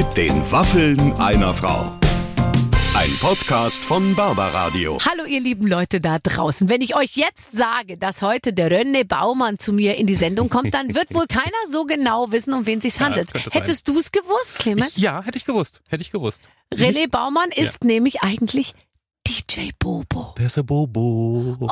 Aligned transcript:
Mit 0.00 0.16
den 0.16 0.50
Waffeln 0.50 1.12
einer 1.18 1.52
Frau. 1.52 1.94
Ein 2.94 3.10
Podcast 3.20 3.84
von 3.84 4.14
Barbaradio. 4.14 4.98
Hallo 5.06 5.26
ihr 5.26 5.40
lieben 5.40 5.66
Leute 5.66 6.00
da 6.00 6.18
draußen. 6.18 6.70
Wenn 6.70 6.80
ich 6.80 6.96
euch 6.96 7.16
jetzt 7.16 7.52
sage, 7.52 7.98
dass 7.98 8.22
heute 8.22 8.54
der 8.54 8.70
Rönne 8.70 9.04
Baumann 9.04 9.58
zu 9.58 9.74
mir 9.74 9.96
in 9.96 10.06
die 10.06 10.14
Sendung 10.14 10.48
kommt, 10.48 10.72
dann 10.72 10.94
wird 10.94 11.12
wohl 11.12 11.26
keiner 11.26 11.50
so 11.68 11.84
genau 11.84 12.32
wissen, 12.32 12.54
um 12.54 12.64
wen 12.64 12.80
sich's 12.80 12.98
handelt. 12.98 13.26
das 13.26 13.32
könnte 13.34 13.50
sein. 13.50 13.60
Hättest 13.60 13.88
du 13.88 13.98
es 13.98 14.10
gewusst, 14.10 14.58
Clemens? 14.58 14.96
Ich, 14.96 15.02
ja, 15.02 15.22
hätte 15.22 15.36
ich 15.36 15.44
gewusst. 15.44 15.82
Hätte 15.90 16.00
ich 16.00 16.10
gewusst. 16.10 16.48
René 16.72 17.06
Baumann 17.06 17.50
ist 17.54 17.84
nämlich 17.84 18.22
eigentlich 18.22 18.72
DJ 19.30 19.70
Bobo. 19.78 20.34
Der 20.38 20.46
ist 20.46 20.58
ein 20.58 20.66
Bobo. 20.66 21.56
Oh, 21.60 21.68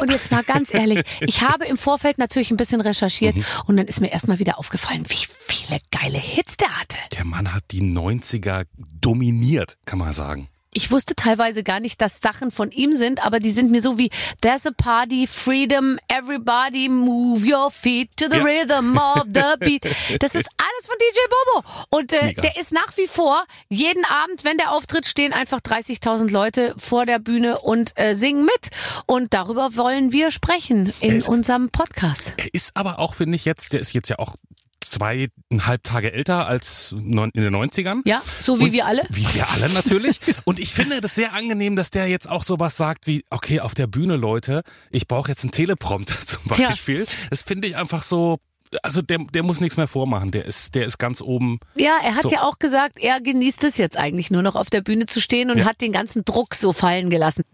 und 0.00 0.10
jetzt 0.10 0.30
mal 0.30 0.42
ganz 0.42 0.72
ehrlich, 0.72 1.02
ich 1.20 1.42
habe 1.42 1.66
im 1.66 1.76
Vorfeld 1.76 2.16
natürlich 2.16 2.50
ein 2.50 2.56
bisschen 2.56 2.80
recherchiert 2.80 3.36
Mhm. 3.36 3.44
und 3.66 3.76
dann 3.76 3.86
ist 3.86 4.00
mir 4.00 4.10
erstmal 4.10 4.38
wieder 4.38 4.58
aufgefallen, 4.58 5.04
wie 5.08 5.26
viele 5.46 5.78
geile 5.90 6.16
Hits 6.18 6.56
der 6.56 6.68
hatte. 6.80 6.96
Der 7.12 7.24
Mann 7.26 7.52
hat 7.52 7.64
die 7.70 7.82
90er 7.82 8.64
dominiert, 8.98 9.76
kann 9.84 9.98
man 9.98 10.12
sagen. 10.14 10.48
Ich 10.74 10.90
wusste 10.90 11.14
teilweise 11.14 11.62
gar 11.62 11.80
nicht, 11.80 12.00
dass 12.00 12.18
Sachen 12.22 12.50
von 12.50 12.70
ihm 12.70 12.96
sind, 12.96 13.24
aber 13.24 13.40
die 13.40 13.50
sind 13.50 13.70
mir 13.70 13.82
so 13.82 13.98
wie 13.98 14.10
There's 14.40 14.64
a 14.66 14.70
party, 14.74 15.26
freedom, 15.26 15.98
everybody 16.08 16.88
move 16.88 17.44
your 17.46 17.70
feet 17.70 18.08
to 18.16 18.24
the 18.30 18.38
Ja. 18.38 18.42
rhythm 18.42 18.96
of 18.96 19.24
the 19.26 19.42
beat. 19.60 19.84
Das 20.20 20.34
ist 20.34 20.48
alles 20.56 20.86
von 20.86 20.96
DJ 20.98 21.18
Bobo. 21.28 21.86
Und 21.90 22.12
äh, 22.14 22.24
Mega. 22.26 22.42
der 22.42 22.56
ist 22.58 22.72
nach 22.72 22.96
wie 22.96 23.06
vor, 23.06 23.44
jeden 23.68 24.04
Abend, 24.06 24.44
wenn 24.44 24.56
der 24.56 24.72
auftritt, 24.72 25.04
stehen 25.06 25.32
einfach 25.34 25.60
30.000 25.60 26.30
Leute 26.30 26.74
vor 26.78 27.04
der 27.04 27.18
Bühne 27.18 27.58
und 27.58 27.92
äh, 27.96 28.14
singen 28.14 28.44
mit. 28.44 28.70
Und 29.06 29.34
darüber 29.34 29.76
wollen 29.76 30.10
wir 30.12 30.30
sprechen 30.30 30.92
in 31.00 31.16
Es- 31.16 31.28
unserem 31.28 31.68
Podcast. 31.68 32.32
Er 32.38 32.52
ist 32.54 32.74
aber 32.76 32.98
auch, 32.98 33.14
finde 33.14 33.36
ich 33.36 33.44
jetzt, 33.44 33.72
der 33.74 33.80
ist 33.80 33.92
jetzt 33.92 34.08
ja 34.08 34.18
auch 34.18 34.36
zweieinhalb 34.84 35.82
Tage 35.82 36.12
älter 36.12 36.46
als 36.46 36.92
in 36.92 37.30
den 37.34 37.54
90ern. 37.54 38.00
Ja, 38.04 38.22
so 38.38 38.58
wie 38.60 38.64
Und 38.64 38.72
wir 38.72 38.86
alle. 38.86 39.06
Wie 39.10 39.26
wir 39.34 39.48
alle 39.50 39.68
natürlich. 39.72 40.20
Und 40.44 40.58
ich 40.58 40.72
finde 40.74 41.00
das 41.00 41.14
sehr 41.14 41.32
angenehm, 41.32 41.76
dass 41.76 41.90
der 41.90 42.06
jetzt 42.08 42.28
auch 42.28 42.42
sowas 42.42 42.76
sagt 42.76 43.06
wie, 43.06 43.24
okay, 43.30 43.60
auf 43.60 43.74
der 43.74 43.86
Bühne, 43.86 44.16
Leute, 44.16 44.62
ich 44.90 45.06
brauche 45.08 45.28
jetzt 45.30 45.44
einen 45.44 45.52
Teleprompter 45.52 46.18
zum 46.24 46.40
Ja. 46.56 46.68
Beispiel. 46.70 47.06
Das 47.30 47.42
finde 47.42 47.68
ich 47.68 47.76
einfach 47.76 48.02
so, 48.02 48.38
also 48.82 49.02
der, 49.02 49.18
der 49.32 49.42
muss 49.42 49.60
nichts 49.60 49.76
mehr 49.76 49.88
vormachen. 49.88 50.30
Der 50.30 50.44
ist, 50.46 50.74
der 50.74 50.84
ist 50.86 50.98
ganz 50.98 51.20
oben. 51.20 51.58
Ja, 51.76 51.98
er 52.02 52.14
hat 52.14 52.22
So. 52.22 52.30
ja 52.30 52.42
auch 52.42 52.58
gesagt, 52.58 52.98
er 52.98 53.20
genießt 53.20 53.64
es 53.64 53.76
jetzt 53.76 53.96
eigentlich 53.98 54.30
nur 54.30 54.42
noch 54.42 54.56
auf 54.56 54.70
der 54.70 54.80
Bühne 54.80 55.06
zu 55.06 55.20
stehen 55.20 55.50
und 55.50 55.58
Ja. 55.58 55.64
hat 55.66 55.80
den 55.80 55.92
ganzen 55.92 56.24
Druck 56.24 56.54
so 56.54 56.72
fallen 56.72 57.10
gelassen. 57.10 57.44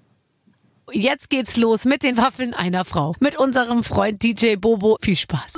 Jetzt 0.91 1.29
geht's 1.29 1.57
los 1.59 1.85
mit 1.85 2.03
den 2.03 2.17
Waffeln 2.17 2.55
einer 2.55 2.85
Frau. 2.85 3.15
Mit 3.21 3.37
unserem 3.37 3.85
Freund 3.85 4.23
DJ 4.23 4.57
Bobo. 4.57 4.97
Viel 5.03 5.17
Spaß. 5.17 5.53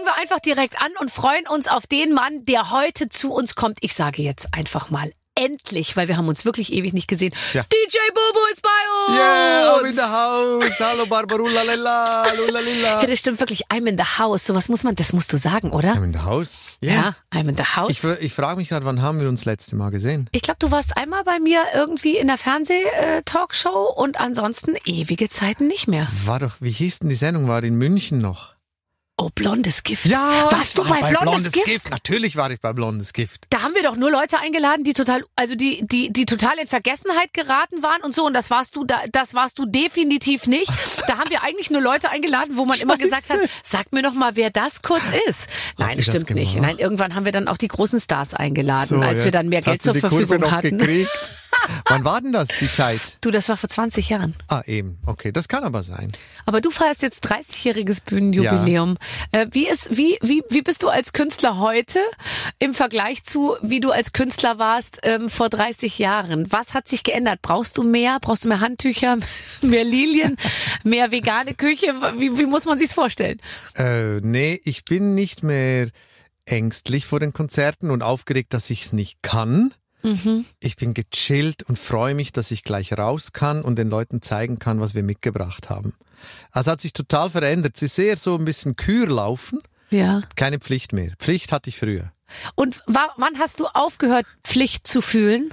Fangen 0.00 0.16
wir 0.16 0.22
einfach 0.22 0.40
direkt 0.40 0.80
an 0.80 0.92
und 0.98 1.10
freuen 1.10 1.46
uns 1.46 1.68
auf 1.68 1.86
den 1.86 2.14
Mann, 2.14 2.46
der 2.46 2.70
heute 2.70 3.08
zu 3.10 3.32
uns 3.32 3.54
kommt. 3.54 3.78
Ich 3.82 3.92
sage 3.92 4.22
jetzt 4.22 4.54
einfach 4.54 4.88
mal 4.88 5.12
endlich, 5.34 5.94
weil 5.94 6.08
wir 6.08 6.16
haben 6.16 6.28
uns 6.28 6.46
wirklich 6.46 6.72
ewig 6.72 6.94
nicht 6.94 7.06
gesehen. 7.06 7.34
Ja. 7.52 7.62
DJ 7.64 7.98
Bobo 8.14 8.38
ist 8.50 8.62
bei 8.62 8.68
uns. 9.06 9.18
Yeah, 9.18 9.76
I'm 9.76 9.84
in 9.84 9.92
the 9.92 10.00
house. 10.00 10.80
Hallo 10.80 11.04
Barbarula 11.04 11.62
lilla, 11.64 12.32
lulalila. 12.32 13.02
Ja, 13.02 13.06
das 13.06 13.18
stimmt 13.18 13.40
wirklich. 13.40 13.66
I'm 13.66 13.86
in 13.86 13.98
the 13.98 14.04
house. 14.18 14.46
Sowas 14.46 14.70
muss 14.70 14.84
man, 14.84 14.94
das 14.94 15.12
musst 15.12 15.30
du 15.34 15.36
sagen, 15.36 15.70
oder? 15.70 15.92
I'm 15.92 16.04
in 16.04 16.14
the 16.14 16.20
house. 16.20 16.78
Ja, 16.80 17.14
I'm 17.30 17.50
in 17.50 17.56
the 17.58 17.64
house. 17.76 17.90
Ich, 17.90 18.02
ich 18.02 18.32
frage 18.32 18.56
mich 18.56 18.70
gerade, 18.70 18.86
wann 18.86 19.02
haben 19.02 19.20
wir 19.20 19.28
uns 19.28 19.40
das 19.40 19.46
letzte 19.46 19.76
Mal 19.76 19.90
gesehen? 19.90 20.30
Ich 20.32 20.40
glaube, 20.40 20.58
du 20.60 20.70
warst 20.70 20.96
einmal 20.96 21.24
bei 21.24 21.40
mir 21.40 21.62
irgendwie 21.74 22.16
in 22.16 22.28
der 22.28 22.38
Fernseh-Talkshow 22.38 23.92
und 23.96 24.18
ansonsten 24.18 24.76
ewige 24.86 25.28
Zeiten 25.28 25.66
nicht 25.66 25.88
mehr. 25.88 26.06
War 26.24 26.38
doch, 26.38 26.56
wie 26.60 26.70
hieß 26.70 27.00
denn 27.00 27.10
die 27.10 27.16
Sendung? 27.16 27.48
War 27.48 27.62
in 27.62 27.74
München 27.74 28.22
noch? 28.22 28.59
Oh, 29.22 29.28
blondes 29.34 29.82
Gift. 29.82 30.10
Warst 30.10 30.78
du 30.78 30.88
war 30.88 30.98
bei, 30.98 31.10
blondes, 31.10 31.52
Gift? 31.52 31.90
Natürlich 31.90 32.36
war 32.36 32.50
ich 32.50 32.58
bei 32.58 32.72
Blondes 32.72 33.12
Gift. 33.12 33.46
Da 33.50 33.60
haben 33.60 33.74
wir 33.74 33.82
doch 33.82 33.94
nur 33.94 34.10
Leute 34.10 34.38
eingeladen, 34.38 34.82
die 34.82 34.94
total, 34.94 35.24
also 35.36 35.54
die, 35.54 35.86
die, 35.86 36.10
die 36.10 36.24
total 36.24 36.58
in 36.58 36.66
Vergessenheit 36.66 37.34
geraten 37.34 37.82
waren 37.82 38.00
und 38.00 38.14
so. 38.14 38.24
Und 38.24 38.32
das 38.32 38.48
warst 38.48 38.76
du, 38.76 38.84
da, 38.84 39.02
das 39.12 39.34
warst 39.34 39.58
du 39.58 39.66
definitiv 39.66 40.46
nicht. 40.46 40.70
Da 41.06 41.18
haben 41.18 41.28
wir 41.28 41.42
eigentlich 41.42 41.70
nur 41.70 41.82
Leute 41.82 42.08
eingeladen, 42.08 42.56
wo 42.56 42.64
man 42.64 42.80
immer 42.80 42.96
gesagt 42.96 43.28
hat, 43.28 43.40
sag 43.62 43.92
mir 43.92 44.02
doch 44.02 44.14
mal, 44.14 44.36
wer 44.36 44.48
das 44.48 44.80
kurz 44.80 45.04
ist. 45.28 45.48
Nein, 45.76 45.96
das 45.96 46.06
stimmt 46.06 46.30
nicht. 46.30 46.58
Nein, 46.58 46.78
irgendwann 46.78 47.14
haben 47.14 47.26
wir 47.26 47.32
dann 47.32 47.46
auch 47.46 47.58
die 47.58 47.68
großen 47.68 48.00
Stars 48.00 48.32
eingeladen, 48.32 48.86
So, 48.88 48.96
als 49.00 49.18
ja. 49.18 49.24
wir 49.26 49.32
dann 49.32 49.50
mehr 49.50 49.58
Jetzt 49.58 49.66
Geld 49.66 49.82
zur 49.82 49.92
Kurve 49.92 50.08
Verfügung 50.08 50.38
noch 50.40 50.50
hatten. 50.52 50.78
gekriegt. 50.78 51.10
Wann 51.86 52.04
war 52.04 52.20
denn 52.20 52.32
das, 52.32 52.48
die 52.60 52.66
Zeit? 52.66 53.18
Du, 53.20 53.30
das 53.30 53.48
war 53.48 53.56
vor 53.56 53.68
20 53.68 54.08
Jahren. 54.08 54.34
Ah, 54.48 54.62
eben. 54.66 54.98
Okay, 55.06 55.32
das 55.32 55.48
kann 55.48 55.64
aber 55.64 55.82
sein. 55.82 56.10
Aber 56.46 56.60
du 56.60 56.70
feierst 56.70 57.02
jetzt 57.02 57.26
30-jähriges 57.26 58.02
Bühnenjubiläum. 58.04 58.96
Äh, 59.32 59.46
wie, 59.50 59.68
ist, 59.68 59.96
wie, 59.96 60.18
wie, 60.22 60.42
wie 60.48 60.62
bist 60.62 60.82
du 60.82 60.88
als 60.88 61.12
Künstler 61.12 61.58
heute 61.58 62.00
im 62.58 62.74
Vergleich 62.74 63.24
zu, 63.24 63.56
wie 63.62 63.80
du 63.80 63.90
als 63.90 64.12
Künstler 64.12 64.58
warst 64.58 65.00
ähm, 65.02 65.30
vor 65.30 65.48
30 65.48 65.98
Jahren? 65.98 66.50
Was 66.50 66.74
hat 66.74 66.88
sich 66.88 67.02
geändert? 67.02 67.40
Brauchst 67.42 67.78
du 67.78 67.82
mehr? 67.82 68.18
Brauchst 68.20 68.44
du 68.44 68.48
mehr 68.48 68.60
Handtücher, 68.60 69.18
mehr 69.62 69.84
Lilien, 69.84 70.36
mehr 70.84 71.10
vegane 71.10 71.54
Küche? 71.54 71.94
Wie, 72.16 72.38
wie 72.38 72.46
muss 72.46 72.64
man 72.64 72.78
sich's 72.78 72.94
vorstellen? 72.94 73.40
Äh, 73.76 74.20
nee, 74.20 74.60
ich 74.64 74.84
bin 74.84 75.14
nicht 75.14 75.42
mehr 75.42 75.88
ängstlich 76.44 77.06
vor 77.06 77.20
den 77.20 77.32
Konzerten 77.32 77.90
und 77.90 78.02
aufgeregt, 78.02 78.54
dass 78.54 78.70
ich 78.70 78.82
es 78.82 78.92
nicht 78.92 79.22
kann. 79.22 79.74
Mhm. 80.02 80.44
Ich 80.60 80.76
bin 80.76 80.94
gechillt 80.94 81.62
und 81.64 81.78
freue 81.78 82.14
mich, 82.14 82.32
dass 82.32 82.50
ich 82.50 82.64
gleich 82.64 82.92
raus 82.92 83.32
kann 83.32 83.62
und 83.62 83.76
den 83.78 83.88
Leuten 83.88 84.22
zeigen 84.22 84.58
kann, 84.58 84.80
was 84.80 84.94
wir 84.94 85.02
mitgebracht 85.02 85.70
haben. 85.70 85.94
Also 86.50 86.70
hat 86.70 86.80
sich 86.80 86.92
total 86.92 87.30
verändert. 87.30 87.76
Sie 87.76 87.86
ist 87.86 87.94
sehr 87.94 88.16
so 88.16 88.36
ein 88.36 88.44
bisschen 88.44 88.76
Kür 88.76 89.06
laufen. 89.06 89.58
Ja. 89.90 90.22
Keine 90.36 90.58
Pflicht 90.58 90.92
mehr. 90.92 91.12
Pflicht 91.18 91.52
hatte 91.52 91.68
ich 91.70 91.78
früher. 91.78 92.12
Und 92.54 92.82
wa 92.86 93.08
wann 93.16 93.38
hast 93.38 93.60
du 93.60 93.66
aufgehört, 93.66 94.26
Pflicht 94.44 94.86
zu 94.86 95.00
fühlen? 95.00 95.52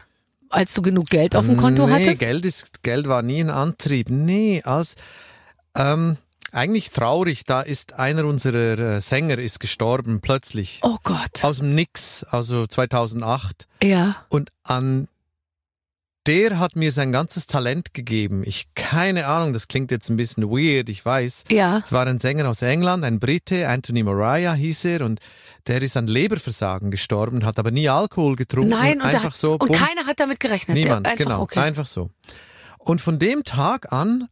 Als 0.49 0.73
du 0.73 0.81
genug 0.81 1.07
Geld 1.07 1.35
auf 1.35 1.45
dem 1.45 1.57
Konto 1.57 1.87
nee, 1.87 1.93
hattest? 1.93 2.19
Geld, 2.19 2.45
ist, 2.45 2.81
Geld 2.81 3.07
war 3.09 3.21
nie 3.21 3.41
ein 3.41 3.49
Antrieb. 3.49 4.09
Nee, 4.09 4.61
als 4.63 4.95
ähm, 5.75 6.17
eigentlich 6.51 6.91
traurig, 6.91 7.45
da 7.45 7.61
ist 7.61 7.93
einer 7.93 8.25
unserer 8.25 8.77
äh, 8.79 9.01
Sänger 9.01 9.37
ist 9.37 9.59
gestorben 9.59 10.21
plötzlich. 10.21 10.79
Oh 10.83 10.97
Gott. 11.03 11.43
Aus 11.43 11.57
dem 11.57 11.75
Nix, 11.75 12.23
also 12.23 12.67
2008. 12.67 13.67
Ja. 13.83 14.15
Und 14.29 14.51
an 14.63 15.07
der 16.27 16.59
hat 16.59 16.75
mir 16.75 16.91
sein 16.91 17.13
ganzes 17.13 17.47
Talent 17.47 17.93
gegeben. 17.93 18.43
Ich 18.45 18.67
keine 18.75 19.27
Ahnung, 19.27 19.53
das 19.53 19.69
klingt 19.69 19.91
jetzt 19.91 20.09
ein 20.09 20.17
bisschen 20.17 20.49
weird, 20.49 20.89
ich 20.89 21.03
weiß. 21.03 21.45
Ja. 21.49 21.81
Es 21.83 21.93
war 21.93 22.05
ein 22.05 22.19
Sänger 22.19 22.49
aus 22.49 22.61
England, 22.61 23.05
ein 23.05 23.19
Brite, 23.19 23.67
Anthony 23.69 24.03
Mariah 24.03 24.53
hieß 24.53 24.85
er 24.85 25.01
und 25.05 25.21
der 25.67 25.81
ist 25.81 25.95
an 25.95 26.07
Leberversagen 26.07 26.91
gestorben, 26.91 27.45
hat 27.45 27.59
aber 27.59 27.71
nie 27.71 27.87
Alkohol 27.87 28.35
getrunken. 28.35 28.69
Nein, 28.69 29.01
und, 29.01 29.07
einfach 29.07 29.23
hat, 29.23 29.35
so. 29.37 29.53
und 29.53 29.67
bumm. 29.67 29.77
keiner 29.77 30.05
hat 30.05 30.19
damit 30.19 30.39
gerechnet. 30.39 30.75
Der- 30.77 30.83
Niemand, 30.83 31.07
einfach, 31.07 31.25
genau, 31.25 31.41
okay. 31.41 31.59
einfach 31.59 31.85
so. 31.85 32.09
Und 32.77 33.01
von 33.01 33.19
dem 33.19 33.43
Tag 33.43 33.91
an 33.93 34.27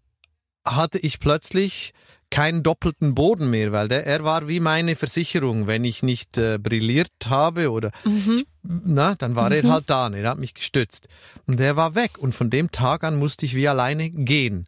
hatte 0.66 0.98
ich 1.00 1.20
plötzlich 1.20 1.94
keinen 2.31 2.64
doppelten 2.64 3.14
Boden 3.16 3.50
mehr, 3.50 3.72
weil 3.72 3.88
der, 3.88 4.06
er 4.06 4.24
war 4.24 4.48
wie 4.48 4.59
meine 4.59 4.96
Versicherung. 4.96 5.68
Wenn 5.68 5.84
ich 5.84 6.02
nicht 6.03 6.38
äh, 6.38 6.58
brilliert 6.58 7.12
habe 7.28 7.72
oder 7.72 7.92
Mhm. 8.03 8.38
ich, 8.38 8.46
na, 8.64 9.14
dann 9.16 9.36
war 9.36 9.52
er 9.52 9.64
halt 9.70 9.90
da, 9.90 10.09
ne, 10.09 10.20
er 10.22 10.31
hat 10.31 10.40
mich 10.40 10.56
gestützt. 10.56 11.08
Und 11.46 11.59
er 11.59 11.75
war 11.75 11.94
weg. 11.94 12.18
Und 12.18 12.34
von 12.34 12.50
dem 12.50 12.72
Tag 12.72 13.04
an 13.04 13.18
musste 13.20 13.46
ich 13.46 13.56
wie 13.56 13.68
alleine 13.68 14.09
gehen 14.09 14.66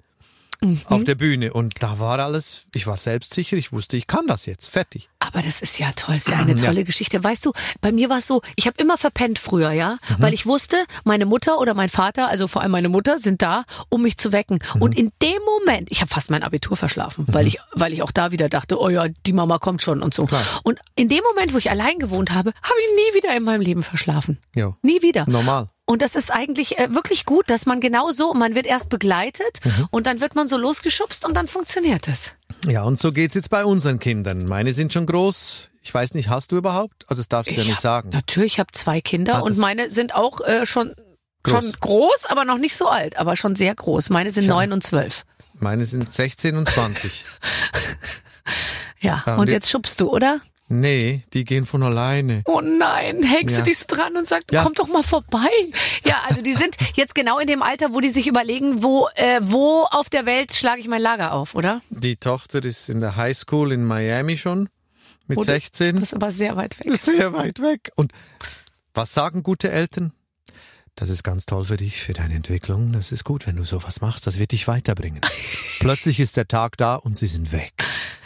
Mhm. 0.61 0.81
auf 0.85 1.03
der 1.03 1.15
Bühne. 1.15 1.53
Und 1.53 1.75
da 1.83 1.99
war 1.99 2.17
alles, 2.19 2.65
ich 2.73 2.87
war 2.87 2.97
selbstsicher, 2.97 3.57
ich 3.57 3.71
wusste, 3.71 3.97
ich 3.97 4.07
kann 4.07 4.25
das 4.27 4.45
jetzt, 4.45 4.67
fertig. 4.67 5.09
Aber 5.19 5.41
das 5.41 5.61
ist 5.61 5.77
ja 5.77 5.91
toll, 5.95 6.15
ist 6.15 6.29
ja 6.29 6.37
eine 6.37 6.53
Ja. 6.57 6.67
tolle 6.67 6.83
Geschichte. 6.83 7.23
Weißt 7.23 7.45
du, 7.45 7.51
bei 7.81 7.91
mir 7.91 8.09
war 8.09 8.17
es 8.19 8.27
so, 8.27 8.41
ich 8.55 8.65
habe 8.67 8.81
immer 8.81 8.97
verpennt 8.97 9.37
früher, 9.39 9.71
ja, 9.71 9.97
weil 10.17 10.33
ich 10.33 10.45
wusste, 10.45 10.77
meine 11.03 11.25
Mutter 11.25 11.59
oder 11.59 11.73
mein 11.73 11.89
Vater, 11.89 12.27
also 12.27 12.47
vor 12.47 12.61
allem 12.61 12.71
meine 12.71 12.89
Mutter, 12.89 13.19
sind 13.19 13.41
da, 13.41 13.63
um 13.89 14.01
mich 14.01 14.17
zu 14.17 14.31
wecken. 14.31 14.59
Und 14.79 14.97
in 14.97 15.11
dem 15.21 15.37
Moment, 15.45 15.91
ich 15.91 16.01
habe 16.01 16.09
fast 16.09 16.29
mein 16.31 16.43
Abitur 16.43 16.75
verschlafen, 16.77 17.25
weil 17.27 17.45
ich, 17.47 17.59
weil 17.73 17.93
ich 17.93 18.01
auch 18.01 18.11
da 18.11 18.31
wieder 18.31 18.49
dachte, 18.49 18.79
oh 18.79 18.89
ja, 18.89 19.07
die 19.25 19.33
Mama 19.33 19.59
kommt 19.59 19.81
schon 19.81 20.01
und 20.01 20.13
so. 20.13 20.25
Klar. 20.25 20.43
Und 20.63 20.79
in 20.95 21.09
dem 21.09 21.23
Moment, 21.23 21.53
wo 21.53 21.57
ich 21.57 21.69
allein 21.69 21.99
gewohnt 21.99 22.31
habe, 22.31 22.51
habe 22.63 22.75
ich 22.89 22.95
nie 23.13 23.17
wieder 23.23 23.35
in 23.35 23.43
meinem 23.43 23.61
Leben 23.61 23.83
verschlafen. 23.83 24.39
Ja. 24.55 24.75
Nie 24.81 25.01
wieder. 25.01 25.25
Normal. 25.29 25.69
Und 25.89 26.01
das 26.01 26.15
ist 26.15 26.31
eigentlich 26.33 26.77
äh, 26.77 26.93
wirklich 26.93 27.23
gut, 27.25 27.49
dass 27.49 27.65
man 27.65 27.79
genau 27.79 28.11
so, 28.11 28.33
man 28.33 28.55
wird 28.55 28.65
erst 28.65 28.89
begleitet 28.89 29.61
und 29.89 30.05
dann 30.05 30.19
wird 30.19 30.35
man 30.35 30.47
so 30.49 30.57
losgeschubst 30.57 31.25
und 31.25 31.33
dann 31.33 31.47
funktioniert 31.47 32.07
es. 32.09 32.33
Ja, 32.67 32.83
und 32.83 32.99
so 32.99 33.13
geht's 33.13 33.35
jetzt 33.35 33.49
bei 33.49 33.63
unseren 33.63 33.97
Kindern. 33.99 34.45
Meine 34.45 34.73
sind 34.73 34.91
schon 34.91 35.05
groß. 35.05 35.69
Ich 35.81 35.93
weiß 35.93 36.13
nicht, 36.15 36.27
hast 36.27 36.51
du 36.51 36.57
überhaupt? 36.57 37.05
Also 37.07 37.21
das 37.21 37.29
darfst 37.29 37.49
du 37.49 37.55
ja 37.55 37.61
Ich 37.61 37.67
nicht 37.67 37.77
hab- 37.77 37.81
sagen. 37.81 38.09
Natürlich, 38.09 38.53
ich 38.55 38.59
habe 38.59 38.71
zwei 38.73 38.99
Kinder 38.99 39.35
Ah, 39.35 39.39
und 39.39 39.57
meine 39.57 39.89
sind 39.89 40.13
auch 40.13 40.41
äh, 40.41 40.65
schon, 40.65 40.93
Groß. 41.43 41.63
schon 41.63 41.71
groß, 41.79 42.25
aber 42.27 42.43
noch 42.43 42.57
nicht 42.57 42.75
so 42.75 42.87
alt, 42.89 43.17
aber 43.17 43.37
schon 43.37 43.55
sehr 43.55 43.73
groß. 43.73 44.09
Meine 44.09 44.31
sind 44.31 44.47
neun 44.47 44.73
und 44.73 44.83
zwölf. 44.83 45.23
Meine 45.59 45.85
sind 45.85 46.13
16 46.13 46.57
und 46.57 46.69
20. 46.69 47.23
Ja, 48.99 49.23
Ja, 49.25 49.33
und, 49.35 49.41
und 49.41 49.49
jetzt 49.49 49.69
schubst 49.69 50.01
du, 50.01 50.09
oder? 50.09 50.39
Nee, 50.69 51.21
die 51.33 51.43
gehen 51.45 51.65
von 51.65 51.83
alleine. 51.83 52.41
Oh 52.45 52.61
nein, 52.61 53.23
hängst 53.23 53.53
Ja. 53.55 53.57
du 53.59 53.63
dich 53.65 53.79
so 53.79 53.85
dran 53.87 54.15
und 54.17 54.27
sagst, 54.27 54.51
Ja. 54.51 54.63
komm 54.63 54.73
doch 54.73 54.87
mal 54.87 55.03
vorbei. 55.03 55.49
Ja, 56.05 56.21
also 56.27 56.41
die 56.41 56.53
sind 56.53 56.75
jetzt 56.95 57.15
genau 57.15 57.39
in 57.39 57.47
dem 57.47 57.61
Alter, 57.61 57.93
wo 57.93 57.99
die 58.01 58.09
sich 58.09 58.27
überlegen, 58.27 58.83
wo, 58.83 59.07
äh, 59.15 59.39
wo 59.43 59.83
auf 59.91 60.09
der 60.09 60.25
Welt 60.25 60.53
schlage 60.53 60.81
ich 60.81 60.87
mein 60.87 61.01
Lager 61.01 61.33
auf, 61.33 61.55
oder? 61.55 61.81
Die 61.89 62.15
Tochter 62.17 62.63
ist 62.63 62.89
in 62.89 62.99
der 63.01 63.15
Highschool 63.15 63.71
in 63.71 63.83
Miami 63.85 64.37
schon. 64.37 64.69
mit 65.29 65.37
Oh, 65.37 65.41
das- 65.41 65.47
16. 65.47 65.95
Das 65.95 66.03
ist 66.09 66.13
aber 66.13 66.31
sehr 66.31 66.55
weit 66.55 66.79
weg. 66.79 66.87
Das 66.89 67.05
ist 67.05 67.17
sehr 67.17 67.33
weit 67.33 67.61
weg. 67.61 67.91
Und 67.95 68.13
was 68.93 69.13
sagen 69.13 69.43
gute 69.43 69.69
Eltern? 69.69 70.13
Das 70.95 71.09
ist 71.09 71.21
ganz 71.23 71.45
toll 71.45 71.65
für 71.65 71.75
dich, 71.77 72.01
für 72.01 72.13
deine 72.13 72.33
Entwicklung. 72.33 72.93
Das 72.93 73.11
ist 73.11 73.25
gut, 73.25 73.45
wenn 73.45 73.57
du 73.57 73.65
sowas 73.65 73.99
machst. 74.01 74.25
Das 74.25 74.39
wird 74.39 74.53
dich 74.53 74.67
weiterbringen. 74.69 75.19
Plötzlich 75.79 76.19
ist 76.21 76.37
der 76.37 76.47
Tag 76.47 76.77
da 76.77 76.95
und 76.95 77.17
sie 77.17 77.27
sind 77.27 77.51
weg. 77.51 77.73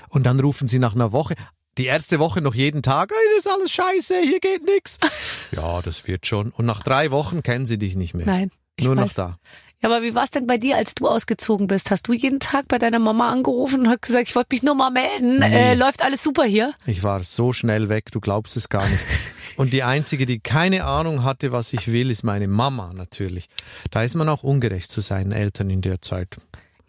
Und 0.10 0.24
dann 0.28 0.40
rufen 0.40 0.68
sie 0.68 0.78
nach 0.80 0.94
einer 0.94 1.12
Woche, 1.12 1.34
die 1.78 1.86
erste 1.86 2.20
Woche 2.20 2.42
noch 2.42 2.54
jeden 2.56 2.82
Tag, 2.82 3.12
"Ey, 3.12 3.36
das 3.36 3.46
ist 3.46 3.52
alles 3.52 3.72
scheiße, 3.72 4.16
hier 4.24 4.40
geht 4.40 4.64
nix. 4.66 5.00
Ja, 5.56 5.82
das 5.82 6.08
wird 6.08 6.26
schon. 6.26 6.52
Und 6.52 6.66
nach 6.66 6.82
drei 6.84 7.12
Wochen 7.12 7.44
kennen 7.44 7.66
sie 7.66 7.78
dich 7.78 7.96
nicht 7.96 8.14
mehr. 8.14 8.26
Nein. 8.26 8.52
Ich 8.78 8.86
Nur 8.86 8.96
weiß. 8.96 9.06
noch 9.06 9.14
da. 9.14 9.38
Ja, 9.84 9.90
aber 9.90 10.04
wie 10.04 10.14
war 10.14 10.24
es 10.24 10.30
denn 10.32 10.46
bei 10.48 10.58
dir, 10.58 10.78
als 10.78 10.94
du 10.96 11.08
ausgezogen 11.08 11.66
bist? 11.68 11.90
Hast 11.92 12.08
du 12.08 12.14
jeden 12.14 12.40
Tag 12.40 12.68
bei 12.68 12.78
deiner 12.78 13.00
Mama 13.00 13.30
angerufen 13.32 13.82
und 13.82 13.90
hast 13.90 14.02
gesagt, 14.04 14.30
ich 14.30 14.36
wollte 14.36 14.50
mich 14.54 14.62
nur 14.64 14.76
mal 14.76 14.92
melden. 14.92 15.40
Nee. 15.40 15.72
Äh, 15.72 15.74
läuft 15.74 16.04
alles 16.04 16.22
super 16.22 16.44
hier? 16.44 16.74
Ich 16.86 17.02
war 17.04 17.24
so 17.24 17.52
schnell 17.52 17.90
weg, 17.90 18.12
du 18.12 18.20
glaubst 18.20 18.56
es 18.58 18.70
gar 18.70 18.88
nicht. 18.88 19.04
Und 19.58 19.74
die 19.74 19.84
einzige, 19.84 20.26
die 20.26 20.40
keine 20.40 20.86
Ahnung 20.86 21.24
hatte, 21.24 21.52
was 21.52 21.74
ich 21.74 21.92
will, 21.92 22.10
ist 22.10 22.24
meine 22.24 22.48
Mama 22.48 22.94
natürlich. 22.94 23.48
Da 23.92 24.02
ist 24.04 24.16
man 24.16 24.30
auch 24.30 24.44
ungerecht 24.44 24.90
zu 24.90 25.02
seinen 25.02 25.32
Eltern 25.34 25.70
in 25.70 25.82
der 25.82 26.02
Zeit. 26.02 26.38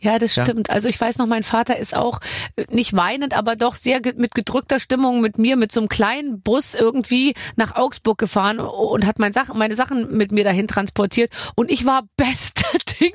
Ja, 0.02 0.18
das 0.18 0.34
Ja. 0.34 0.44
stimmt. 0.44 0.68
Also 0.68 0.88
ich 0.88 1.00
weiß 1.00 1.18
noch, 1.18 1.26
mein 1.26 1.44
Vater 1.44 1.76
ist 1.78 1.94
auch 1.96 2.18
äh, 2.56 2.64
nicht 2.70 2.94
weinend, 2.96 3.36
aber 3.36 3.54
doch 3.54 3.76
sehr 3.76 4.00
ge- 4.00 4.14
mit 4.16 4.34
gedrückter 4.34 4.80
Stimmung 4.80 5.20
mit 5.20 5.38
mir 5.38 5.56
mit 5.56 5.70
so 5.70 5.78
einem 5.78 5.88
kleinen 5.88 6.40
Bus 6.42 6.74
irgendwie 6.74 7.34
nach 7.54 7.76
Augsburg 7.76 8.18
gefahren 8.18 8.58
und 8.58 9.06
hat 9.06 9.20
mein 9.20 9.32
Sachen, 9.32 9.56
meine 9.56 9.76
Sachen 9.76 10.16
mit 10.16 10.32
mir 10.32 10.42
dahin 10.42 10.66
transportiert. 10.66 11.30
Und 11.54 11.70
ich 11.70 11.86
war 11.86 12.02
bester 12.16 12.66
Dinge. 13.00 13.12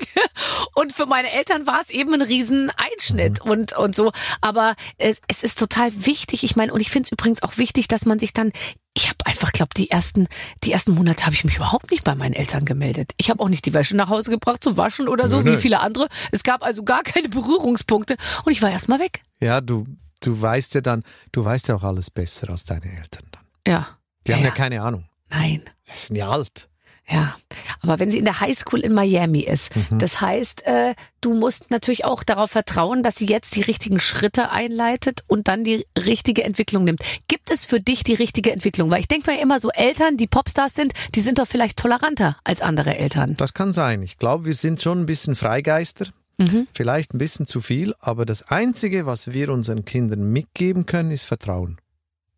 Und 0.74 0.94
für 0.94 1.04
meine 1.06 1.30
Eltern 1.30 1.66
war 1.66 1.80
es 1.80 1.90
eben 1.90 2.14
ein 2.14 2.22
riesen 2.22 2.70
Einschnitt 2.76 3.44
Mhm. 3.44 3.50
und, 3.50 3.76
und 3.76 3.94
so. 3.94 4.12
Aber 4.40 4.74
es, 4.96 5.20
es 5.28 5.42
ist 5.42 5.58
total 5.58 5.90
wichtig. 6.06 6.42
Ich 6.42 6.56
meine, 6.56 6.72
und 6.72 6.80
ich 6.80 6.90
finde 6.90 7.06
es 7.08 7.12
übrigens 7.12 7.42
auch 7.42 7.58
wichtig, 7.58 7.88
dass 7.88 8.06
man 8.06 8.18
sich 8.18 8.32
dann 8.32 8.50
ich 8.94 9.08
habe 9.08 9.26
einfach, 9.26 9.52
glaube 9.52 9.70
die 9.76 9.90
ersten, 9.90 10.28
die 10.64 10.72
ersten 10.72 10.92
Monate 10.92 11.24
habe 11.24 11.34
ich 11.34 11.44
mich 11.44 11.56
überhaupt 11.56 11.90
nicht 11.90 12.04
bei 12.04 12.14
meinen 12.14 12.32
Eltern 12.34 12.64
gemeldet. 12.64 13.12
Ich 13.16 13.30
habe 13.30 13.40
auch 13.42 13.48
nicht 13.48 13.64
die 13.66 13.74
Wäsche 13.74 13.96
nach 13.96 14.08
Hause 14.08 14.30
gebracht 14.30 14.62
zum 14.62 14.76
Waschen 14.76 15.08
oder 15.08 15.28
so, 15.28 15.38
Nö, 15.38 15.44
wie 15.44 15.50
nö. 15.50 15.58
viele 15.58 15.80
andere. 15.80 16.08
Es 16.32 16.42
gab 16.42 16.62
also 16.62 16.82
gar 16.82 17.02
keine 17.04 17.28
Berührungspunkte 17.28 18.16
und 18.44 18.52
ich 18.52 18.62
war 18.62 18.70
erst 18.70 18.88
mal 18.88 18.98
weg. 18.98 19.22
Ja, 19.40 19.60
du, 19.60 19.84
du 20.20 20.40
weißt 20.40 20.74
ja 20.74 20.80
dann, 20.80 21.04
du 21.32 21.44
weißt 21.44 21.68
ja 21.68 21.76
auch 21.76 21.84
alles 21.84 22.10
besser 22.10 22.50
als 22.50 22.64
deine 22.64 22.86
Eltern 22.86 23.26
dann. 23.30 23.44
Ja. 23.66 23.88
Die 24.26 24.32
haben 24.34 24.40
ja, 24.40 24.48
ja 24.48 24.54
keine 24.54 24.82
Ahnung. 24.82 25.04
Nein. 25.30 25.62
Die 25.92 25.96
sind 25.96 26.16
ja 26.16 26.28
alt. 26.28 26.68
Ja, 27.10 27.34
aber 27.80 27.98
wenn 27.98 28.10
sie 28.10 28.18
in 28.18 28.26
der 28.26 28.40
Highschool 28.40 28.80
in 28.80 28.92
Miami 28.92 29.40
ist, 29.40 29.74
Mhm. 29.74 29.98
das 29.98 30.20
heißt, 30.20 30.66
äh, 30.66 30.94
du 31.22 31.32
musst 31.32 31.70
natürlich 31.70 32.04
auch 32.04 32.22
darauf 32.22 32.50
vertrauen, 32.50 33.02
dass 33.02 33.16
sie 33.16 33.24
jetzt 33.26 33.56
die 33.56 33.62
richtigen 33.62 33.98
Schritte 33.98 34.50
einleitet 34.50 35.24
und 35.26 35.48
dann 35.48 35.64
die 35.64 35.86
richtige 35.96 36.44
Entwicklung 36.44 36.84
nimmt. 36.84 37.00
Gibt 37.26 37.50
es 37.50 37.64
für 37.64 37.80
dich 37.80 38.02
die 38.04 38.12
richtige 38.12 38.52
Entwicklung? 38.52 38.90
Weil 38.90 39.00
ich 39.00 39.08
denke 39.08 39.30
mir 39.30 39.40
immer 39.40 39.58
so, 39.58 39.70
Eltern, 39.70 40.18
die 40.18 40.26
Popstars 40.26 40.74
sind, 40.74 40.92
die 41.14 41.20
sind 41.20 41.38
doch 41.38 41.46
vielleicht 41.46 41.78
toleranter 41.78 42.36
als 42.44 42.60
andere 42.60 42.96
Eltern. 42.98 43.34
Das 43.38 43.54
kann 43.54 43.72
sein. 43.72 44.02
Ich 44.02 44.18
glaube, 44.18 44.44
wir 44.44 44.54
sind 44.54 44.82
schon 44.82 45.00
ein 45.00 45.06
bisschen 45.06 45.34
Freigeister. 45.34 46.08
Mhm. 46.36 46.68
Vielleicht 46.74 47.14
ein 47.14 47.18
bisschen 47.18 47.46
zu 47.46 47.60
viel, 47.62 47.94
aber 48.00 48.26
das 48.26 48.42
Einzige, 48.48 49.06
was 49.06 49.32
wir 49.32 49.48
unseren 49.50 49.84
Kindern 49.86 50.30
mitgeben 50.30 50.84
können, 50.84 51.10
ist 51.10 51.24
Vertrauen. 51.24 51.78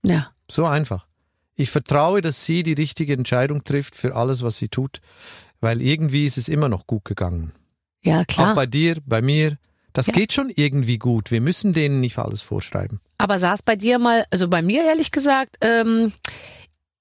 Ja. 0.05 0.31
So 0.49 0.65
einfach. 0.65 1.07
Ich 1.61 1.71
vertraue, 1.71 2.23
dass 2.23 2.45
sie 2.47 2.63
die 2.63 2.73
richtige 2.73 3.13
Entscheidung 3.13 3.65
trifft 3.65 3.95
für 3.95 4.17
alles, 4.17 4.43
was 4.43 4.57
sie 4.57 4.69
tut, 4.69 5.01
weil 5.61 5.83
irgendwie 5.83 6.25
ist 6.25 6.39
es 6.39 6.49
immer 6.49 6.69
noch 6.71 6.87
gut 6.87 7.05
gegangen. 7.05 7.53
Ja, 8.03 8.21
Auch 8.23 8.27
klar. 8.27 8.55
bei 8.55 8.65
dir, 8.67 8.97
bei 9.05 9.21
mir. 9.21 9.59
Das 9.93 10.07
Ja. 10.07 10.13
geht 10.15 10.33
schon 10.33 10.51
irgendwie 10.55 10.97
gut. 10.99 11.31
Wir 11.31 11.41
müssen 11.43 11.73
denen 11.75 12.01
nicht 12.01 12.17
alles 12.19 12.41
vorschreiben. 12.41 13.01
Aber 13.19 13.39
saß 13.39 13.63
bei 13.63 13.77
dir 13.77 13.99
mal, 13.99 14.25
also 14.31 14.49
bei 14.49 14.63
mir 14.63 14.85
ehrlich 14.85 15.11
gesagt, 15.11 15.59
ähm, 15.61 16.13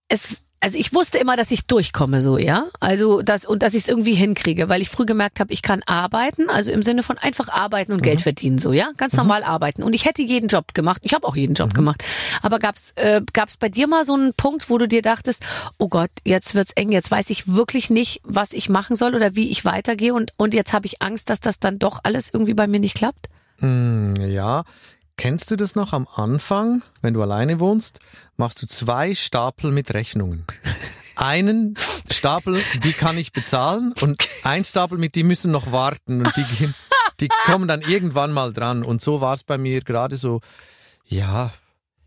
es, 0.10 0.42
also 0.62 0.78
ich 0.78 0.94
wusste 0.94 1.18
immer, 1.18 1.38
dass 1.38 1.52
ich 1.52 1.66
durchkomme, 1.66 2.22
so, 2.22 2.38
ja. 2.38 2.68
Also 2.80 3.22
das 3.22 3.46
und 3.46 3.64
dass 3.64 3.74
ich 3.74 3.84
es 3.84 3.88
irgendwie 3.88 4.14
hinkriege, 4.14 4.68
weil 4.68 4.82
ich 4.82 4.90
früh 4.90 5.06
gemerkt 5.06 5.40
habe, 5.40 5.54
ich 5.54 5.62
kann 5.62 5.82
arbeiten, 5.86 6.50
also 6.50 6.72
im 6.72 6.84
Sinne 6.84 7.02
von 7.04 7.18
einfach 7.18 7.48
arbeiten 7.48 7.94
und 7.94 8.04
Geld 8.04 8.22
verdienen, 8.22 8.60
so, 8.60 8.74
ja, 8.74 8.90
ganz 8.98 9.14
normal 9.14 9.44
arbeiten. 9.44 9.84
Und 9.84 9.94
ich 9.94 10.06
hätte 10.06 10.22
jeden 10.22 10.50
Job 10.50 10.74
gemacht. 10.74 11.02
Ich 11.06 11.14
habe 11.14 11.26
auch 11.28 11.36
jeden 11.36 11.54
Job 11.54 11.74
gemacht. 11.74 12.04
Aber 12.42 12.60
gab's 12.60 12.92
äh, 12.96 13.22
gab's 13.32 13.58
bei 13.58 13.70
dir 13.70 13.88
mal 13.88 14.04
so 14.04 14.14
einen 14.14 14.34
Punkt, 14.34 14.70
wo 14.70 14.78
du 14.78 14.88
dir 14.88 15.02
dachtest, 15.02 15.44
oh 15.78 15.88
Gott, 15.88 16.12
jetzt 16.26 16.56
wird's 16.56 16.72
eng, 16.72 16.92
jetzt 16.92 17.10
weiß 17.10 17.30
ich 17.30 17.54
wirklich 17.54 17.90
nicht, 17.90 18.22
was 18.24 18.52
ich 18.52 18.68
machen 18.70 18.96
soll 18.96 19.16
oder 19.16 19.36
wie 19.36 19.50
ich 19.50 19.64
weitergehe 19.64 20.14
und 20.14 20.34
und 20.38 20.54
jetzt 20.54 20.74
habe 20.74 20.88
ich 20.88 21.02
Angst, 21.02 21.30
dass 21.30 21.40
das 21.40 21.60
dann 21.60 21.80
doch 21.80 22.00
alles 22.04 22.34
irgendwie 22.34 22.54
bei 22.54 22.68
mir 22.68 22.80
nicht 22.80 22.96
klappt? 22.96 23.30
Hm, 23.60 24.16
ja. 24.18 24.64
Kennst 25.20 25.52
du 25.52 25.58
das 25.58 25.76
noch 25.76 25.92
am 25.92 26.08
Anfang, 26.16 26.82
wenn 27.02 27.14
du 27.14 27.22
alleine 27.22 27.60
wohnst, 27.60 28.00
machst 28.38 28.62
du 28.62 28.68
zwei 28.68 29.14
Stapel 29.16 29.70
mit 29.70 29.94
Rechnungen. 29.94 30.46
Einen 31.18 31.76
Stapel, 32.10 32.62
die 32.86 32.94
kann 32.94 33.18
ich 33.18 33.34
bezahlen 33.34 33.94
und 34.02 34.26
ein 34.44 34.64
Stapel 34.64 34.98
mit, 34.98 35.16
die 35.16 35.24
müssen 35.24 35.52
noch 35.52 35.74
warten 35.74 36.26
und 36.26 36.34
die, 36.38 36.44
gehen- 36.44 36.74
die 37.20 37.28
kommen 37.44 37.68
dann 37.68 37.82
irgendwann 37.82 38.32
mal 38.32 38.54
dran. 38.54 38.82
Und 38.82 39.02
so 39.02 39.20
war 39.20 39.34
es 39.34 39.44
bei 39.44 39.58
mir 39.58 39.82
gerade 39.82 40.16
so, 40.16 40.40
ja, 41.06 41.52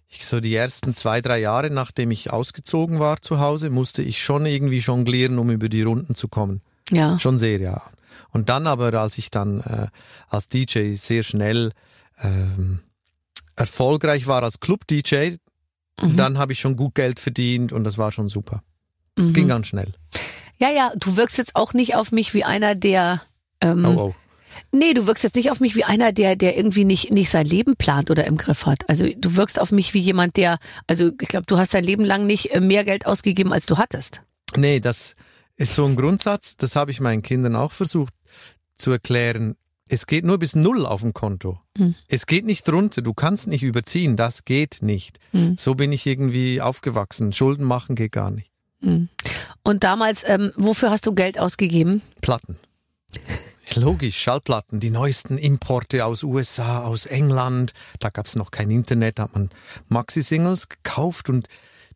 ich 0.09 0.25
so 0.25 0.41
die 0.41 0.55
ersten 0.55 0.95
zwei, 0.95 1.21
drei 1.21 1.39
Jahre, 1.39 1.69
nachdem 1.69 2.11
ich 2.13 2.33
ausgezogen 2.33 2.99
war 2.99 3.21
zu 3.21 3.39
Hause, 3.41 3.69
musste 3.69 4.01
ich 4.01 4.23
schon 4.23 4.47
irgendwie 4.47 4.79
jonglieren, 4.79 5.39
um 5.39 5.51
über 5.51 5.69
die 5.69 5.83
Runden 5.83 6.15
zu 6.15 6.29
kommen. 6.29 6.63
Ja. 6.91 7.19
Schon 7.19 7.39
sehr, 7.39 7.61
ja. 7.61 7.83
Und 8.31 8.49
dann 8.49 8.67
aber, 8.67 8.95
als 8.99 9.19
ich 9.19 9.31
dann 9.31 9.61
äh, 9.61 9.89
als 10.31 10.49
DJ 10.49 10.95
sehr 10.95 11.23
schnell 11.23 11.73
ähm, 12.23 12.81
erfolgreich 13.57 14.27
war 14.27 14.43
als 14.43 14.61
Club-DJ, 14.61 15.37
Mhm. 16.01 16.17
dann 16.17 16.39
habe 16.39 16.53
ich 16.53 16.61
schon 16.61 16.77
gut 16.77 16.95
Geld 16.95 17.21
verdient 17.21 17.71
und 17.73 17.85
das 17.85 17.99
war 17.99 18.13
schon 18.13 18.29
super. 18.29 18.63
Es 19.17 19.25
Mhm. 19.25 19.33
ging 19.35 19.49
ganz 19.49 19.67
schnell. 19.67 19.93
Ja, 20.59 20.71
ja, 20.71 20.93
du 20.97 21.17
wirkst 21.17 21.37
jetzt 21.39 21.55
auch 21.55 21.75
nicht 21.75 21.95
auf 21.97 22.13
mich 22.13 22.33
wie 22.35 22.45
einer, 22.45 22.75
der. 22.75 23.21
Ähm, 23.61 23.85
Oh, 23.85 24.01
oh. 24.01 24.15
Nee, 24.71 24.95
du 24.95 25.07
wirkst 25.07 25.23
jetzt 25.25 25.37
nicht 25.37 25.51
auf 25.51 25.61
mich 25.61 25.77
wie 25.77 25.85
einer, 25.85 26.13
der, 26.13 26.35
der 26.37 26.57
irgendwie 26.57 26.85
nicht, 26.85 27.11
nicht 27.11 27.29
sein 27.31 27.45
Leben 27.47 27.77
plant 27.77 28.11
oder 28.11 28.27
im 28.27 28.37
Griff 28.39 28.65
hat. 28.67 28.89
Also 28.89 29.07
du 29.17 29.37
wirkst 29.37 29.61
auf 29.61 29.71
mich 29.71 29.93
wie 29.95 29.99
jemand, 29.99 30.37
der, 30.37 30.59
also 30.87 31.11
ich 31.21 31.29
glaube, 31.29 31.47
du 31.47 31.59
hast 31.59 31.75
dein 31.75 31.85
Leben 31.85 32.05
lang 32.05 32.27
nicht 32.27 32.53
äh, 32.55 32.61
mehr 32.61 32.85
Geld 32.85 33.05
ausgegeben, 33.07 33.53
als 33.53 33.67
du 33.67 33.77
hattest. 33.77 34.23
Nee, 34.57 34.81
das 34.81 35.15
ist 35.57 35.75
so 35.75 35.85
ein 35.85 35.97
Grundsatz, 35.97 36.57
das 36.57 36.75
habe 36.77 36.91
ich 36.91 37.01
meinen 37.01 37.23
Kindern 37.23 37.55
auch 37.57 37.73
versucht 37.73 38.15
zu 38.75 38.91
erklären. 38.93 39.57
Es 39.93 40.07
geht 40.07 40.25
nur 40.25 40.39
bis 40.39 40.57
null 40.57 40.87
auf 40.87 41.03
dem 41.03 41.13
Konto. 41.13 41.61
Hm. 41.77 41.95
Es 42.09 42.25
geht 42.25 42.47
nicht 42.47 42.67
runter, 42.73 43.03
du 43.03 43.13
kannst 43.13 43.47
nicht 43.47 43.63
überziehen, 43.63 44.17
das 44.17 44.47
geht 44.47 44.79
nicht. 44.81 45.19
Hm. 45.33 45.59
So 45.59 45.75
bin 45.75 45.93
ich 45.93 46.07
irgendwie 46.07 46.63
aufgewachsen. 46.63 47.35
Schulden 47.35 47.67
machen 47.67 47.95
geht 47.95 48.13
gar 48.13 48.31
nicht. 48.31 48.51
Mhm. 48.81 49.11
Und 49.63 49.85
damals, 49.85 50.27
ähm, 50.27 50.51
wofür 50.57 50.91
hast 50.91 51.05
du 51.05 51.13
Geld 51.15 51.39
ausgegeben? 51.39 52.01
Platten. 52.23 52.57
Logisch, 53.75 54.19
Schallplatten, 54.19 54.81
die 54.81 54.89
neuesten 54.89 55.37
Importe 55.37 56.07
aus 56.07 56.23
USA, 56.23 56.85
aus 56.85 57.05
England. 57.05 57.75
Da 57.99 58.09
gab's 58.09 58.35
noch 58.35 58.51
kein 58.51 58.71
Internet, 58.71 59.19
da 59.19 59.25
hat 59.25 59.35
man 59.35 59.51
Maxi-Singles 59.89 60.71
gekauft 60.71 61.29
und 61.29 61.49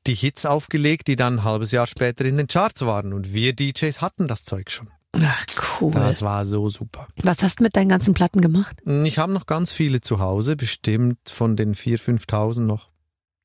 die 0.07 0.15
Hits 0.15 0.45
aufgelegt, 0.45 1.09
die 1.09 1.17
dann 1.17 1.39
ein 1.39 1.45
halbes 1.45 1.73
Jahr 1.73 1.87
später 1.87 2.27
in 2.27 2.37
den 2.37 2.47
Charts 2.47 2.85
waren. 2.85 3.15
Und 3.15 3.33
wir 3.33 3.55
DJs 3.55 4.03
hatten 4.03 4.29
das 4.29 4.45
Zeug 4.45 4.71
schon. 4.71 4.91
Ach, 5.23 5.45
cool. 5.81 5.91
Das 5.93 6.23
war 6.23 6.45
so 6.47 6.69
super. 6.69 7.07
Was 7.23 7.43
hast 7.43 7.61
du 7.61 7.65
mit 7.65 7.77
deinen 7.77 7.89
ganzen 7.89 8.15
Platten 8.15 8.41
gemacht? 8.41 8.77
Ich 9.05 9.19
habe 9.19 9.33
noch 9.33 9.47
ganz 9.47 9.73
viele 9.73 10.01
zu 10.01 10.19
Hause, 10.19 10.57
bestimmt 10.57 11.19
von 11.31 11.57
den 11.57 11.75
4.000, 11.75 12.27
5.000 12.27 12.61
noch 12.61 12.91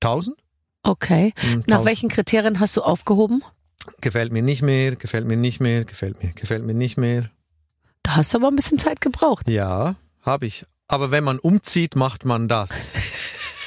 1.000. 0.04 0.32
Okay. 0.84 1.34
Hm, 1.38 1.64
Nach 1.68 1.78
1000. 1.80 1.86
welchen 1.86 2.10
Kriterien 2.10 2.60
hast 2.60 2.76
du 2.78 2.82
aufgehoben? 2.82 3.44
Gefällt 4.02 4.32
mir 4.32 4.42
nicht 4.44 4.62
mehr, 4.62 4.96
gefällt 4.96 5.26
mir 5.26 5.38
nicht 5.38 5.60
mehr, 5.60 5.86
gefällt 5.86 6.22
mir, 6.24 6.32
gefällt 6.34 6.64
mir 6.64 6.74
nicht 6.74 6.98
mehr. 6.98 7.30
Da 8.04 8.16
hast 8.16 8.34
du 8.34 8.38
aber 8.40 8.48
ein 8.48 8.56
bisschen 8.56 8.80
Zeit 8.80 9.02
gebraucht. 9.02 9.50
Ja, 9.50 9.96
habe 10.22 10.46
ich. 10.46 10.66
Aber 10.88 11.12
wenn 11.12 11.24
man 11.24 11.40
umzieht, 11.40 11.96
macht 11.96 12.26
man 12.26 12.48
das. 12.48 12.96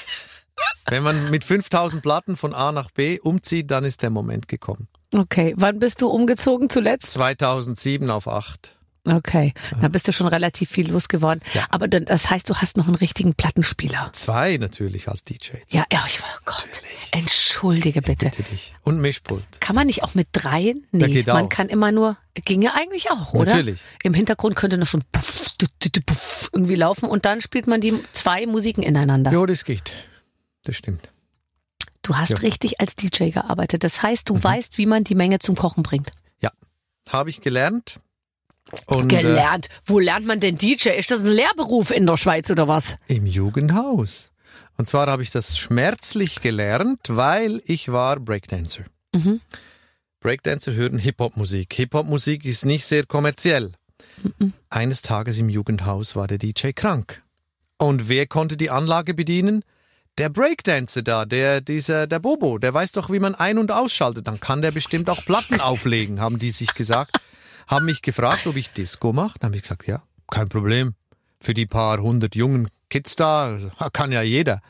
wenn 0.86 1.02
man 1.02 1.30
mit 1.30 1.44
5000 1.44 2.02
Platten 2.02 2.36
von 2.36 2.52
A 2.54 2.70
nach 2.72 2.90
B 2.90 3.18
umzieht, 3.20 3.70
dann 3.70 3.84
ist 3.84 4.02
der 4.02 4.10
Moment 4.10 4.48
gekommen. 4.48 4.88
Okay. 5.14 5.54
Wann 5.56 5.78
bist 5.78 6.02
du 6.02 6.08
umgezogen 6.08 6.68
zuletzt? 6.68 7.10
2007 7.10 8.10
auf 8.10 8.28
8. 8.28 8.74
Okay. 9.06 9.52
Da 9.82 9.88
bist 9.88 10.08
du 10.08 10.12
schon 10.12 10.26
relativ 10.26 10.70
viel 10.70 10.90
losgeworden. 10.90 11.42
Ja. 11.52 11.66
Aber 11.68 11.88
dann, 11.88 12.06
das 12.06 12.30
heißt, 12.30 12.48
du 12.48 12.54
hast 12.54 12.78
noch 12.78 12.86
einen 12.86 12.94
richtigen 12.94 13.34
Plattenspieler. 13.34 14.08
Zwei 14.14 14.56
natürlich 14.56 15.08
als 15.08 15.24
DJ. 15.24 15.56
Ja, 15.68 15.84
ja, 15.92 16.02
ich 16.06 16.20
oh 16.22 16.38
Gott. 16.46 16.82
Entschuldige 17.10 18.00
bitte. 18.00 18.30
Bitte 18.30 18.42
dich. 18.44 18.74
Und 18.82 19.00
Mischpult. 19.00 19.44
Kann 19.60 19.76
man 19.76 19.88
nicht 19.88 20.02
auch 20.04 20.14
mit 20.14 20.28
dreien? 20.32 20.86
Nee, 20.90 21.08
geht 21.08 21.26
man 21.26 21.44
auch. 21.44 21.48
kann 21.50 21.68
immer 21.68 21.92
nur, 21.92 22.16
ginge 22.34 22.74
eigentlich 22.74 23.10
auch, 23.10 23.34
oder? 23.34 23.50
Natürlich. 23.50 23.80
Im 24.02 24.14
Hintergrund 24.14 24.56
könnte 24.56 24.78
noch 24.78 24.86
so 24.86 24.96
ein 24.96 25.04
Puff, 25.12 25.52
du, 25.58 25.66
du, 25.80 25.90
du, 25.90 26.00
Puff 26.00 26.48
irgendwie 26.54 26.76
laufen 26.76 27.06
und 27.06 27.26
dann 27.26 27.42
spielt 27.42 27.66
man 27.66 27.82
die 27.82 27.92
zwei 28.12 28.46
Musiken 28.46 28.82
ineinander. 28.82 29.32
Ja, 29.32 29.44
das 29.44 29.66
geht. 29.66 29.92
Das 30.64 30.76
stimmt. 30.76 31.10
Du 32.04 32.16
hast 32.16 32.30
Ja. 32.30 32.36
richtig 32.38 32.80
als 32.80 32.94
DJ 32.94 33.30
gearbeitet. 33.30 33.82
Das 33.82 34.02
heißt, 34.02 34.28
du 34.28 34.40
weißt, 34.40 34.78
wie 34.78 34.86
man 34.86 35.02
die 35.02 35.14
Menge 35.16 35.40
zum 35.40 35.56
Kochen 35.56 35.82
bringt. 35.82 36.10
Ja. 36.40 36.50
Habe 37.08 37.30
ich 37.30 37.40
gelernt. 37.40 37.98
Und, 38.86 39.12
äh, 39.12 39.20
Gelernt. 39.22 39.68
Wo 39.84 39.98
lernt 39.98 40.26
man 40.26 40.38
denn 40.40 40.56
DJ? 40.56 40.90
Ist 40.90 41.10
das 41.10 41.20
ein 41.20 41.26
Lehrberuf 41.26 41.90
in 41.90 42.06
der 42.06 42.16
Schweiz 42.16 42.50
oder 42.50 42.68
was? 42.68 42.96
Im 43.08 43.26
Jugendhaus. 43.26 44.30
Und 44.76 44.86
zwar 44.86 45.06
habe 45.06 45.22
ich 45.22 45.30
das 45.30 45.58
schmerzlich 45.58 46.40
gelernt, 46.40 47.00
weil 47.08 47.62
ich 47.66 47.90
war 47.92 48.18
Breakdancer. 48.20 48.84
Mhm. 49.14 49.40
Breakdancer 50.20 50.72
hören 50.72 50.98
Hip-Hop-Musik. 50.98 51.72
Hip-Hop-Musik 51.74 52.44
ist 52.44 52.64
nicht 52.64 52.84
sehr 52.86 53.04
kommerziell. 53.06 53.72
Eines 54.70 55.02
Tages 55.02 55.38
im 55.38 55.48
Jugendhaus 55.48 56.16
war 56.16 56.26
der 56.26 56.38
DJ 56.38 56.70
krank. 56.72 57.22
Und 57.78 58.08
wer 58.08 58.26
konnte 58.26 58.56
die 58.56 58.70
Anlage 58.70 59.14
bedienen? 59.14 59.64
Der 60.18 60.28
Breakdancer 60.28 61.02
da, 61.02 61.24
der, 61.24 61.60
dieser, 61.60 62.06
der 62.06 62.20
Bobo, 62.20 62.58
der 62.58 62.72
weiß 62.72 62.92
doch, 62.92 63.10
wie 63.10 63.18
man 63.18 63.34
ein- 63.34 63.58
und 63.58 63.72
ausschaltet. 63.72 64.26
Dann 64.28 64.38
kann 64.38 64.62
der 64.62 64.70
bestimmt 64.70 65.10
auch 65.10 65.24
Platten 65.24 65.60
auflegen, 65.60 66.20
haben 66.20 66.38
die 66.38 66.50
sich 66.50 66.74
gesagt. 66.74 67.18
Haben 67.66 67.86
mich 67.86 68.00
gefragt, 68.02 68.46
ob 68.46 68.56
ich 68.56 68.70
Disco 68.70 69.12
mache. 69.12 69.38
Dann 69.40 69.48
habe 69.48 69.56
ich 69.56 69.62
gesagt, 69.62 69.86
ja, 69.88 70.02
kein 70.30 70.48
Problem. 70.48 70.94
Für 71.40 71.52
die 71.54 71.66
paar 71.66 71.98
hundert 71.98 72.36
jungen 72.36 72.68
Kids 72.88 73.16
da, 73.16 73.58
kann 73.92 74.12
ja 74.12 74.22
jeder. 74.22 74.60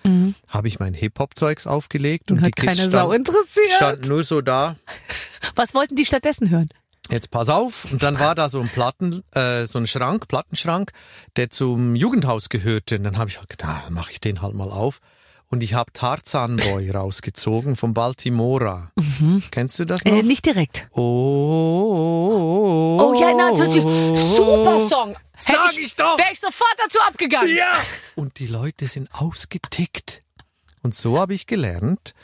Habe 0.48 0.68
ich 0.68 0.78
mein 0.80 0.94
Hip-Hop-Zeugs 0.94 1.66
aufgelegt 1.66 2.30
und 2.30 2.40
Hat 2.40 2.46
die 2.46 2.50
Kids 2.52 2.78
keine 2.78 2.88
Sau 2.90 2.98
standen, 3.12 3.14
interessiert. 3.14 3.72
standen 3.72 4.08
nur 4.08 4.24
so 4.24 4.40
da. 4.40 4.76
Was 5.56 5.74
wollten 5.74 5.94
die 5.94 6.06
stattdessen 6.06 6.48
hören? 6.48 6.68
Jetzt 7.10 7.30
pass 7.30 7.50
auf. 7.50 7.84
Und 7.92 8.02
dann 8.02 8.18
war 8.18 8.34
da 8.34 8.48
so 8.48 8.60
ein 8.60 8.68
Platten, 8.70 9.22
äh, 9.32 9.66
so 9.66 9.78
ein 9.78 9.86
Schrank, 9.86 10.26
Plattenschrank, 10.26 10.92
der 11.36 11.50
zum 11.50 11.94
Jugendhaus 11.96 12.48
gehörte. 12.48 12.96
Und 12.96 13.04
dann 13.04 13.18
habe 13.18 13.28
ich 13.28 13.38
halt 13.38 13.50
gedacht, 13.50 13.82
ah, 13.86 13.90
mache 13.90 14.10
ich 14.12 14.20
den 14.20 14.40
halt 14.40 14.54
mal 14.54 14.70
auf. 14.70 15.00
Und 15.54 15.62
ich 15.62 15.74
habe 15.74 15.92
Tarzan 15.92 16.56
Boy 16.56 16.90
rausgezogen 16.90 17.76
von 17.76 17.94
Baltimora. 17.94 18.90
Kennst 19.52 19.78
du 19.78 19.84
das 19.84 20.04
noch? 20.04 20.12
Äh, 20.12 20.24
nicht 20.24 20.44
direkt. 20.46 20.88
oh, 20.90 21.00
oh, 21.00 22.98
Oh 23.00 23.20
ja, 23.20 23.32
natürlich. 23.34 23.84
Super 24.20 24.88
Song. 24.88 25.14
Sag 25.38 25.68
Hätte 25.70 25.80
ich 25.80 25.94
doch. 25.94 26.18
Wäre 26.18 26.32
ich 26.32 26.40
sofort 26.40 26.74
dazu 26.82 26.98
abgegangen. 27.06 27.54
Ja. 27.54 27.72
Und 28.16 28.40
die 28.40 28.48
Leute 28.48 28.88
sind 28.88 29.08
ausgetickt. 29.14 30.22
Und 30.82 30.96
so 30.96 31.20
habe 31.20 31.34
ich 31.34 31.46
gelernt, 31.46 32.14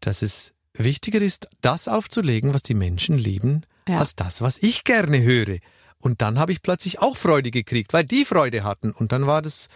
dass 0.00 0.22
es 0.22 0.54
wichtiger 0.72 1.20
ist, 1.20 1.46
das 1.60 1.88
aufzulegen, 1.88 2.54
was 2.54 2.62
die 2.62 2.72
Menschen 2.72 3.18
lieben, 3.18 3.66
Ja. 3.86 3.96
als 3.98 4.16
das, 4.16 4.40
was 4.40 4.56
ich 4.62 4.84
gerne 4.84 5.20
höre. 5.20 5.58
Und 5.98 6.22
dann 6.22 6.38
habe 6.38 6.52
ich 6.52 6.62
plötzlich 6.62 7.00
auch 7.00 7.18
Freude 7.18 7.50
gekriegt, 7.50 7.92
weil 7.92 8.04
die 8.04 8.24
Freude 8.24 8.64
hatten. 8.64 8.92
Und 8.92 9.12
dann 9.12 9.26
war 9.26 9.42
das, 9.42 9.68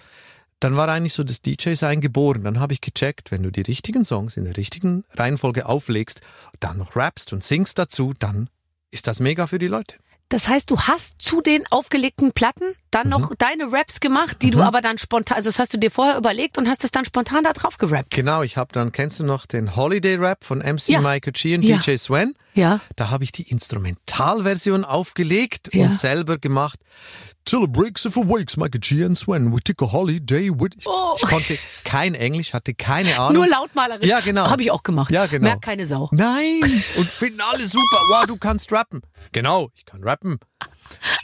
dann 0.62 0.76
war 0.76 0.88
eigentlich 0.88 1.14
so 1.14 1.24
das 1.24 1.42
DJ-Sein 1.42 2.00
geboren. 2.00 2.44
Dann 2.44 2.60
habe 2.60 2.72
ich 2.72 2.80
gecheckt, 2.80 3.32
wenn 3.32 3.42
du 3.42 3.50
die 3.50 3.62
richtigen 3.62 4.04
Songs 4.04 4.36
in 4.36 4.44
der 4.44 4.56
richtigen 4.56 5.04
Reihenfolge 5.10 5.66
auflegst, 5.66 6.20
dann 6.60 6.78
noch 6.78 6.94
rappst 6.94 7.32
und 7.32 7.42
singst 7.42 7.80
dazu, 7.80 8.12
dann 8.16 8.48
ist 8.92 9.08
das 9.08 9.18
mega 9.18 9.48
für 9.48 9.58
die 9.58 9.66
Leute. 9.66 9.96
Das 10.28 10.46
heißt, 10.46 10.70
du 10.70 10.78
hast 10.78 11.20
zu 11.20 11.40
den 11.40 11.66
aufgelegten 11.66 12.30
Platten 12.32 12.76
dann 12.92 13.08
noch 13.08 13.30
Mhm. 13.30 13.34
deine 13.38 13.72
Raps 13.72 13.98
gemacht, 14.00 14.38
die 14.42 14.50
du 14.50 14.60
aber 14.62 14.80
dann 14.80 14.98
spontan, 14.98 15.36
also 15.36 15.48
das 15.48 15.58
hast 15.58 15.74
du 15.74 15.78
dir 15.78 15.90
vorher 15.90 16.16
überlegt 16.16 16.56
und 16.58 16.68
hast 16.68 16.84
es 16.84 16.90
dann 16.92 17.04
spontan 17.04 17.42
da 17.44 17.52
drauf 17.52 17.78
gerappt. 17.78 18.10
Genau, 18.10 18.42
ich 18.42 18.56
habe 18.56 18.72
dann, 18.72 18.92
kennst 18.92 19.18
du 19.20 19.24
noch 19.24 19.46
den 19.46 19.74
Holiday 19.76 20.14
Rap 20.16 20.44
von 20.44 20.60
MC 20.60 20.88
Ja. 20.92 21.00
Michael 21.00 21.32
G 21.32 21.56
und 21.56 21.62
Ja. 21.62 21.78
DJ 21.78 21.96
Sven? 21.96 22.34
Ja. 22.54 22.80
Da 22.96 23.10
habe 23.10 23.24
ich 23.24 23.32
die 23.32 23.50
Instrumentalversion 23.50 24.84
aufgelegt 24.84 25.70
Ja. 25.72 25.86
und 25.86 25.94
selber 25.94 26.38
gemacht. 26.38 26.78
Till 27.44 27.64
it 27.64 27.72
breaks 27.72 28.04
if 28.04 28.16
it 28.16 28.28
wakes, 28.28 28.56
Michael 28.56 28.78
G 28.80 29.04
and 29.04 29.18
Sven, 29.18 29.52
we 29.52 29.60
take 29.60 29.84
a 29.84 29.90
holiday 29.90 30.48
with... 30.50 30.72
Ich, 30.78 30.86
Oh. 30.86 31.14
ich 31.16 31.22
konnte 31.28 31.58
kein 31.82 32.14
Englisch, 32.14 32.52
hatte 32.52 32.72
keine 32.72 33.18
Ahnung. 33.18 33.34
Nur 33.34 33.48
lautmalerisch. 33.48 34.06
Ja, 34.06 34.20
genau. 34.20 34.48
Habe 34.48 34.62
ich 34.62 34.70
auch 34.70 34.84
gemacht. 34.84 35.10
Ja, 35.10 35.26
genau. 35.26 35.44
Merkt 35.48 35.62
keine 35.62 35.84
Sau. 35.84 36.08
Nein! 36.12 36.60
Und 36.62 37.06
finden 37.08 37.40
alle 37.40 37.64
super. 37.64 37.98
Wow, 38.10 38.26
du 38.26 38.36
kannst 38.36 38.70
rappen. 38.70 39.00
Genau, 39.32 39.70
ich 39.74 39.84
kann 39.84 40.04
rappen. 40.04 40.38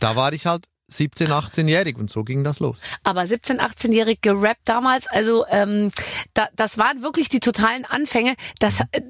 Da 0.00 0.16
war 0.16 0.32
ich 0.32 0.46
halt 0.46 0.64
17, 0.88 1.28
18-jährig 1.28 1.97
und 1.99 2.11
so 2.11 2.25
ging 2.25 2.45
das 2.45 2.61
los. 2.61 2.80
Aber 3.04 3.26
17, 3.26 3.61
18-jährig 3.61 4.21
gerappt 4.23 4.62
damals, 4.64 5.07
also 5.07 5.45
ähm, 5.50 5.92
da, 6.35 6.49
das 6.57 6.78
waren 6.78 7.02
wirklich 7.02 7.28
die 7.28 7.40
totalen 7.40 7.85
Anfänge. 7.85 8.35
Das, 8.59 8.80
äh, 8.92 9.00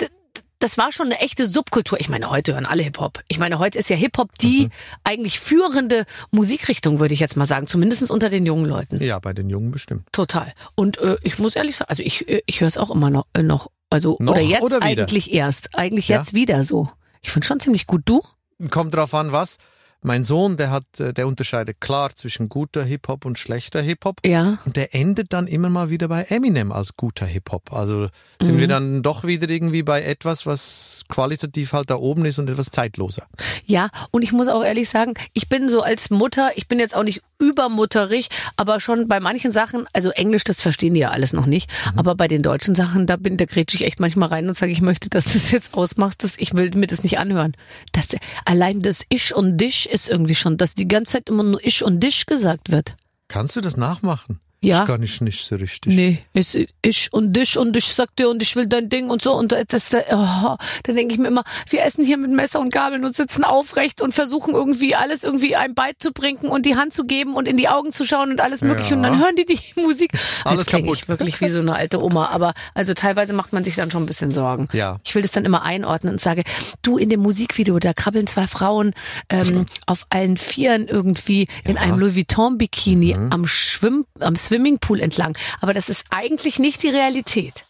das 0.61 0.76
war 0.76 0.90
schon 0.90 1.06
eine 1.06 1.20
echte 1.20 1.47
Subkultur. 1.47 2.00
Ich 2.00 2.08
meine, 2.08 2.30
heute 2.30 2.54
hören 2.54 2.66
alle 2.66 2.82
Hip-Hop. 2.82 3.20
Ich 3.28 3.38
meine, 3.38 3.61
heute 3.61 3.78
ist 3.78 3.88
ja 3.90 3.97
Hip-Hop 3.97 4.37
die 4.38 4.64
Mhm. 4.64 4.70
eigentlich 5.04 5.38
führende 5.38 6.04
Musikrichtung, 6.32 6.99
würde 6.99 7.14
ich 7.14 7.20
jetzt 7.20 7.37
mal 7.37 7.47
sagen. 7.47 7.68
Zumindest 7.68 8.11
unter 8.11 8.28
den 8.28 8.44
jungen 8.44 8.64
Leuten. 8.66 9.00
Ja, 9.00 9.20
bei 9.20 9.32
den 9.32 9.49
Jungen 9.49 9.70
bestimmt. 9.70 10.04
Total. 10.11 10.52
Und 10.75 10.99
äh, 10.99 11.16
ich 11.23 11.38
muss 11.38 11.54
ehrlich 11.54 11.76
sagen, 11.76 11.90
also 11.90 12.02
ich, 12.02 12.28
äh, 12.28 12.42
ich 12.47 12.61
höre 12.61 12.66
es 12.68 12.76
auch 12.76 12.90
immer 12.90 13.11
noch. 13.11 13.26
Äh, 13.35 13.44
noch 13.44 13.68
also, 13.88 14.16
Noch 14.20 14.32
oder 14.32 14.40
jetzt 14.42 14.62
oder 14.64 14.82
eigentlich 14.82 15.32
erst. 15.32 15.76
Eigentlich 15.76 16.08
Ja? 16.08 16.18
jetzt 16.18 16.35
wieder 16.35 16.64
so. 16.64 16.90
Ich 17.23 17.30
finde 17.30 17.47
schon 17.47 17.61
ziemlich 17.61 17.87
gut. 17.87 18.02
Du? 18.04 18.23
Kommt 18.70 18.94
drauf 18.94 19.14
an, 19.14 19.30
was. 19.32 19.58
Mein 20.02 20.23
Sohn, 20.25 20.57
der 20.57 20.71
hat, 20.71 20.85
äh, 21.00 21.12
der 21.12 21.26
unterscheidet 21.26 21.81
klar 21.81 22.14
zwischen 22.14 22.49
guter 22.49 22.85
Hip-Hop 22.85 23.25
und 23.25 23.38
schlechter 23.38 23.83
Hip-Hop. 23.83 24.21
Ja. 24.25 24.59
Und 24.64 24.76
der 24.76 24.95
endet 24.95 25.33
dann 25.33 25.47
immer 25.47 25.69
mal 25.71 25.90
wieder 25.90 26.07
bei 26.09 26.23
Eminem 26.25 26.71
als 26.73 26.97
guter 26.97 27.26
Hip-Hop. 27.26 27.73
Also 27.73 28.09
sind 28.40 28.55
Mhm. 28.57 28.61
wir 28.61 28.69
dann 28.69 29.02
doch 29.02 29.25
wieder 29.25 29.49
irgendwie 29.49 29.83
bei 29.83 30.02
etwas, 30.02 30.47
was 30.47 31.02
qualitativ 31.09 31.73
halt 31.73 31.90
da 31.90 31.97
oben 31.97 32.25
ist 32.26 32.38
und 32.38 32.49
etwas 32.49 32.71
zeitloser. 32.71 33.26
Ja, 33.67 33.88
und 34.12 34.23
ich 34.23 34.33
muss 34.33 34.49
auch 34.49 34.62
ehrlich 34.64 34.88
sagen, 34.88 35.14
ich 35.33 35.49
bin 35.49 35.69
so 35.69 35.83
als 35.83 36.11
Mutter, 36.11 36.50
ich 36.57 36.69
bin 36.69 36.78
jetzt 36.78 36.95
auch 36.95 37.02
nicht 37.02 37.21
übermutterig, 37.40 38.28
aber 38.57 38.81
schon 38.81 39.09
bei 39.09 39.21
manchen 39.21 39.52
Sachen, 39.52 39.87
also 39.93 40.11
Englisch, 40.11 40.45
das 40.45 40.61
verstehen 40.61 40.95
die 40.95 41.00
ja 41.00 41.11
alles 41.11 41.33
noch 41.33 41.47
nicht, 41.47 41.71
Mhm. 41.93 41.99
aber 41.99 42.14
bei 42.14 42.28
den 42.28 42.43
deutschen 42.43 42.75
Sachen, 42.75 43.07
da 43.07 43.17
bin, 43.17 43.37
da 43.37 43.45
grätsch 43.45 43.75
ich 43.75 43.85
echt 43.85 44.00
manchmal 44.00 44.28
rein 44.28 44.49
und 44.49 44.55
sage, 44.57 44.73
ich 44.73 44.81
möchte, 44.81 45.09
dass 45.09 45.25
du 45.25 45.38
es 45.38 45.50
jetzt 45.50 45.75
ausmachst, 45.75 46.25
dass 46.25 46.37
ich 46.38 46.55
will 46.55 46.71
mir 46.75 46.87
das 46.87 47.02
nicht 47.02 47.19
anhören. 47.19 47.52
Das, 47.93 48.09
allein 48.45 48.81
das 48.81 49.05
Ich 49.09 49.35
und 49.35 49.57
Dich 49.59 49.88
ist 49.88 50.09
irgendwie 50.09 50.35
schon, 50.35 50.57
dass 50.57 50.75
die 50.75 50.88
ganze 50.88 51.12
Zeit 51.12 51.28
immer 51.28 51.42
nur 51.42 51.64
Ich 51.64 51.85
und 51.85 52.00
Dich 52.00 52.26
gesagt 52.26 52.71
wird. 52.71 52.97
Kannst 53.28 53.57
du 53.57 53.61
das 53.61 53.76
nachmachen? 53.76 54.40
Ja. 54.60 54.78
Das 54.80 54.86
kann 54.88 55.02
ich 55.04 55.20
nicht 55.20 55.44
so 55.44 55.54
richtig. 55.54 55.94
Nee, 55.94 56.18
es 56.34 56.56
ich 56.82 57.12
und 57.12 57.32
dich 57.32 57.56
und 57.56 57.76
ich 57.76 57.94
sag 57.94 58.14
dir 58.16 58.28
und 58.28 58.42
ich 58.42 58.56
will 58.56 58.66
dein 58.66 58.88
Ding 58.88 59.08
und 59.08 59.22
so 59.22 59.34
und 59.34 59.52
das, 59.52 59.92
oh, 59.94 59.96
da 60.10 60.58
denke 60.92 61.14
ich 61.14 61.20
mir 61.20 61.28
immer, 61.28 61.44
wir 61.70 61.82
essen 61.84 62.04
hier 62.04 62.16
mit 62.16 62.30
Messer 62.32 62.58
und 62.58 62.72
Gabeln 62.72 63.04
und 63.04 63.14
sitzen 63.14 63.44
aufrecht 63.44 64.00
und 64.02 64.14
versuchen 64.14 64.54
irgendwie 64.54 64.96
alles 64.96 65.22
irgendwie 65.22 65.54
einem 65.54 65.74
beizubringen 65.74 66.48
und 66.50 66.66
die 66.66 66.74
Hand 66.74 66.92
zu 66.92 67.04
geben 67.04 67.34
und 67.34 67.46
in 67.46 67.56
die 67.56 67.68
Augen 67.68 67.92
zu 67.92 68.04
schauen 68.04 68.30
und 68.32 68.40
alles 68.40 68.62
mögliche 68.62 68.94
und 68.96 69.02
dann 69.04 69.14
Ja. 69.14 69.20
hören 69.26 69.36
die 69.36 69.46
die 69.46 69.60
Musik. 69.80 70.10
Alles 70.44 70.60
Jetzt 70.62 70.70
klinge 70.70 70.92
ich 70.92 71.00
kaputt. 71.02 71.08
wirklich 71.20 71.40
wie 71.40 71.48
so 71.50 71.60
eine 71.60 71.74
alte 71.76 72.02
Oma, 72.02 72.26
aber 72.28 72.52
also 72.74 72.94
teilweise 72.94 73.34
macht 73.34 73.52
man 73.52 73.62
sich 73.62 73.76
dann 73.76 73.90
schon 73.92 74.02
ein 74.02 74.06
bisschen 74.06 74.32
Sorgen. 74.32 74.68
Ja. 74.72 74.98
Ich 75.04 75.14
will 75.14 75.22
das 75.22 75.30
dann 75.32 75.44
immer 75.44 75.62
einordnen 75.62 76.14
und 76.14 76.20
sage, 76.20 76.42
du 76.82 76.98
in 76.98 77.10
dem 77.10 77.20
Musikvideo, 77.20 77.78
da 77.78 77.92
krabbeln 77.92 78.26
zwei 78.26 78.48
Frauen 78.48 78.92
ähm, 79.30 79.66
auf 79.86 80.06
allen 80.10 80.36
Vieren 80.36 80.88
irgendwie 80.88 81.46
in 81.64 81.78
einem 81.78 81.98
Louis 82.00 82.16
Vuitton 82.16 82.58
Bikini 82.58 83.14
Mhm. 83.14 83.32
am 83.32 83.46
Schwimm, 83.46 84.04
am 84.20 84.34
Swimmingpool 84.49 85.00
entlang. 85.00 85.37
Aber 85.61 85.75
das 85.75 85.88
ist 85.88 86.07
eigentlich 86.11 86.59
nicht 86.59 86.83
die 86.83 86.88
Realität. 86.88 87.67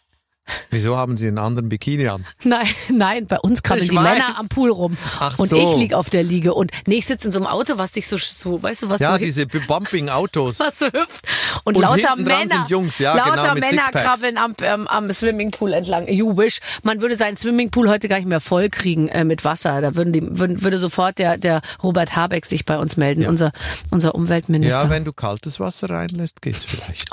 Wieso 0.70 0.96
haben 0.96 1.16
sie 1.16 1.28
einen 1.28 1.38
anderen 1.38 1.68
Bikini 1.68 2.08
an? 2.08 2.24
Nein, 2.44 2.66
nein, 2.90 3.26
bei 3.26 3.38
uns 3.38 3.62
krabbeln 3.62 3.84
Ich 3.84 3.90
die 3.90 3.96
weiß. 3.96 4.04
Männer 4.04 4.38
am 4.38 4.48
Pool 4.48 4.70
rum. 4.70 4.96
Ach 5.20 5.38
und 5.38 5.48
so. 5.48 5.56
ich 5.74 5.78
lieg 5.78 5.94
auf 5.94 6.10
der 6.10 6.22
Liege. 6.22 6.54
Und 6.54 6.70
nee, 6.86 6.96
ich 6.96 7.06
sitze 7.06 7.28
in 7.28 7.32
so 7.32 7.38
einem 7.38 7.46
Auto, 7.46 7.78
was 7.78 7.92
sich 7.92 8.06
so, 8.08 8.16
so 8.16 8.62
weißt 8.62 8.82
du, 8.82 8.90
was 8.90 9.00
Ja, 9.00 9.12
so 9.12 9.18
diese 9.18 9.46
Bumping-Autos. 9.68 10.60
was 10.60 10.78
so 10.78 10.86
hüpft. 10.86 11.26
Und, 11.64 11.76
Und 11.76 11.82
lauter 11.82 12.16
Männer, 12.16 12.48
sind 12.48 12.70
Jungs, 12.70 12.98
ja, 12.98 13.14
lauter 13.14 13.30
genau, 13.30 13.54
mit 13.54 13.64
Männer 13.64 13.82
Sixpacks. 13.82 14.04
krabbeln 14.04 14.38
am, 14.38 14.54
ähm, 14.62 14.88
am 14.88 15.10
Swimmingpool 15.12 15.72
entlang. 15.72 16.08
You 16.08 16.36
wish. 16.36 16.60
Man 16.82 17.00
würde 17.00 17.16
seinen 17.16 17.36
Swimmingpool 17.36 17.88
heute 17.88 18.08
gar 18.08 18.16
nicht 18.18 18.28
mehr 18.28 18.40
voll 18.40 18.68
kriegen 18.68 19.08
äh, 19.08 19.24
mit 19.24 19.44
Wasser. 19.44 19.80
Da 19.80 19.94
würden 19.94 20.12
die, 20.12 20.22
würden, 20.22 20.62
würde 20.62 20.78
sofort 20.78 21.18
der, 21.18 21.36
der 21.38 21.62
Robert 21.82 22.16
Habeck 22.16 22.46
sich 22.46 22.64
bei 22.64 22.78
uns 22.78 22.96
melden, 22.96 23.26
unser, 23.26 23.52
unser 23.90 24.14
Umweltminister. 24.14 24.82
Ja, 24.84 24.90
wenn 24.90 25.04
du 25.04 25.12
kaltes 25.12 25.60
Wasser 25.60 25.90
reinlässt, 25.90 26.42
geht's 26.42 26.64
vielleicht. 26.64 27.10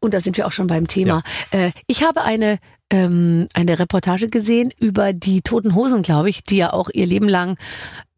Und 0.00 0.14
da 0.14 0.20
sind 0.20 0.36
wir 0.36 0.46
auch 0.46 0.52
schon 0.52 0.66
beim 0.66 0.86
Thema. 0.86 1.22
Äh, 1.50 1.72
ich 1.86 2.02
habe 2.04 2.21
eine 2.22 2.58
ähm, 2.90 3.48
eine 3.54 3.78
Reportage 3.78 4.28
gesehen 4.28 4.70
über 4.78 5.12
die 5.12 5.40
Toten 5.40 5.74
Hosen, 5.74 6.02
glaube 6.02 6.28
ich, 6.28 6.44
die 6.44 6.58
ja 6.58 6.72
auch 6.72 6.90
ihr 6.92 7.06
Leben 7.06 7.28
lang 7.28 7.56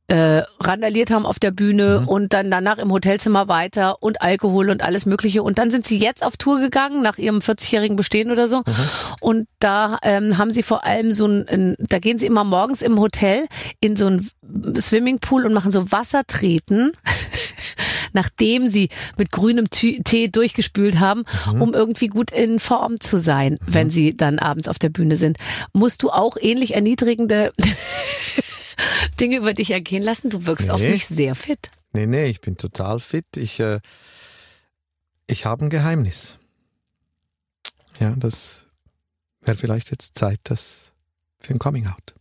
äh, 0.09 0.43
randaliert 0.61 1.11
haben 1.11 1.25
auf 1.25 1.39
der 1.39 1.51
Bühne 1.51 2.05
und 2.07 2.35
dann 2.35 2.51
danach 2.51 2.77
im 2.77 2.93
Hotelzimmer 2.93 3.49
weiter 3.49 4.03
und 4.03 4.21
Alkohol 4.21 4.69
und 4.69 4.83
alles 4.83 5.07
Mögliche. 5.07 5.43
Und 5.43 5.57
dann 5.57 5.71
sind 5.71 5.87
sie 5.87 5.99
jetzt 5.99 6.23
auf 6.23 6.37
Tour 6.37 6.61
gegangen, 6.61 7.03
nach 7.03 7.17
ihrem 7.17 7.39
40-jährigen 7.39 7.97
Bestehen 7.97 8.31
oder 8.31 8.47
so. 8.47 8.63
Und 9.21 9.49
da 9.61 9.99
ähm, 10.03 10.37
haben 10.37 10.51
sie 10.51 10.63
vor 10.63 10.85
allem 10.85 11.13
so 11.13 11.27
ein, 11.27 11.49
ein, 11.49 11.77
da 11.79 12.01
gehen 12.01 12.19
sie 12.19 12.27
immer 12.27 12.45
morgens 12.45 12.83
im 12.83 12.99
Hotel 12.99 13.47
in 13.81 13.97
so 13.97 14.07
ein 14.07 14.29
Swimmingpool 14.77 15.47
und 15.47 15.55
machen 15.55 15.71
so 15.71 15.91
Wassertreten. 15.91 16.93
nachdem 18.15 18.71
sie 18.71 18.89
mit 19.19 19.31
grünem 19.31 19.69
Tee 19.71 20.29
durchgespült 20.29 20.99
haben, 20.99 21.25
um 21.61 21.75
irgendwie 21.75 22.07
gut 22.09 22.31
in 22.31 22.59
Form 22.61 23.01
zu 23.01 23.19
sein, 23.19 23.59
wenn 23.67 23.91
sie 23.91 24.17
dann 24.17 24.39
abends 24.39 24.69
auf 24.69 24.79
der 24.79 24.89
Bühne 24.89 25.17
sind. 25.17 25.37
Musst 25.73 26.03
du 26.03 26.11
auch 26.11 26.37
ähnlich 26.41 26.75
erniedrigende 26.75 27.53
Dinge 29.21 29.37
über 29.37 29.55
dich 29.55 29.71
ergehen 29.71 30.03
lassen? 30.03 30.31
Du 30.31 30.47
wirkst 30.47 30.71
auf 30.71 30.81
Nee. 30.81 30.91
mich 30.91 31.07
sehr 31.07 31.35
fit. 31.35 31.71
Nee, 31.93 32.07
nee, 32.07 32.27
ich 32.27 32.41
bin 32.41 32.57
total 32.57 32.99
fit. 33.01 33.27
Ich, 33.37 33.61
äh, 33.61 33.81
ich 35.27 35.45
habe 35.45 35.65
ein 35.67 35.71
Geheimnis. 35.71 36.39
Ja, 38.01 38.15
das 38.17 38.67
wäre 39.41 39.57
vielleicht 39.57 39.91
jetzt 39.91 40.17
Zeit 40.19 40.41
das 40.45 40.93
für 41.39 41.55
ein 41.55 41.59
Coming 41.61 41.87
Out. 41.87 42.15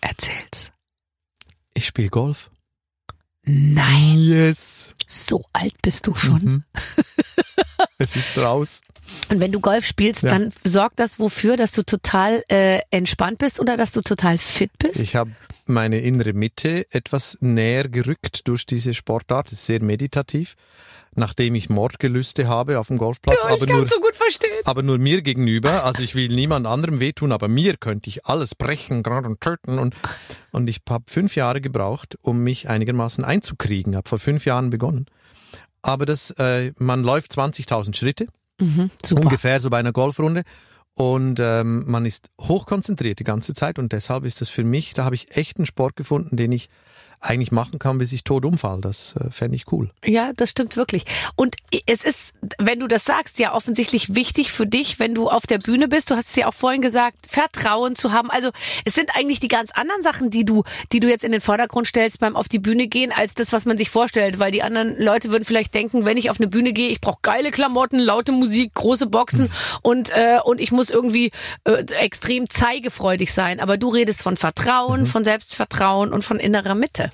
Erzähl's. 0.00 0.70
Ich 1.74 1.86
spiele 1.86 2.08
Golf. 2.10 2.50
Nein, 3.50 4.18
Yes. 4.18 4.92
so 5.06 5.42
alt 5.54 5.72
bist 5.80 6.06
du 6.06 6.14
schon. 6.14 6.42
Mhm. 6.42 6.64
es 7.98 8.16
ist 8.16 8.36
raus. 8.38 8.80
Und 9.30 9.40
wenn 9.40 9.52
du 9.52 9.60
Golf 9.60 9.86
spielst, 9.86 10.22
Ja. 10.22 10.30
dann 10.30 10.52
sorgt 10.64 11.00
das 11.00 11.18
wofür, 11.18 11.56
dass 11.56 11.72
du 11.72 11.82
total 11.82 12.42
äh, 12.50 12.80
entspannt 12.90 13.38
bist 13.38 13.58
oder 13.60 13.76
dass 13.76 13.92
du 13.92 14.00
total 14.02 14.36
fit 14.38 14.70
bist? 14.78 15.00
Ich 15.00 15.16
habe 15.16 15.30
meine 15.66 16.00
innere 16.00 16.32
Mitte 16.32 16.86
etwas 16.92 17.38
näher 17.40 17.88
gerückt 17.88 18.46
durch 18.48 18.66
diese 18.66 18.94
Sportart. 18.94 19.52
Es 19.52 19.60
ist 19.60 19.66
sehr 19.66 19.82
meditativ, 19.82 20.56
nachdem 21.14 21.54
ich 21.54 21.68
Mordgelüste 21.70 22.48
habe 22.48 22.78
auf 22.78 22.88
dem 22.88 22.98
Golfplatz, 22.98 23.38
Ja, 23.44 23.50
aber 23.50 23.66
nur 23.66 23.86
so 23.86 23.98
gut 24.00 24.14
verstehen. 24.16 24.50
aber 24.64 24.82
nur 24.82 24.98
mir 24.98 25.22
gegenüber. 25.22 25.84
Also 25.84 26.02
ich 26.02 26.14
will 26.14 26.28
niemand 26.28 26.66
anderem 26.66 27.00
wehtun, 27.00 27.32
aber 27.32 27.48
mir 27.48 27.76
könnte 27.76 28.08
ich 28.10 28.26
alles 28.26 28.54
brechen, 28.54 29.02
gerade 29.02 29.28
und 29.28 29.40
töten. 29.40 29.78
Und, 29.78 29.94
und 30.52 30.68
ich 30.68 30.80
habe 30.88 31.04
fünf 31.08 31.34
Jahre 31.34 31.60
gebraucht, 31.60 32.18
um 32.22 32.42
mich 32.44 32.68
einigermaßen 32.68 33.24
einzukriegen. 33.24 33.96
Habe 33.96 34.08
vor 34.08 34.18
fünf 34.18 34.44
Jahren 34.44 34.68
begonnen. 34.70 35.06
Aber 35.82 36.06
das, 36.06 36.30
äh, 36.32 36.72
man 36.78 37.02
läuft 37.02 37.32
20.000 37.32 37.96
Schritte, 37.96 38.26
Mhm, 38.60 38.90
ungefähr 39.12 39.60
so 39.60 39.70
bei 39.70 39.78
einer 39.78 39.92
Golfrunde. 39.92 40.42
Und 40.94 41.38
ähm, 41.40 41.84
man 41.86 42.04
ist 42.04 42.30
hochkonzentriert 42.40 43.20
die 43.20 43.24
ganze 43.24 43.54
Zeit. 43.54 43.78
Und 43.78 43.92
deshalb 43.92 44.24
ist 44.24 44.40
das 44.40 44.48
für 44.48 44.64
mich, 44.64 44.94
da 44.94 45.04
habe 45.04 45.14
ich 45.14 45.36
echt 45.36 45.58
einen 45.58 45.66
Sport 45.66 45.94
gefunden, 45.94 46.36
den 46.36 46.50
ich 46.50 46.68
eigentlich 47.20 47.52
machen 47.52 47.78
kann, 47.78 47.98
bis 47.98 48.12
ich 48.12 48.24
tot 48.24 48.44
umfall. 48.44 48.80
Das 48.80 49.14
äh, 49.16 49.30
fände 49.30 49.56
ich 49.56 49.72
cool. 49.72 49.90
Ja, 50.04 50.32
das 50.34 50.50
stimmt 50.50 50.76
wirklich. 50.76 51.04
Und 51.36 51.56
es 51.86 52.04
ist, 52.04 52.32
wenn 52.58 52.80
du 52.80 52.86
das 52.86 53.04
sagst, 53.04 53.38
ja 53.38 53.54
offensichtlich 53.54 54.14
wichtig 54.14 54.52
für 54.52 54.66
dich, 54.66 54.98
wenn 54.98 55.14
du 55.14 55.28
auf 55.28 55.46
der 55.46 55.58
Bühne 55.58 55.88
bist. 55.88 56.10
Du 56.10 56.16
hast 56.16 56.30
es 56.30 56.36
ja 56.36 56.46
auch 56.46 56.54
vorhin 56.54 56.82
gesagt, 56.82 57.16
Vertrauen 57.28 57.96
zu 57.96 58.12
haben. 58.12 58.30
Also 58.30 58.50
es 58.84 58.94
sind 58.94 59.16
eigentlich 59.16 59.40
die 59.40 59.48
ganz 59.48 59.70
anderen 59.72 60.02
Sachen, 60.02 60.30
die 60.30 60.44
du, 60.44 60.64
die 60.92 61.00
du 61.00 61.08
jetzt 61.08 61.24
in 61.24 61.32
den 61.32 61.40
Vordergrund 61.40 61.86
stellst 61.86 62.20
beim 62.20 62.36
auf 62.36 62.48
die 62.48 62.58
Bühne 62.58 62.88
gehen, 62.88 63.12
als 63.12 63.34
das, 63.34 63.52
was 63.52 63.64
man 63.64 63.78
sich 63.78 63.90
vorstellt. 63.90 64.38
Weil 64.38 64.52
die 64.52 64.62
anderen 64.62 65.00
Leute 65.00 65.30
würden 65.30 65.44
vielleicht 65.44 65.74
denken, 65.74 66.04
wenn 66.04 66.16
ich 66.16 66.30
auf 66.30 66.38
eine 66.38 66.48
Bühne 66.48 66.72
gehe, 66.72 66.90
ich 66.90 67.00
brauche 67.00 67.18
geile 67.22 67.50
Klamotten, 67.50 67.98
laute 67.98 68.32
Musik, 68.32 68.74
große 68.74 69.06
Boxen 69.06 69.50
und 69.82 70.10
äh, 70.10 70.38
und 70.44 70.60
ich 70.60 70.72
muss 70.72 70.90
irgendwie 70.90 71.32
äh, 71.64 71.84
extrem 72.00 72.48
zeigefreudig 72.48 73.32
sein. 73.32 73.60
Aber 73.60 73.76
du 73.76 73.88
redest 73.88 74.22
von 74.22 74.36
Vertrauen, 74.36 75.06
von 75.06 75.24
Selbstvertrauen 75.24 76.12
und 76.12 76.24
von 76.24 76.38
innerer 76.38 76.74
Mitte. 76.74 77.07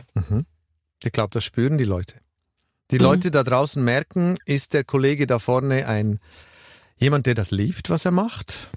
Ich 1.03 1.13
glaube, 1.13 1.31
das 1.33 1.45
spüren 1.45 1.79
die 1.79 1.85
Leute. 1.85 2.15
Die 2.91 2.97
Mhm. 2.97 3.03
Leute 3.03 3.31
da 3.31 3.43
draußen 3.43 3.83
merken, 3.83 4.37
ist 4.47 4.73
der 4.75 4.85
Kollege 4.85 5.27
da 5.27 5.39
vorne 5.39 5.87
ein 5.87 6.19
jemand, 6.97 7.27
der 7.27 7.35
das 7.35 7.51
liebt, 7.51 7.91
was 7.91 8.05
er 8.05 8.11
macht? 8.11 8.71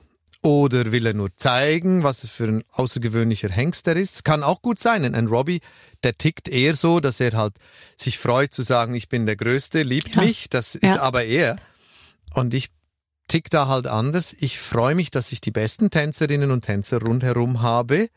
Oder 0.43 0.91
will 0.91 1.05
er 1.05 1.13
nur 1.13 1.33
zeigen, 1.33 2.03
was 2.03 2.23
er 2.23 2.29
für 2.29 2.45
ein 2.45 2.63
außergewöhnlicher 2.71 3.49
Hengst 3.49 3.87
er 3.87 3.95
ist? 3.97 4.23
Kann 4.23 4.43
auch 4.43 4.61
gut 4.61 4.79
sein. 4.79 5.03
Ein 5.15 5.27
Robbie, 5.27 5.61
der 6.03 6.17
tickt 6.17 6.47
eher 6.47 6.75
so, 6.75 6.99
dass 6.99 7.19
er 7.19 7.31
halt 7.33 7.55
sich 7.97 8.17
freut 8.17 8.53
zu 8.53 8.61
sagen, 8.63 8.93
ich 8.95 9.09
bin 9.09 9.25
der 9.25 9.35
Größte, 9.35 9.83
liebt 9.83 10.15
Ja. 10.15 10.21
mich. 10.21 10.49
Das 10.49 10.75
ist 10.75 10.95
Ja. 10.95 11.01
aber 11.01 11.25
er. 11.25 11.57
Und 12.33 12.53
ich 12.53 12.69
tick 13.27 13.49
da 13.49 13.67
halt 13.67 13.87
anders. 13.87 14.33
Ich 14.39 14.59
freue 14.59 14.95
mich, 14.95 15.11
dass 15.11 15.31
ich 15.31 15.41
die 15.41 15.51
besten 15.51 15.89
Tänzerinnen 15.89 16.51
und 16.51 16.61
Tänzer 16.61 17.01
rundherum 17.01 17.61
habe. 17.61 18.09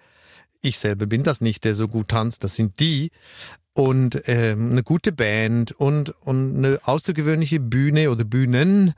Ich 0.63 0.79
selber 0.79 1.07
bin 1.07 1.23
das 1.23 1.41
nicht, 1.41 1.65
der 1.65 1.75
so 1.75 1.89
gut 1.89 2.09
tanzt. 2.09 2.45
Das 2.45 2.55
sind 2.55 2.81
die 2.81 3.11
und 3.73 4.23
ähm, 4.27 4.73
eine 4.73 4.83
gute 4.83 5.13
Band 5.13 5.73
und, 5.73 6.11
und 6.21 6.57
eine 6.57 6.79
außergewöhnliche 6.83 7.61
Bühne 7.61 8.11
oder 8.11 8.25
Bühnen, 8.25 8.95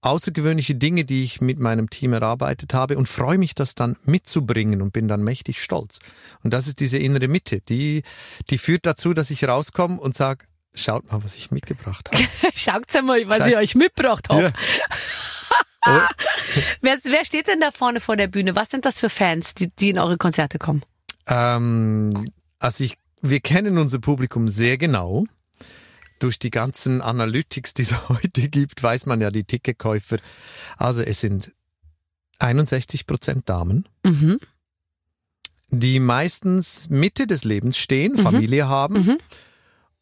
außergewöhnliche 0.00 0.74
Dinge, 0.74 1.04
die 1.04 1.22
ich 1.22 1.40
mit 1.40 1.58
meinem 1.58 1.90
Team 1.90 2.12
erarbeitet 2.12 2.74
habe 2.74 2.98
und 2.98 3.08
freue 3.08 3.38
mich, 3.38 3.54
das 3.54 3.74
dann 3.74 3.96
mitzubringen 4.04 4.82
und 4.82 4.92
bin 4.92 5.08
dann 5.08 5.22
mächtig 5.22 5.62
stolz. 5.62 6.00
Und 6.42 6.52
das 6.54 6.66
ist 6.66 6.80
diese 6.80 6.98
innere 6.98 7.28
Mitte, 7.28 7.60
die, 7.68 8.02
die 8.50 8.58
führt 8.58 8.84
dazu, 8.86 9.14
dass 9.14 9.30
ich 9.30 9.46
rauskomme 9.46 9.98
und 9.98 10.14
sage, 10.14 10.44
schaut 10.74 11.10
mal, 11.10 11.22
was 11.24 11.36
ich 11.36 11.50
mitgebracht 11.50 12.10
habe. 12.12 12.24
Schaut's 12.54 12.94
mal, 12.94 13.26
was 13.28 13.38
Schau- 13.38 13.46
ich 13.46 13.56
euch 13.56 13.74
mitgebracht 13.74 14.28
habe. 14.28 14.42
Ja. 14.42 14.52
Wer, 16.80 16.98
wer 17.02 17.24
steht 17.24 17.46
denn 17.46 17.60
da 17.60 17.70
vorne 17.70 18.00
vor 18.00 18.16
der 18.16 18.26
Bühne? 18.28 18.56
Was 18.56 18.70
sind 18.70 18.84
das 18.84 18.98
für 18.98 19.08
Fans, 19.08 19.54
die, 19.54 19.68
die 19.68 19.90
in 19.90 19.98
eure 19.98 20.16
Konzerte 20.16 20.58
kommen? 20.58 20.82
Ähm, 21.26 22.24
also 22.58 22.84
ich, 22.84 22.96
wir 23.20 23.40
kennen 23.40 23.78
unser 23.78 23.98
Publikum 23.98 24.48
sehr 24.48 24.78
genau. 24.78 25.26
Durch 26.20 26.38
die 26.38 26.50
ganzen 26.50 27.00
Analytics, 27.00 27.74
die 27.74 27.82
es 27.82 27.94
heute 28.08 28.48
gibt, 28.48 28.82
weiß 28.82 29.06
man 29.06 29.20
ja 29.20 29.30
die 29.30 29.44
Ticketkäufer. 29.44 30.18
Also 30.76 31.02
es 31.02 31.20
sind 31.20 31.52
61 32.40 33.06
Prozent 33.06 33.48
Damen, 33.48 33.86
Mhm. 34.04 34.38
die 35.70 36.00
meistens 36.00 36.88
Mitte 36.88 37.26
des 37.26 37.44
Lebens 37.44 37.76
stehen, 37.78 38.12
Mhm. 38.12 38.18
Familie 38.18 38.68
haben 38.68 38.94
Mhm. 39.04 39.18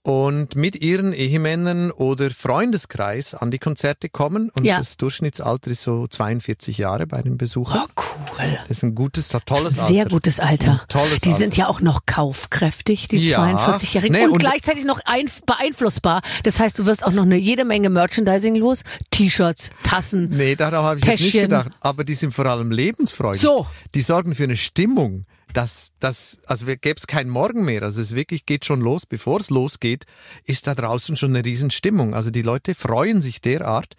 Und 0.07 0.55
mit 0.55 0.77
ihren 0.83 1.13
Ehemännern 1.13 1.91
oder 1.91 2.31
Freundeskreis 2.31 3.35
an 3.35 3.51
die 3.51 3.59
Konzerte 3.59 4.09
kommen. 4.09 4.51
Und 4.57 4.65
Ja. 4.65 4.79
das 4.79 4.97
Durchschnittsalter 4.99 5.69
ist 5.73 5.83
so 5.83 6.07
42 6.07 6.79
Jahre 6.79 7.09
bei 7.09 7.21
den 7.23 7.37
Besuchern. 7.39 7.83
Oh, 7.85 8.03
cool. 8.39 8.59
Das 8.69 8.79
ist 8.79 8.83
ein 8.85 8.95
gutes, 8.95 9.29
Das 9.31 9.43
tolles 9.45 9.79
ein 9.81 9.89
sehr 9.89 10.05
Alter. 10.05 10.11
gutes 10.15 10.39
Alter. 10.39 10.71
Ein 10.73 10.81
tolles 10.89 11.21
die 11.23 11.29
Alter. 11.31 11.39
sind 11.41 11.57
ja 11.57 11.67
auch 11.67 11.81
noch 11.81 12.07
kaufkräftig, 12.07 13.09
die 13.09 13.17
Ja. 13.19 13.39
42-Jährigen. 13.39 14.17
Nee, 14.17 14.25
und, 14.27 14.33
und- 14.35 14.39
gleichzeitig 14.39 14.85
noch 14.85 15.01
ein, 15.07 15.29
beeinflussbar. 15.45 16.23
Das 16.45 16.61
heißt, 16.61 16.79
du 16.79 16.87
wirst 16.87 17.05
auch 17.05 17.11
noch 17.13 17.25
eine 17.25 17.37
jede 17.37 17.65
Menge 17.65 17.91
Merchandising 17.91 18.55
los. 18.55 18.85
T-Shirts, 19.11 19.71
Tassen. 19.83 20.29
Nee, 20.31 20.55
darauf 20.55 20.85
habe 20.85 20.99
ich 21.01 21.05
jetzt 21.05 21.19
nicht 21.21 21.33
Täschchen. 21.33 21.43
gedacht. 21.51 21.71
Aber 21.81 22.05
die 22.05 22.15
sind 22.15 22.33
vor 22.33 22.47
allem 22.47 22.71
lebensfreudig. 22.71 23.43
So. 23.43 23.67
Die 23.95 24.01
sorgen 24.03 24.37
für 24.37 24.45
eine 24.45 24.57
Stimmung. 24.57 25.27
Dass 25.53 25.93
das, 26.01 26.39
also 26.47 26.67
gäbe 26.67 26.95
es 26.97 27.07
keinen 27.07 27.31
Morgen 27.31 27.65
mehr. 27.65 27.83
Also 27.83 28.01
es 28.01 28.15
wirklich 28.15 28.47
geht 28.47 28.65
schon 28.65 28.81
los. 28.81 29.07
Bevor 29.07 29.41
es 29.41 29.51
losgeht, 29.51 30.05
ist 30.45 30.67
da 30.67 30.75
draußen 30.75 31.17
schon 31.17 31.35
eine 31.35 31.45
Riesenstimmung. 31.45 32.15
Also 32.15 32.31
die 32.31 32.43
Leute 32.43 32.75
freuen 32.75 33.23
sich 33.23 33.41
derart. 33.41 33.95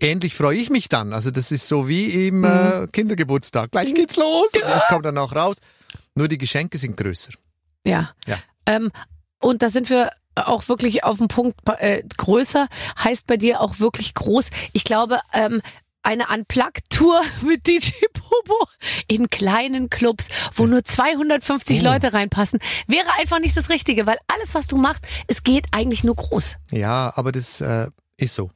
Ähnlich 0.00 0.34
freue 0.34 0.58
ich 0.58 0.70
mich 0.70 0.88
dann. 0.88 1.12
Also 1.12 1.30
das 1.30 1.52
ist 1.52 1.68
so 1.68 1.88
wie 1.88 2.28
im 2.28 2.44
äh, 2.44 2.86
Kindergeburtstag. 2.92 3.70
Gleich 3.70 3.94
geht's 3.94 4.16
los. 4.16 4.52
Und 4.54 4.76
ich 4.76 4.88
komme 4.88 5.02
dann 5.02 5.18
auch 5.18 5.34
raus. 5.34 5.56
Nur 6.14 6.28
die 6.28 6.38
Geschenke 6.38 6.78
sind 6.78 6.96
größer. 6.96 7.32
Ja. 7.86 8.10
Ja. 8.26 8.38
Ähm, 8.66 8.90
und 9.40 9.62
da 9.62 9.68
sind 9.68 9.90
wir 9.90 10.10
auch 10.36 10.68
wirklich 10.68 11.04
auf 11.04 11.18
dem 11.18 11.28
Punkt 11.28 11.56
äh, 11.78 12.02
größer, 12.16 12.68
heißt 12.98 13.26
bei 13.26 13.36
dir 13.36 13.60
auch 13.60 13.78
wirklich 13.78 14.14
groß. 14.14 14.46
Ich 14.72 14.84
glaube, 14.84 15.20
ähm, 15.32 15.62
eine 16.04 16.28
Unplugged-Tour 16.28 17.22
mit 17.42 17.66
DJ 17.66 17.90
Bobo 18.12 18.66
in 19.08 19.30
kleinen 19.30 19.90
Clubs, 19.90 20.28
wo 20.54 20.66
nur 20.66 20.84
250 20.84 21.80
Oh. 21.80 21.84
Leute 21.84 22.12
reinpassen, 22.12 22.58
wäre 22.86 23.06
einfach 23.18 23.38
nicht 23.40 23.56
das 23.56 23.68
Richtige, 23.70 24.06
weil 24.06 24.18
alles, 24.28 24.54
was 24.54 24.66
du 24.66 24.76
machst, 24.76 25.06
es 25.26 25.42
geht 25.42 25.66
eigentlich 25.72 26.04
nur 26.04 26.14
groß. 26.14 26.56
Ja, 26.70 27.12
aber 27.16 27.32
das 27.32 27.60
äh, 27.60 27.88
ist 28.16 28.34
so. 28.34 28.50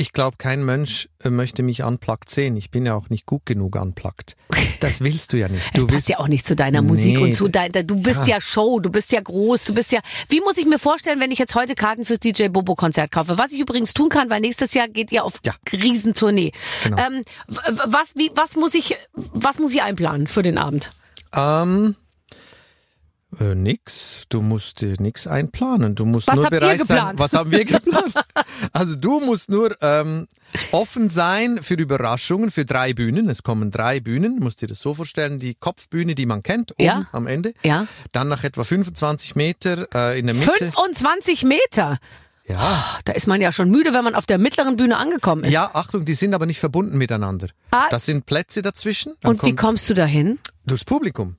Ich 0.00 0.14
glaube, 0.14 0.38
kein 0.38 0.64
Mensch 0.64 1.10
äh, 1.22 1.28
möchte 1.28 1.62
mich 1.62 1.82
unplugged 1.82 2.30
sehen. 2.30 2.56
Ich 2.56 2.70
bin 2.70 2.86
ja 2.86 2.94
auch 2.94 3.10
nicht 3.10 3.26
gut 3.26 3.44
genug 3.44 3.76
unplugged. 3.76 4.34
Das 4.80 5.02
willst 5.02 5.34
du 5.34 5.36
ja 5.36 5.46
nicht. 5.48 5.62
Es 5.74 5.80
Du 5.80 5.82
passt 5.82 5.92
willst, 5.92 6.08
ja 6.08 6.20
auch 6.20 6.28
nicht 6.28 6.46
zu 6.46 6.56
deiner 6.56 6.80
Musik 6.80 7.18
Nee, 7.18 7.24
und 7.24 7.32
zu 7.34 7.48
dein, 7.48 7.70
du 7.70 7.96
bist 8.00 8.20
ja. 8.20 8.36
ja 8.36 8.40
Show, 8.40 8.80
du 8.80 8.88
bist 8.88 9.12
ja 9.12 9.20
groß, 9.20 9.66
du 9.66 9.74
bist 9.74 9.92
ja. 9.92 10.00
Wie 10.30 10.40
muss 10.40 10.56
ich 10.56 10.64
mir 10.64 10.78
vorstellen, 10.78 11.20
wenn 11.20 11.30
ich 11.30 11.38
jetzt 11.38 11.54
heute 11.54 11.74
Karten 11.74 12.06
fürs 12.06 12.18
DJ 12.18 12.48
Bobo 12.48 12.76
Konzert 12.76 13.12
kaufe? 13.12 13.36
Was 13.36 13.52
ich 13.52 13.60
übrigens 13.60 13.92
tun 13.92 14.08
kann, 14.08 14.30
weil 14.30 14.40
nächstes 14.40 14.72
Jahr 14.72 14.88
geht 14.88 15.12
ihr 15.12 15.22
auf 15.22 15.38
Ja. 15.44 15.52
Riesentournee. 15.70 16.52
Genau. 16.84 16.96
Ähm, 16.96 17.22
was, 17.84 18.16
wie, 18.16 18.30
was 18.34 18.56
muss 18.56 18.72
ich, 18.72 18.96
was 19.12 19.58
muss 19.58 19.74
ich 19.74 19.82
einplanen 19.82 20.28
für 20.28 20.40
den 20.40 20.56
Abend? 20.56 20.92
Ähm, 21.36 21.94
äh, 23.38 23.54
nix. 23.54 24.24
Du 24.28 24.40
musst 24.40 24.80
dir 24.80 24.96
nix 24.98 25.26
einplanen. 25.26 25.94
Du 25.94 26.04
musst 26.04 26.26
Was 26.28 26.34
nur 26.36 26.50
bereit 26.50 26.84
sein. 26.86 27.18
Was 27.18 27.32
haben 27.32 27.50
wir 27.50 27.64
geplant? 27.66 28.14
also 28.72 28.96
du 28.96 29.20
musst 29.20 29.50
nur 29.50 29.76
ähm, 29.82 30.26
offen 30.72 31.08
sein 31.08 31.60
für 31.62 31.74
Überraschungen, 31.74 32.50
für 32.50 32.64
drei 32.64 32.92
Bühnen. 32.92 33.28
Es 33.30 33.42
kommen 33.42 33.70
drei 33.70 34.00
Bühnen. 34.00 34.38
Du 34.38 34.44
musst 34.44 34.62
dir 34.62 34.66
das 34.66 34.80
so 34.80 34.94
vorstellen. 34.94 35.38
Die 35.38 35.54
Kopfbühne, 35.54 36.14
die 36.14 36.26
man 36.26 36.42
kennt, 36.42 36.72
oben 36.72 36.82
Ja. 36.84 37.06
am 37.12 37.26
Ende. 37.26 37.54
Ja. 37.62 37.86
Dann 38.12 38.28
nach 38.28 38.42
etwa 38.44 38.64
25 38.64 39.36
Meter 39.36 39.86
äh, 39.94 40.18
in 40.18 40.26
der 40.26 40.34
Mitte. 40.34 40.52
25 40.72 41.44
Meter. 41.44 41.98
Ja. 42.48 42.98
Da 43.04 43.12
ist 43.12 43.28
man 43.28 43.40
ja 43.40 43.52
schon 43.52 43.70
müde, 43.70 43.94
wenn 43.94 44.02
man 44.02 44.16
auf 44.16 44.26
der 44.26 44.38
mittleren 44.38 44.74
Bühne 44.76 44.96
angekommen 44.96 45.44
ist. 45.44 45.52
Ja, 45.52 45.70
Achtung, 45.72 46.04
die 46.04 46.14
sind 46.14 46.34
aber 46.34 46.46
nicht 46.46 46.58
verbunden 46.58 46.98
miteinander. 46.98 47.46
Ah. 47.70 47.86
Das 47.90 48.06
sind 48.06 48.26
Plätze 48.26 48.60
dazwischen. 48.60 49.12
Dann 49.20 49.32
Und 49.32 49.44
wie 49.44 49.54
kommst 49.54 49.88
du 49.88 49.94
dahin? 49.94 50.40
durchs 50.66 50.84
Publikum. 50.84 51.36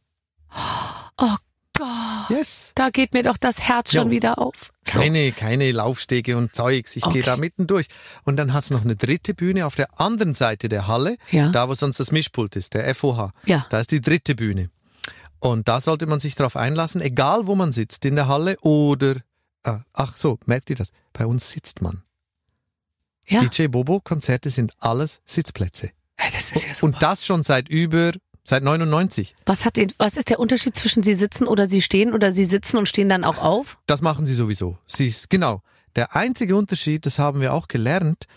Oh 1.17 1.35
Gott, 1.81 2.29
Yes. 2.37 2.71
da 2.75 2.89
geht 2.89 3.13
mir 3.13 3.23
doch 3.23 3.37
das 3.37 3.59
Herz 3.67 3.91
Ja. 3.91 4.01
schon 4.01 4.11
wieder 4.11 4.37
auf. 4.39 4.71
So. 4.87 4.99
Keine, 4.99 5.31
keine 5.31 5.71
Laufstege 5.71 6.37
und 6.37 6.55
Zeugs. 6.55 6.95
Ich 6.95 7.03
Okay. 7.05 7.13
gehe 7.15 7.23
da 7.23 7.37
mitten 7.37 7.67
durch. 7.67 7.87
Und 8.23 8.37
dann 8.37 8.53
hast 8.53 8.69
du 8.69 8.73
noch 8.75 8.83
eine 8.83 8.95
dritte 8.95 9.33
Bühne 9.33 9.65
auf 9.65 9.75
der 9.75 9.99
anderen 9.99 10.33
Seite 10.33 10.69
der 10.69 10.87
Halle, 10.87 11.17
Ja. 11.31 11.49
da 11.49 11.67
wo 11.69 11.73
sonst 11.75 11.99
das 11.99 12.11
Mischpult 12.11 12.55
ist, 12.55 12.73
der 12.73 12.87
FOH. 12.87 13.31
Ja. 13.45 13.65
Da 13.69 13.79
ist 13.79 13.91
die 13.91 14.01
dritte 14.01 14.35
Bühne. 14.35 14.69
Und 15.39 15.67
da 15.67 15.81
sollte 15.81 16.05
man 16.05 16.19
sich 16.19 16.35
drauf 16.35 16.55
einlassen, 16.55 17.01
egal 17.01 17.47
wo 17.47 17.55
man 17.55 17.71
sitzt, 17.71 18.05
in 18.05 18.15
der 18.15 18.27
Halle 18.27 18.57
oder, 18.61 19.15
ah, 19.63 19.79
ach 19.93 20.15
so, 20.17 20.37
merkt 20.45 20.69
ihr 20.69 20.75
das? 20.75 20.91
Bei 21.13 21.25
uns 21.25 21.49
sitzt 21.51 21.81
man. 21.81 22.03
Ja. 23.27 23.39
DJ 23.41 23.67
Bobo 23.67 23.99
Konzerte 24.01 24.49
sind 24.49 24.73
alles 24.79 25.21
Sitzplätze. 25.25 25.91
Ja, 26.19 26.25
Das 26.31 26.51
ist 26.51 26.67
ja 26.67 26.73
super. 26.75 26.85
Und 26.93 27.01
das 27.01 27.25
schon 27.25 27.43
seit 27.43 27.69
über, 27.69 28.11
seit 28.51 28.63
99. 28.63 29.33
Was, 29.45 29.63
hat 29.63 29.77
den, 29.77 29.93
was 29.97 30.17
ist 30.17 30.29
der 30.29 30.37
Unterschied 30.37 30.75
zwischen 30.75 31.03
Sie 31.03 31.13
sitzen 31.13 31.47
oder 31.47 31.67
Sie 31.67 31.81
stehen 31.81 32.13
oder 32.13 32.33
Sie 32.33 32.43
sitzen 32.43 32.77
und 32.77 32.87
stehen 32.87 33.07
dann 33.07 33.23
auch 33.23 33.37
auf? 33.37 33.77
Das 33.87 34.01
machen 34.01 34.25
sie 34.25 34.33
sowieso. 34.33 34.77
Sie 34.85 35.07
ist, 35.07 35.29
genau. 35.29 35.61
Der 35.95 36.17
einzige 36.17 36.57
Unterschied, 36.57 37.05
das 37.05 37.17
haben 37.17 37.39
wir 37.39 37.53
auch 37.53 37.69
gelernt, 37.69 38.27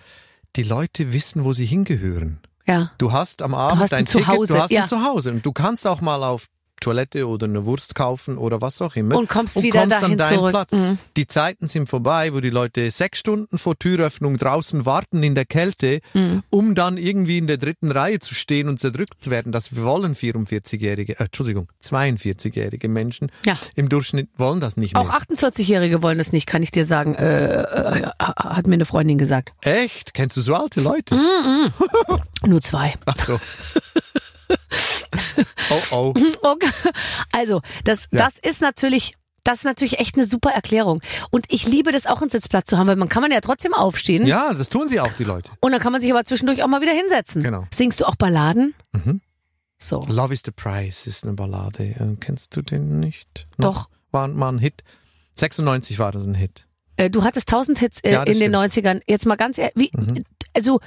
die 0.54 0.62
Leute 0.62 1.12
wissen, 1.12 1.42
wo 1.42 1.52
sie 1.52 1.66
hingehören. 1.66 2.38
Ja. 2.64 2.92
Du 2.98 3.10
hast 3.10 3.42
am 3.42 3.54
Abend 3.54 3.80
hast 3.80 3.92
dein 3.92 4.00
ein 4.00 4.04
Ticket, 4.06 4.26
Zuhause, 4.26 4.54
du 4.54 4.60
hast 4.60 4.70
ja. 4.70 4.82
ein 4.82 4.88
Zuhause 4.88 5.32
und 5.32 5.44
du 5.44 5.52
kannst 5.52 5.84
auch 5.86 6.00
mal 6.00 6.22
auf 6.22 6.46
Toilette 6.84 7.26
oder 7.26 7.46
eine 7.46 7.64
Wurst 7.64 7.94
kaufen 7.94 8.36
oder 8.38 8.60
was 8.60 8.82
auch 8.82 8.94
immer. 8.96 9.16
Und 9.16 9.28
kommst 9.28 9.62
wieder 9.62 9.86
dahin 9.86 10.12
an 10.12 10.16
deinen 10.18 10.38
zurück. 10.38 10.50
Platz. 10.52 10.72
Mhm. 10.72 10.98
Die 11.16 11.26
Zeiten 11.26 11.68
sind 11.68 11.88
vorbei, 11.88 12.32
wo 12.34 12.40
die 12.40 12.50
Leute 12.50 12.90
sechs 12.90 13.18
Stunden 13.20 13.58
vor 13.58 13.78
Türöffnung 13.78 14.36
draußen 14.38 14.84
warten 14.86 15.22
in 15.22 15.34
der 15.34 15.46
Kälte, 15.46 16.00
Mhm. 16.12 16.42
um 16.50 16.74
dann 16.74 16.96
irgendwie 16.98 17.38
in 17.38 17.46
der 17.46 17.56
dritten 17.56 17.90
Reihe 17.90 18.18
zu 18.20 18.34
stehen 18.34 18.68
und 18.68 18.78
zerdrückt 18.78 19.24
zu 19.24 19.30
werden. 19.30 19.50
Das 19.52 19.76
wollen 19.82 20.14
44-jährige, 20.14 21.18
äh, 21.18 21.24
Entschuldigung, 21.24 21.68
42-jährige 21.82 22.88
Menschen 22.88 23.30
Ja. 23.46 23.56
im 23.74 23.88
Durchschnitt 23.88 24.28
wollen 24.36 24.60
das 24.60 24.76
nicht 24.76 24.94
mehr. 24.94 25.02
Auch 25.02 25.10
48-Jährige 25.10 26.02
wollen 26.02 26.20
es 26.20 26.32
nicht, 26.32 26.46
kann 26.46 26.62
ich 26.62 26.70
dir 26.70 26.84
sagen. 26.84 27.14
Äh, 27.14 27.62
äh, 27.62 28.06
hat 28.18 28.66
mir 28.66 28.74
eine 28.74 28.84
Freundin 28.84 29.18
gesagt. 29.18 29.52
Echt? 29.62 30.12
Kennst 30.14 30.36
du 30.36 30.40
so 30.42 30.54
alte 30.54 30.80
Leute? 30.80 31.14
Mhm. 31.14 31.72
Nur 32.50 32.60
zwei. 32.60 32.94
Ach 33.06 33.16
so. 33.16 33.38
oh 35.70 35.82
oh. 35.92 36.14
Okay. 36.42 36.70
Also, 37.32 37.60
das, 37.84 38.08
Ja. 38.10 38.24
das 38.24 38.38
ist 38.38 38.60
natürlich. 38.60 39.12
Das 39.46 39.58
ist 39.58 39.64
natürlich 39.64 39.98
echt 40.00 40.16
eine 40.16 40.26
super 40.26 40.52
Erklärung. 40.52 41.02
Und 41.30 41.44
ich 41.52 41.66
liebe 41.66 41.92
das 41.92 42.06
auch, 42.06 42.22
einen 42.22 42.30
Sitzplatz 42.30 42.66
zu 42.66 42.78
haben, 42.78 42.86
weil 42.86 42.96
man 42.96 43.10
kann 43.10 43.20
man 43.20 43.30
ja 43.30 43.42
trotzdem 43.42 43.74
aufstehen. 43.74 44.26
Ja, 44.26 44.54
das 44.54 44.70
tun 44.70 44.88
sie 44.88 45.00
auch, 45.00 45.12
die 45.12 45.24
Leute. 45.24 45.50
Und 45.60 45.72
dann 45.72 45.82
kann 45.82 45.92
man 45.92 46.00
sich 46.00 46.10
aber 46.10 46.24
zwischendurch 46.24 46.62
auch 46.62 46.66
mal 46.66 46.80
wieder 46.80 46.92
hinsetzen. 46.94 47.42
Genau. 47.42 47.66
Singst 47.74 48.00
du 48.00 48.06
auch 48.06 48.14
Balladen? 48.16 48.72
Mhm. 48.92 49.20
So. 49.76 50.00
Love 50.08 50.32
is 50.32 50.40
the 50.46 50.50
Price 50.50 51.06
ist 51.06 51.24
eine 51.24 51.34
Ballade. 51.34 51.84
Äh, 51.84 52.16
kennst 52.20 52.56
du 52.56 52.62
den 52.62 53.00
nicht? 53.00 53.46
Noch? 53.58 53.74
Doch. 53.74 53.88
War 54.12 54.28
mal 54.28 54.48
ein 54.50 54.58
Hit. 54.60 54.82
96 55.34 55.98
war 55.98 56.10
das 56.10 56.24
ein 56.24 56.34
Hit. 56.34 56.66
Äh, 56.96 57.10
du 57.10 57.22
hattest 57.22 57.50
tausend 57.50 57.78
Hits 57.80 58.00
äh, 58.00 58.12
Ja, 58.12 58.22
in 58.22 58.38
den 58.38 58.54
90ern. 58.56 59.02
Jetzt 59.06 59.26
mal 59.26 59.36
ganz 59.36 59.58
ehrlich, 59.58 59.74
wie, 59.76 59.90
Mhm. 59.92 60.22
also 60.56 60.80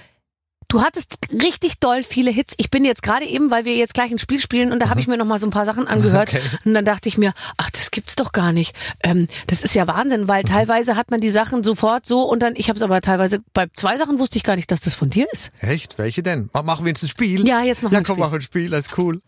du 0.69 0.81
hattest 0.81 1.15
richtig 1.31 1.79
doll 1.79 2.03
viele 2.03 2.29
Hits. 2.31 2.53
Ich 2.57 2.69
bin 2.69 2.83
jetzt 2.85 3.01
gerade 3.03 3.25
eben, 3.25 3.51
weil 3.51 3.65
wir 3.65 3.75
jetzt 3.75 3.93
gleich 3.93 4.11
ein 4.11 4.19
Spiel 4.19 4.39
spielen 4.39 4.71
und 4.71 4.79
da 4.81 4.89
habe 4.89 4.99
ich 4.99 5.07
mir 5.07 5.17
noch 5.17 5.25
mal 5.25 5.39
so 5.39 5.47
ein 5.47 5.51
paar 5.51 5.65
Sachen 5.65 5.87
angehört 5.87 6.29
Okay. 6.29 6.41
und 6.65 6.73
dann 6.73 6.83
dachte 6.85 7.07
ich 7.09 7.17
mir, 7.17 7.33
ach, 7.57 7.69
das 7.69 7.91
gibt's 7.91 8.15
doch 8.15 8.31
gar 8.33 8.51
nicht. 8.51 8.75
Ähm, 9.03 9.27
das 9.47 9.61
ist 9.63 9.75
ja 9.75 9.87
Wahnsinn, 9.87 10.27
weil 10.27 10.43
teilweise 10.43 10.95
hat 10.95 11.09
man 11.11 11.21
die 11.21 11.29
Sachen 11.29 11.63
sofort 11.63 12.05
so 12.05 12.23
und 12.23 12.41
dann, 12.41 12.55
ich 12.55 12.69
habe 12.69 12.77
es 12.77 12.83
aber 12.83 12.99
teilweise 13.01 13.41
bei 13.53 13.67
zwei 13.75 13.97
Sachen 13.97 14.19
wusste 14.19 14.37
ich 14.37 14.43
gar 14.43 14.55
nicht, 14.55 14.69
dass 14.71 14.81
das 14.81 14.93
von 14.93 15.09
dir 15.09 15.25
ist. 15.31 15.51
Echt? 15.59 15.97
Welche 15.97 16.23
denn? 16.23 16.49
Ma- 16.53 16.63
Machen 16.63 16.85
wir 16.85 16.89
jetzt 16.89 17.03
ein 17.03 17.07
Spiel? 17.09 17.47
Ja, 17.47 17.61
jetzt 17.63 17.83
machen 17.83 17.93
Ja, 17.93 17.99
wir 17.99 18.01
ein 18.01 18.03
komm, 18.05 18.15
Spiel. 18.17 18.25
mach 18.25 18.33
ein 18.33 18.41
Spiel, 18.41 18.69
das 18.69 18.87
ist 18.87 18.97
cool. 18.97 19.21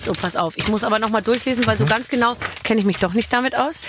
So, 0.00 0.12
pass 0.12 0.36
auf. 0.36 0.56
Ich 0.56 0.68
muss 0.68 0.84
aber 0.84 1.00
noch 1.00 1.08
mal 1.10 1.20
durchlesen, 1.22 1.66
weil 1.66 1.76
so 1.76 1.84
ganz 1.86 2.08
genau 2.08 2.36
kenne 2.62 2.78
ich 2.80 2.86
mich 2.86 2.98
doch 2.98 3.12
nicht 3.14 3.32
damit 3.32 3.56
aus. 3.56 3.80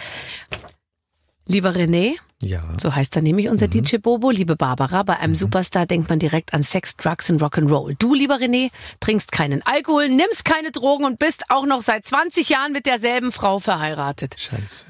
Lieber 1.45 1.71
René, 1.75 2.15
Ja. 2.41 2.63
So 2.79 2.93
heißt 2.95 3.15
er 3.15 3.21
nämlich 3.21 3.49
unser 3.49 3.67
DJ 3.67 3.97
Bobo. 3.97 4.29
Liebe 4.31 4.55
Barbara, 4.55 5.03
bei 5.03 5.17
einem 5.19 5.35
Superstar 5.35 5.85
denkt 5.85 6.09
man 6.09 6.19
direkt 6.19 6.53
an 6.53 6.63
Sex, 6.63 6.97
Drugs 6.97 7.29
und 7.29 7.41
Rock'n'Roll. 7.41 7.95
Du, 7.99 8.13
lieber 8.13 8.35
René, 8.37 8.71
trinkst 8.99 9.31
keinen 9.31 9.61
Alkohol, 9.65 10.09
nimmst 10.09 10.43
keine 10.45 10.71
Drogen 10.71 11.05
und 11.05 11.19
bist 11.19 11.45
auch 11.49 11.65
noch 11.65 11.81
seit 11.81 12.05
20 12.05 12.49
Jahren 12.49 12.71
mit 12.73 12.85
derselben 12.85 13.31
Frau 13.31 13.59
verheiratet. 13.59 14.35
Scheiße. 14.39 14.85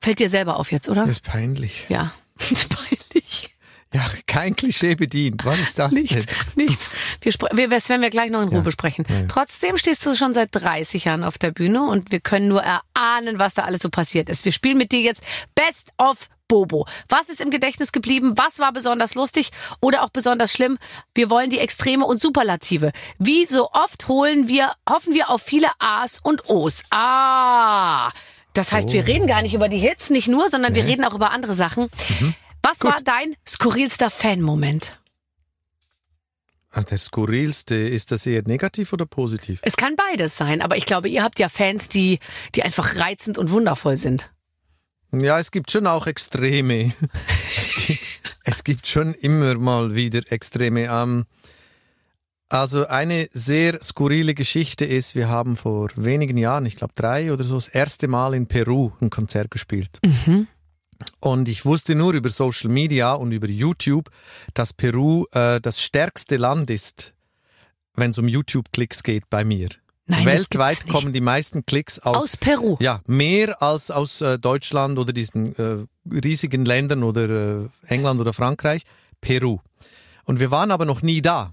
Fällt 0.00 0.18
dir 0.20 0.30
selber 0.30 0.58
auf 0.58 0.72
jetzt, 0.72 0.88
oder? 0.88 1.02
Das 1.02 1.10
ist 1.10 1.24
peinlich. 1.24 1.86
ja. 1.88 2.12
Peinlich. 2.38 3.50
Ja, 3.92 4.06
kein 4.28 4.54
Klischee 4.54 4.94
bedient. 4.94 5.44
Was 5.44 5.58
ist 5.58 5.78
das 5.78 5.90
Nichts, 5.92 6.24
denn? 6.26 6.64
nichts. 6.64 6.90
Wir, 7.22 7.32
wir, 7.52 7.68
das 7.68 7.88
werden 7.88 8.02
wir 8.02 8.10
gleich 8.10 8.30
noch 8.30 8.40
in 8.40 8.48
Ruhe 8.48 8.58
Ja. 8.58 8.62
besprechen. 8.62 9.04
Ja. 9.08 9.22
Trotzdem 9.26 9.76
stehst 9.76 10.06
du 10.06 10.14
schon 10.14 10.32
seit 10.32 10.50
30 10.52 11.06
Jahren 11.06 11.24
auf 11.24 11.38
der 11.38 11.50
Bühne 11.50 11.82
und 11.82 12.12
wir 12.12 12.20
können 12.20 12.46
nur 12.46 12.62
erahnen, 12.62 13.40
was 13.40 13.54
da 13.54 13.62
alles 13.64 13.82
so 13.82 13.90
passiert 13.90 14.28
ist. 14.28 14.44
Wir 14.44 14.52
spielen 14.52 14.78
mit 14.78 14.92
dir 14.92 15.00
jetzt 15.00 15.22
Best 15.56 15.90
of 15.98 16.28
Bobo. 16.50 16.86
Was 17.08 17.28
ist 17.28 17.40
im 17.40 17.50
Gedächtnis 17.50 17.92
geblieben? 17.92 18.32
Was 18.36 18.58
war 18.58 18.72
besonders 18.72 19.14
lustig 19.14 19.52
oder 19.80 20.02
auch 20.02 20.10
besonders 20.10 20.52
schlimm? 20.52 20.78
Wir 21.14 21.30
wollen 21.30 21.48
die 21.48 21.60
Extreme 21.60 22.04
und 22.04 22.20
Superlative. 22.20 22.90
Wie 23.18 23.46
so 23.46 23.70
oft 23.70 24.08
holen 24.08 24.48
wir, 24.48 24.72
hoffen 24.88 25.14
wir 25.14 25.30
auf 25.30 25.42
viele 25.42 25.68
A's 25.78 26.18
und 26.22 26.50
O's. 26.50 26.82
Ah! 26.90 28.10
Das 28.52 28.72
heißt, 28.72 28.92
wir 28.92 29.06
reden 29.06 29.28
gar 29.28 29.42
nicht 29.42 29.54
über 29.54 29.68
die 29.68 29.78
Hits, 29.78 30.10
nicht 30.10 30.26
nur, 30.26 30.48
sondern 30.48 30.74
wir 30.74 30.84
reden 30.84 31.04
auch 31.04 31.14
über 31.14 31.30
andere 31.30 31.54
Sachen. 31.54 31.88
Was 32.62 32.80
war 32.82 32.98
dein 33.02 33.36
skurrilster 33.46 34.10
Fan-Moment? 34.10 34.98
Ah, 36.72 36.82
Der 36.82 36.98
skurrilste, 36.98 37.76
ist 37.76 38.10
das 38.10 38.26
eher 38.26 38.42
negativ 38.42 38.92
oder 38.92 39.06
positiv? 39.06 39.60
Es 39.62 39.76
kann 39.76 39.94
beides 39.94 40.36
sein, 40.36 40.62
aber 40.62 40.76
ich 40.76 40.84
glaube, 40.86 41.08
ihr 41.08 41.22
habt 41.22 41.38
ja 41.38 41.48
Fans, 41.48 41.88
die, 41.88 42.18
die 42.56 42.64
einfach 42.64 42.96
reizend 42.98 43.38
und 43.38 43.50
wundervoll 43.52 43.96
sind. 43.96 44.32
Ja, 45.12 45.38
es 45.38 45.50
gibt 45.50 45.70
schon 45.70 45.86
auch 45.86 46.06
Extreme. 46.06 46.92
es, 47.56 47.74
gibt, 47.74 48.22
es 48.44 48.64
gibt 48.64 48.86
schon 48.86 49.14
immer 49.14 49.56
mal 49.56 49.94
wieder 49.94 50.20
Extreme. 50.30 50.84
Ähm, 50.84 51.24
also 52.48 52.86
eine 52.86 53.28
sehr 53.32 53.80
skurrile 53.82 54.34
Geschichte 54.34 54.84
ist, 54.84 55.14
wir 55.14 55.28
haben 55.28 55.56
vor 55.56 55.90
wenigen 55.94 56.36
Jahren, 56.36 56.66
ich 56.66 56.76
glaube 56.76 56.94
drei 56.96 57.32
oder 57.32 57.44
so, 57.44 57.54
das 57.54 57.68
erste 57.68 58.08
Mal 58.08 58.34
in 58.34 58.46
Peru 58.46 58.90
ein 59.00 59.08
Konzert 59.08 59.50
gespielt. 59.50 60.00
Und 61.20 61.48
ich 61.48 61.64
wusste 61.64 61.94
nur 61.94 62.12
über 62.12 62.28
Social 62.28 62.70
Media 62.70 63.12
und 63.12 63.32
über 63.32 63.48
YouTube, 63.48 64.10
dass 64.54 64.72
Peru 64.72 65.26
äh, 65.32 65.60
das 65.60 65.80
stärkste 65.80 66.36
Land 66.36 66.70
ist, 66.70 67.14
wenn 67.94 68.10
es 68.10 68.18
um 68.18 68.28
YouTube-Klicks 68.28 69.02
geht 69.02 69.30
bei 69.30 69.44
mir. 69.44 69.68
Nein, 70.10 70.26
Weltweit 70.26 70.86
kommen 70.88 71.12
die 71.12 71.20
meisten 71.20 71.64
Klicks 71.66 71.98
aus, 71.98 72.16
Aus 72.16 72.36
Peru. 72.36 72.76
ja, 72.80 73.00
mehr 73.06 73.62
als 73.62 73.90
aus 73.90 74.20
äh, 74.20 74.38
Deutschland 74.38 74.98
oder 74.98 75.12
diesen 75.12 75.54
äh, 75.56 75.86
riesigen 76.24 76.64
Ländern 76.64 77.02
oder 77.02 77.28
äh, 77.64 77.68
England 77.86 78.20
oder 78.20 78.32
Frankreich, 78.32 78.82
Peru. 79.20 79.58
Und 80.24 80.40
wir 80.40 80.50
waren 80.50 80.70
aber 80.70 80.84
noch 80.84 81.02
nie 81.02 81.22
da. 81.22 81.52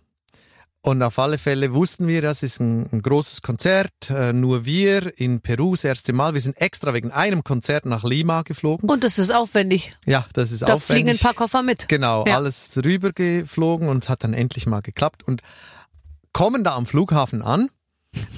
Und 0.82 1.02
auf 1.04 1.20
alle 1.20 1.38
Fälle 1.38 1.74
wussten 1.74 2.08
wir, 2.08 2.22
das 2.22 2.44
ist 2.44 2.62
ein, 2.62 2.88
ein 2.94 3.02
großes 3.02 3.42
Konzert, 3.42 3.92
äh, 4.10 4.32
nur 4.32 4.64
wir 4.64 5.20
in 5.20 5.42
Peru 5.42 5.72
das 5.72 5.84
erste 5.84 6.14
Mal. 6.14 6.34
Wir 6.34 6.40
sind 6.40 6.56
extra 6.62 6.94
wegen 6.94 7.12
einem 7.12 7.44
Konzert 7.44 7.86
nach 7.86 8.06
Lima 8.06 8.44
geflogen. 8.44 8.90
Und 8.90 9.04
das 9.04 9.18
ist 9.18 9.32
aufwendig. 9.34 9.98
ja, 10.06 10.26
das 10.34 10.52
ist 10.54 10.62
Da 10.62 10.74
aufwendig. 10.76 10.86
fliegen 11.06 11.10
ein 11.10 11.18
paar 11.20 11.34
Koffer 11.34 11.62
mit. 11.62 11.90
Genau, 11.90 12.24
Ja. 12.26 12.36
alles 12.38 12.80
rübergeflogen 12.84 13.90
und 13.90 14.08
hat 14.08 14.24
dann 14.24 14.34
endlich 14.34 14.66
mal 14.66 14.82
geklappt 14.82 15.24
und 15.28 15.42
kommen 16.32 16.64
da 16.64 16.76
am 16.76 16.86
Flughafen 16.86 17.42
an 17.42 17.70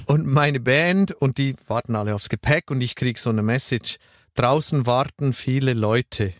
und 0.06 0.26
meine 0.26 0.60
Band 0.60 1.12
und 1.12 1.38
die 1.38 1.56
warten 1.66 1.96
alle 1.96 2.14
aufs 2.14 2.28
Gepäck 2.28 2.70
und 2.70 2.80
ich 2.80 2.94
krieg 2.94 3.18
so 3.18 3.30
eine 3.30 3.42
Message, 3.42 3.98
draußen 4.34 4.86
warten 4.86 5.32
viele 5.32 5.72
Leute. 5.74 6.32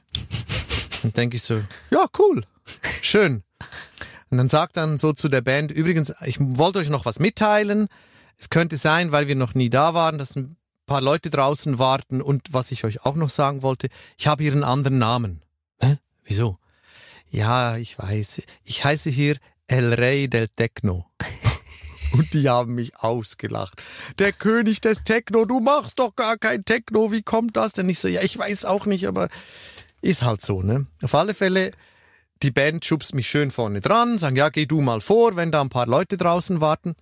Und 1.02 1.16
denke 1.16 1.36
ich 1.36 1.42
so, 1.42 1.62
ja, 1.90 2.06
cool, 2.18 2.44
schön. 3.02 3.42
Und 4.30 4.38
dann 4.38 4.48
sagt 4.48 4.76
dann 4.76 4.98
so 4.98 5.12
zu 5.12 5.28
der 5.28 5.40
Band, 5.40 5.70
übrigens, 5.70 6.14
ich 6.24 6.36
wollte 6.40 6.78
euch 6.78 6.88
noch 6.88 7.04
was 7.04 7.18
mitteilen. 7.18 7.88
Es 8.38 8.48
könnte 8.48 8.76
sein, 8.76 9.12
weil 9.12 9.28
wir 9.28 9.36
noch 9.36 9.54
nie 9.54 9.70
da 9.70 9.94
waren, 9.94 10.18
dass 10.18 10.36
ein 10.36 10.56
paar 10.86 11.00
Leute 11.00 11.30
draußen 11.30 11.78
warten 11.78 12.20
und 12.22 12.52
was 12.52 12.72
ich 12.72 12.84
euch 12.84 13.04
auch 13.04 13.16
noch 13.16 13.28
sagen 13.28 13.62
wollte, 13.62 13.88
ich 14.18 14.26
habe 14.26 14.42
hier 14.42 14.52
einen 14.52 14.64
anderen 14.64 14.98
Namen. 14.98 15.42
Hä? 15.80 15.98
Wieso? 16.24 16.58
Ja, 17.30 17.76
ich 17.76 17.98
weiß. 17.98 18.42
Ich 18.64 18.84
heiße 18.84 19.10
hier 19.10 19.36
El 19.66 19.94
Rey 19.94 20.28
del 20.28 20.48
Techno. 20.48 21.06
Und 22.12 22.32
die 22.32 22.48
haben 22.48 22.74
mich 22.74 22.96
ausgelacht. 22.96 23.82
Der 24.18 24.32
König 24.32 24.80
des 24.80 25.04
Techno, 25.04 25.44
du 25.44 25.60
machst 25.60 25.98
doch 25.98 26.14
gar 26.16 26.36
kein 26.36 26.64
Techno, 26.64 27.12
wie 27.12 27.22
kommt 27.22 27.56
das 27.56 27.72
denn? 27.72 27.88
Ich 27.88 27.98
so, 27.98 28.08
ja, 28.08 28.22
ich 28.22 28.38
weiß 28.38 28.64
auch 28.64 28.86
nicht, 28.86 29.06
aber 29.06 29.28
ist 30.02 30.22
halt 30.22 30.42
so, 30.42 30.62
ne? 30.62 30.86
Auf 31.02 31.14
alle 31.14 31.34
Fälle, 31.34 31.72
die 32.42 32.50
Band 32.50 32.84
schubst 32.84 33.14
mich 33.14 33.28
schön 33.28 33.50
vorne 33.50 33.80
dran, 33.80 34.18
sagen, 34.18 34.36
ja, 34.36 34.48
geh 34.48 34.66
du 34.66 34.80
mal 34.80 35.00
vor, 35.00 35.36
wenn 35.36 35.52
da 35.52 35.60
ein 35.60 35.68
paar 35.68 35.86
Leute 35.86 36.16
draußen 36.16 36.60
warten. 36.60 36.94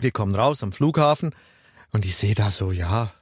Wir 0.00 0.10
kommen 0.10 0.34
raus 0.34 0.62
am 0.62 0.72
Flughafen 0.72 1.34
und 1.90 2.04
ich 2.04 2.16
sehe 2.16 2.34
da 2.34 2.50
so, 2.50 2.72
ja, 2.72 3.12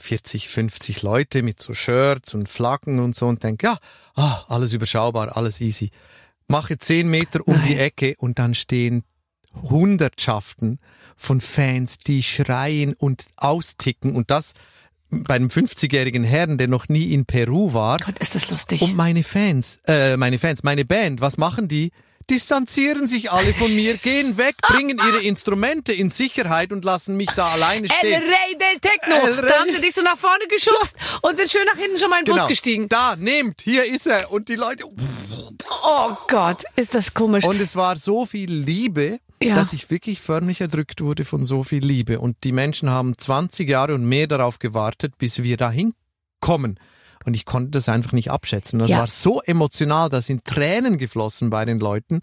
40, 0.00 0.48
50 0.48 1.02
Leute 1.02 1.42
mit 1.42 1.60
so 1.60 1.74
Shirts 1.74 2.34
und 2.34 2.48
Flaggen 2.48 3.00
und 3.00 3.16
so 3.16 3.26
und 3.26 3.42
denke, 3.42 3.66
ja, 3.66 3.78
ah, 4.14 4.44
alles 4.48 4.72
überschaubar, 4.72 5.36
alles 5.36 5.60
easy. 5.60 5.90
Mache 6.46 6.78
10 6.78 7.08
Meter 7.08 7.40
um 7.46 7.60
die 7.62 7.74
Nein. 7.74 7.78
Ecke 7.78 8.14
und 8.18 8.38
dann 8.38 8.54
stehen 8.54 9.04
Hundertschaften 9.54 10.78
von 11.16 11.40
Fans, 11.40 11.98
die 11.98 12.22
schreien 12.22 12.94
und 12.94 13.26
austicken 13.36 14.14
und 14.14 14.30
das 14.30 14.54
bei 15.10 15.34
einem 15.36 15.48
50-jährigen 15.48 16.22
Herrn, 16.22 16.58
der 16.58 16.68
noch 16.68 16.88
nie 16.88 17.12
in 17.14 17.24
Peru 17.24 17.72
war. 17.72 17.98
Gott, 17.98 18.18
ist 18.18 18.34
das 18.34 18.50
lustig. 18.50 18.82
Und 18.82 18.94
meine 18.94 19.22
Fans, 19.24 19.78
äh, 19.86 20.16
meine 20.18 20.38
Fans, 20.38 20.62
meine 20.62 20.84
Band, 20.84 21.20
was 21.22 21.38
machen 21.38 21.66
die? 21.66 21.92
Distanzieren 22.28 23.06
sich 23.06 23.32
alle 23.32 23.54
von 23.54 23.74
mir, 23.74 23.96
gehen 24.02 24.36
weg, 24.36 24.56
bringen 24.60 24.98
ihre 24.98 25.22
Instrumente 25.22 25.94
in 25.94 26.10
Sicherheit 26.10 26.72
und 26.72 26.84
lassen 26.84 27.16
mich 27.16 27.30
da 27.30 27.48
alleine 27.52 27.86
El 27.86 27.90
stehen. 27.94 28.22
Rey 28.22 28.58
del 28.58 28.80
Techno. 28.80 29.14
El 29.26 29.40
Rey. 29.40 29.48
Da 29.48 29.60
haben 29.60 29.70
sie 29.72 29.80
dich 29.80 29.94
so 29.94 30.02
nach 30.02 30.18
vorne 30.18 30.44
geschubst 30.46 30.96
und 31.22 31.36
sind 31.38 31.50
schön 31.50 31.64
nach 31.72 31.80
hinten 31.80 31.98
schon 31.98 32.10
mal 32.10 32.18
in 32.18 32.26
den 32.26 32.34
Genau. 32.34 32.42
Bus 32.44 32.50
gestiegen. 32.50 32.86
Da, 32.90 33.16
nehmt, 33.16 33.62
hier 33.62 33.86
ist 33.90 34.06
er. 34.06 34.30
Und 34.30 34.50
die 34.50 34.56
Leute. 34.56 34.84
Oh 35.84 36.10
Gott, 36.28 36.64
ist 36.76 36.94
das 36.94 37.14
komisch. 37.14 37.44
Und 37.44 37.58
es 37.62 37.76
war 37.76 37.96
so 37.96 38.26
viel 38.26 38.52
Liebe, 38.52 39.20
Ja. 39.42 39.54
dass 39.54 39.72
ich 39.72 39.90
wirklich 39.90 40.20
förmlich 40.20 40.60
erdrückt 40.60 41.00
wurde 41.00 41.24
von 41.24 41.44
so 41.44 41.62
viel 41.62 41.84
Liebe. 41.84 42.18
Und 42.20 42.36
die 42.44 42.52
Menschen 42.52 42.90
haben 42.90 43.16
20 43.16 43.68
Jahre 43.68 43.94
und 43.94 44.04
mehr 44.04 44.26
darauf 44.26 44.58
gewartet, 44.58 45.16
bis 45.18 45.42
wir 45.42 45.56
dahin 45.56 45.94
kommen. 46.40 46.78
Und 47.24 47.34
ich 47.34 47.44
konnte 47.44 47.70
das 47.70 47.88
einfach 47.88 48.12
nicht 48.12 48.30
abschätzen. 48.30 48.78
Das 48.78 48.90
Ja. 48.90 48.98
war 49.00 49.06
so 49.08 49.40
emotional, 49.42 50.08
da 50.08 50.20
sind 50.22 50.44
Tränen 50.44 50.98
geflossen 50.98 51.50
bei 51.50 51.64
den 51.64 51.78
Leuten, 51.78 52.20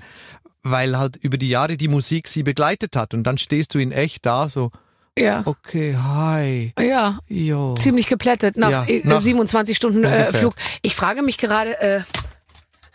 weil 0.64 0.98
halt 0.98 1.18
über 1.18 1.38
die 1.38 1.50
Jahre 1.50 1.78
die 1.78 1.88
Musik 1.88 2.28
sie 2.28 2.44
begleitet 2.44 2.96
hat. 2.96 3.14
Und 3.14 3.24
dann 3.24 3.38
stehst 3.38 3.74
du 3.76 3.80
in 3.80 3.92
echt 3.92 4.26
da, 4.26 4.50
so, 4.50 4.72
Ja. 5.18 5.44
okay, 5.46 5.96
hi, 5.96 6.74
Ja. 6.80 7.20
jo. 7.30 7.76
Ziemlich 7.76 8.08
geplättet 8.08 8.58
nach, 8.58 8.70
Ja, 8.72 8.84
äh, 8.86 9.02
nach- 9.08 9.22
27 9.22 9.78
Stunden 9.78 10.04
äh. 10.04 10.34
Flug. 10.34 10.56
Ich 10.82 10.96
frage 10.96 11.22
mich 11.22 11.38
gerade, 11.38 11.80
äh, 11.80 12.02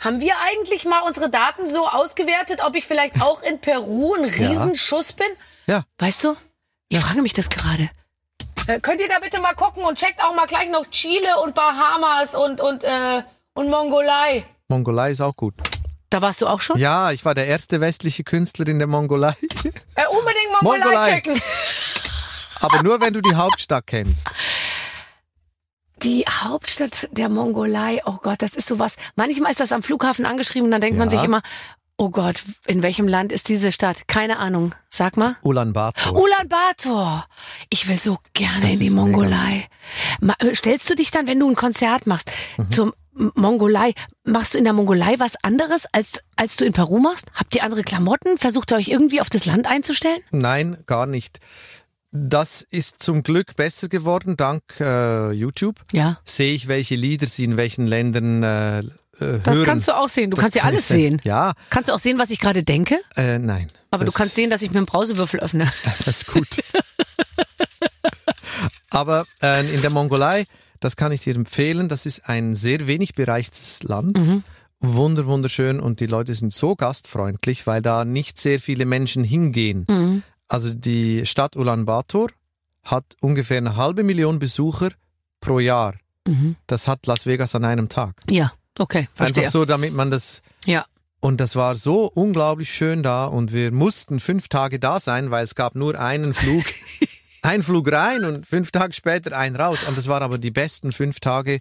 haben 0.00 0.20
wir 0.20 0.34
eigentlich 0.40 0.84
mal 0.86 1.00
unsere 1.00 1.30
Daten 1.30 1.66
so 1.66 1.86
ausgewertet, 1.86 2.60
ob 2.64 2.74
ich 2.74 2.86
vielleicht 2.86 3.22
auch 3.22 3.42
in 3.42 3.60
Peru 3.60 4.14
ein 4.14 4.24
Riesenschuss 4.24 5.12
bin? 5.12 5.28
Ja. 5.66 5.84
Weißt 5.98 6.24
du? 6.24 6.36
Ich 6.88 6.98
frage 6.98 7.22
mich 7.22 7.32
das 7.32 7.48
gerade. 7.48 7.88
Äh, 8.66 8.80
könnt 8.80 9.00
ihr 9.00 9.08
da 9.08 9.18
bitte 9.20 9.40
mal 9.40 9.54
gucken 9.54 9.84
und 9.84 9.98
checkt 9.98 10.22
auch 10.22 10.34
mal 10.34 10.46
gleich 10.46 10.68
noch 10.70 10.86
Chile 10.90 11.40
und 11.42 11.54
Bahamas 11.54 12.34
und, 12.34 12.60
und, 12.60 12.82
äh, 12.84 13.22
und 13.54 13.70
Mongolei. 13.70 14.44
Mongolei 14.68 15.12
ist 15.12 15.20
auch 15.20 15.36
gut. 15.36 15.54
Da 16.10 16.20
warst 16.20 16.42
du 16.42 16.48
auch 16.48 16.60
schon? 16.60 16.76
Ja, 16.78 17.12
ich 17.12 17.24
war 17.24 17.34
der 17.34 17.46
erste 17.46 17.80
westliche 17.80 18.24
Künstler 18.24 18.66
in 18.66 18.78
der 18.78 18.88
Mongolei. 18.88 19.36
Äh, 19.94 20.06
unbedingt 20.08 20.50
Mongolei, 20.60 20.84
Mongolei. 20.84 21.10
checken. 21.20 21.42
Aber 22.60 22.82
nur, 22.82 23.00
wenn 23.00 23.14
du 23.14 23.20
die 23.20 23.34
Hauptstadt 23.34 23.86
kennst. 23.86 24.28
Die 26.02 26.24
Hauptstadt 26.28 27.08
der 27.12 27.28
Mongolei, 27.28 28.00
oh 28.06 28.16
Gott, 28.22 28.42
das 28.42 28.54
ist 28.54 28.68
sowas. 28.68 28.96
Manchmal 29.16 29.50
ist 29.50 29.60
das 29.60 29.72
am 29.72 29.82
Flughafen 29.82 30.24
angeschrieben 30.24 30.66
und 30.66 30.70
dann 30.70 30.80
denkt 30.80 30.98
man 30.98 31.10
Ja. 31.10 31.16
sich 31.16 31.24
immer, 31.24 31.42
oh 31.98 32.08
Gott, 32.10 32.42
in 32.66 32.82
welchem 32.82 33.06
Land 33.06 33.32
ist 33.32 33.48
diese 33.48 33.70
Stadt? 33.72 34.08
Keine 34.08 34.38
Ahnung. 34.38 34.74
Sag 34.88 35.16
mal. 35.18 35.36
Ulaanbaatar. 35.42 36.14
Ulaanbaatar. 36.16 37.26
Ich 37.68 37.86
will 37.88 37.98
so 37.98 38.18
gerne 38.32 38.62
Das 38.62 38.72
in 38.74 38.78
die. 38.80 38.90
Mongolei. 38.90 39.66
Ma 40.20 40.34
äh, 40.38 40.54
stellst 40.54 40.88
du 40.88 40.94
dich 40.94 41.10
dann, 41.10 41.26
wenn 41.26 41.38
du 41.38 41.48
ein 41.50 41.56
Konzert 41.56 42.06
machst, 42.06 42.30
Mhm. 42.56 42.70
zur 42.70 42.94
M- 43.18 43.32
Mongolei, 43.34 43.92
machst 44.24 44.54
du 44.54 44.58
in 44.58 44.64
der 44.64 44.72
Mongolei 44.72 45.16
was 45.18 45.34
anderes, 45.42 45.84
als, 45.92 46.12
als 46.36 46.56
du 46.56 46.64
in 46.64 46.72
Peru 46.72 46.98
machst? 47.00 47.26
Habt 47.34 47.54
ihr 47.54 47.64
andere 47.64 47.82
Klamotten? 47.82 48.38
Versucht 48.38 48.72
ihr 48.72 48.76
euch 48.76 48.88
irgendwie 48.88 49.20
auf 49.20 49.28
das 49.28 49.44
Land 49.44 49.66
einzustellen? 49.66 50.20
Nein, 50.30 50.78
gar 50.86 51.04
nicht. 51.06 51.40
Das 52.12 52.62
ist 52.62 53.00
zum 53.02 53.22
Glück 53.22 53.54
besser 53.56 53.88
geworden 53.88 54.36
dank 54.36 54.62
äh, 54.80 55.30
YouTube. 55.32 55.76
Ja. 55.92 56.18
Sehe 56.24 56.54
ich, 56.54 56.66
welche 56.68 56.96
Lieder 56.96 57.26
sie 57.26 57.44
in 57.44 57.56
welchen 57.56 57.86
Ländern 57.86 58.42
äh, 58.42 58.78
äh, 58.80 58.84
Das 59.44 59.54
hören. 59.56 59.64
kannst 59.64 59.86
du 59.88 59.96
auch 59.96 60.08
sehen. 60.08 60.30
Du 60.30 60.34
Das 60.36 60.42
kannst 60.42 60.56
ja 60.56 60.62
kann 60.62 60.70
alles 60.72 60.88
sehen. 60.88 61.20
Ja, 61.24 61.54
Kannst 61.70 61.88
du 61.88 61.94
auch 61.94 61.98
sehen, 62.00 62.18
was 62.18 62.30
ich 62.30 62.40
gerade 62.40 62.64
denke? 62.64 62.98
äh, 63.16 63.38
nein. 63.38 63.68
Aber 63.92 64.04
das, 64.04 64.12
du 64.14 64.18
kannst 64.18 64.34
sehen, 64.34 64.50
dass 64.50 64.62
ich 64.62 64.70
mir 64.72 64.78
einen 64.78 64.86
Brausewürfel 64.86 65.40
öffne. 65.40 65.70
Das 66.04 66.06
ist 66.22 66.26
gut. 66.26 66.48
Aber 68.90 69.24
äh, 69.42 69.72
in 69.72 69.80
der 69.82 69.90
Mongolei, 69.90 70.46
das 70.80 70.96
kann 70.96 71.12
ich 71.12 71.20
dir 71.20 71.36
empfehlen, 71.36 71.88
das 71.88 72.06
ist 72.06 72.28
ein 72.28 72.56
sehr 72.56 72.86
wenig 72.86 73.14
bereichtes 73.14 73.82
Land. 73.84 74.16
Mhm. 74.18 74.42
Wunder, 74.80 75.26
wunderschön 75.26 75.78
und 75.78 76.00
die 76.00 76.06
Leute 76.06 76.34
sind 76.34 76.52
so 76.54 76.74
gastfreundlich, 76.74 77.66
weil 77.66 77.82
da 77.82 78.04
nicht 78.06 78.40
sehr 78.40 78.58
viele 78.60 78.86
Menschen 78.86 79.22
hingehen. 79.24 79.84
Mhm. 79.88 80.22
Also 80.50 80.74
die 80.74 81.24
Stadt 81.26 81.56
Ulaanbaatar 81.56 82.26
hat 82.82 83.04
ungefähr 83.20 83.58
eine 83.58 83.76
halbe 83.76 84.02
Million 84.02 84.40
Besucher 84.40 84.88
pro 85.40 85.60
Jahr. 85.60 85.94
Mhm. 86.26 86.56
Das 86.66 86.88
hat 86.88 87.06
Las 87.06 87.24
Vegas 87.24 87.54
an 87.54 87.64
einem 87.64 87.88
Tag. 87.88 88.16
Ja, 88.28 88.52
okay, 88.76 89.08
verstehe. 89.14 89.44
Einfach 89.44 89.52
so, 89.52 89.64
damit 89.64 89.94
man 89.94 90.10
das. 90.10 90.42
Ja. 90.66 90.86
Und 91.20 91.40
das 91.40 91.54
war 91.54 91.76
so 91.76 92.06
unglaublich 92.06 92.72
schön 92.74 93.04
da 93.04 93.26
und 93.26 93.52
wir 93.52 93.70
mussten 93.72 94.18
fünf 94.18 94.48
Tage 94.48 94.80
da 94.80 94.98
sein, 94.98 95.30
weil 95.30 95.44
es 95.44 95.54
gab 95.54 95.76
nur 95.76 95.98
einen 96.00 96.34
Flug, 96.34 96.64
ein 97.42 97.62
Flug 97.62 97.92
rein 97.92 98.24
und 98.24 98.44
fünf 98.44 98.72
Tage 98.72 98.92
später 98.92 99.38
ein 99.38 99.54
raus. 99.54 99.84
Und 99.86 99.96
das 99.96 100.08
waren 100.08 100.24
aber 100.24 100.38
die 100.38 100.50
besten 100.50 100.92
fünf 100.92 101.20
Tage, 101.20 101.60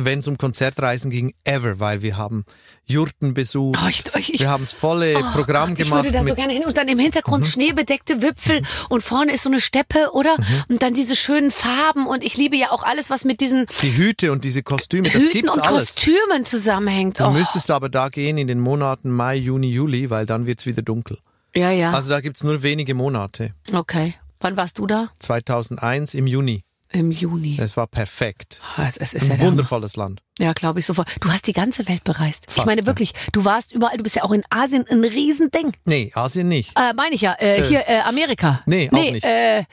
wenn 0.00 0.20
es 0.20 0.28
um 0.28 0.38
Konzertreisen 0.38 1.10
ging, 1.10 1.34
ever, 1.44 1.80
weil 1.80 2.02
wir 2.02 2.16
haben 2.16 2.44
Jurten 2.86 3.34
besucht, 3.34 3.78
Oh, 3.84 3.88
ich, 3.88 4.04
ich, 4.32 4.40
wir 4.40 4.48
haben 4.48 4.62
das 4.62 4.72
volle 4.72 5.16
Oh 5.18 5.22
Programm 5.32 5.70
Gott, 5.70 5.80
ich 5.80 5.84
gemacht. 5.88 6.04
würde 6.04 6.16
da 6.16 6.24
so 6.24 6.34
gerne 6.34 6.52
hin 6.52 6.64
und 6.64 6.76
dann 6.76 6.88
im 6.88 6.98
Hintergrund 6.98 7.44
schneebedeckte 7.44 8.22
Wipfel 8.22 8.62
und 8.88 9.02
vorne 9.02 9.32
ist 9.32 9.42
so 9.42 9.50
eine 9.50 9.60
Steppe, 9.60 10.10
oder? 10.12 10.36
Und 10.68 10.82
dann 10.82 10.94
diese 10.94 11.16
schönen 11.16 11.50
Farben 11.50 12.06
und 12.06 12.22
ich 12.24 12.36
liebe 12.36 12.56
ja 12.56 12.70
auch 12.70 12.84
alles, 12.84 13.10
was 13.10 13.24
mit 13.24 13.40
diesen 13.40 13.66
die 13.82 13.96
Hüte 13.96 14.32
und 14.32 14.44
diese 14.44 14.62
Kostüme, 14.62 15.08
das 15.10 15.22
Hüten 15.22 15.32
gibt's 15.32 15.52
und 15.56 15.60
alles. 15.60 15.94
Kostümen 15.96 16.44
zusammenhängt. 16.44 17.20
Du 17.20 17.24
Oh, 17.24 17.30
müsstest 17.30 17.70
aber 17.70 17.88
da 17.88 18.08
gehen 18.08 18.38
in 18.38 18.46
den 18.46 18.60
Monaten 18.60 19.10
Mai, 19.10 19.34
Juni, 19.36 19.68
Juli, 19.70 20.08
weil 20.10 20.24
dann 20.26 20.46
wird's 20.46 20.64
wieder 20.64 20.82
dunkel. 20.82 21.18
ja, 21.56 21.70
ja. 21.72 21.90
Also 21.90 22.10
da 22.10 22.20
gibt's 22.20 22.44
nur 22.44 22.62
wenige 22.62 22.94
Monate. 22.94 23.52
okay. 23.72 24.14
Wann 24.40 24.56
warst 24.56 24.78
du 24.78 24.86
da? 24.86 25.08
2001 25.18 26.14
im 26.14 26.28
Juni. 26.28 26.62
Im 26.90 27.10
Juni. 27.10 27.58
Es 27.60 27.76
war 27.76 27.86
perfekt. 27.86 28.62
Es, 28.78 28.96
es 28.96 29.12
ist 29.12 29.26
ja 29.28 29.34
Ein 29.34 29.40
Hammer. 29.40 29.50
wundervolles 29.50 29.96
Land. 29.96 30.22
Ja, 30.38 30.52
glaube 30.54 30.80
ich 30.80 30.86
sofort. 30.86 31.08
Du 31.20 31.30
hast 31.30 31.46
die 31.46 31.52
ganze 31.52 31.86
Welt 31.88 32.02
bereist. 32.04 32.46
ich 32.48 32.54
Fast, 32.54 32.66
meine 32.66 32.80
ja. 32.80 32.86
wirklich, 32.86 33.12
du 33.32 33.44
warst 33.44 33.72
überall, 33.72 33.96
du 33.98 34.02
bist 34.02 34.16
ja 34.16 34.24
auch 34.24 34.32
in 34.32 34.42
Asien 34.48 34.86
ein 34.88 35.04
Riesending. 35.04 35.72
Nee, 35.84 36.10
Asien 36.14 36.48
nicht. 36.48 36.72
Äh, 36.78 36.94
meine 36.94 37.14
ich 37.14 37.20
ja. 37.20 37.34
Äh, 37.38 37.62
hier, 37.64 37.86
äh, 37.88 37.98
Amerika. 38.00 38.62
Nee, 38.64 38.88
auch 38.88 38.92
nee, 38.98 39.10
nicht. 39.12 39.24
Äh, 39.24 39.64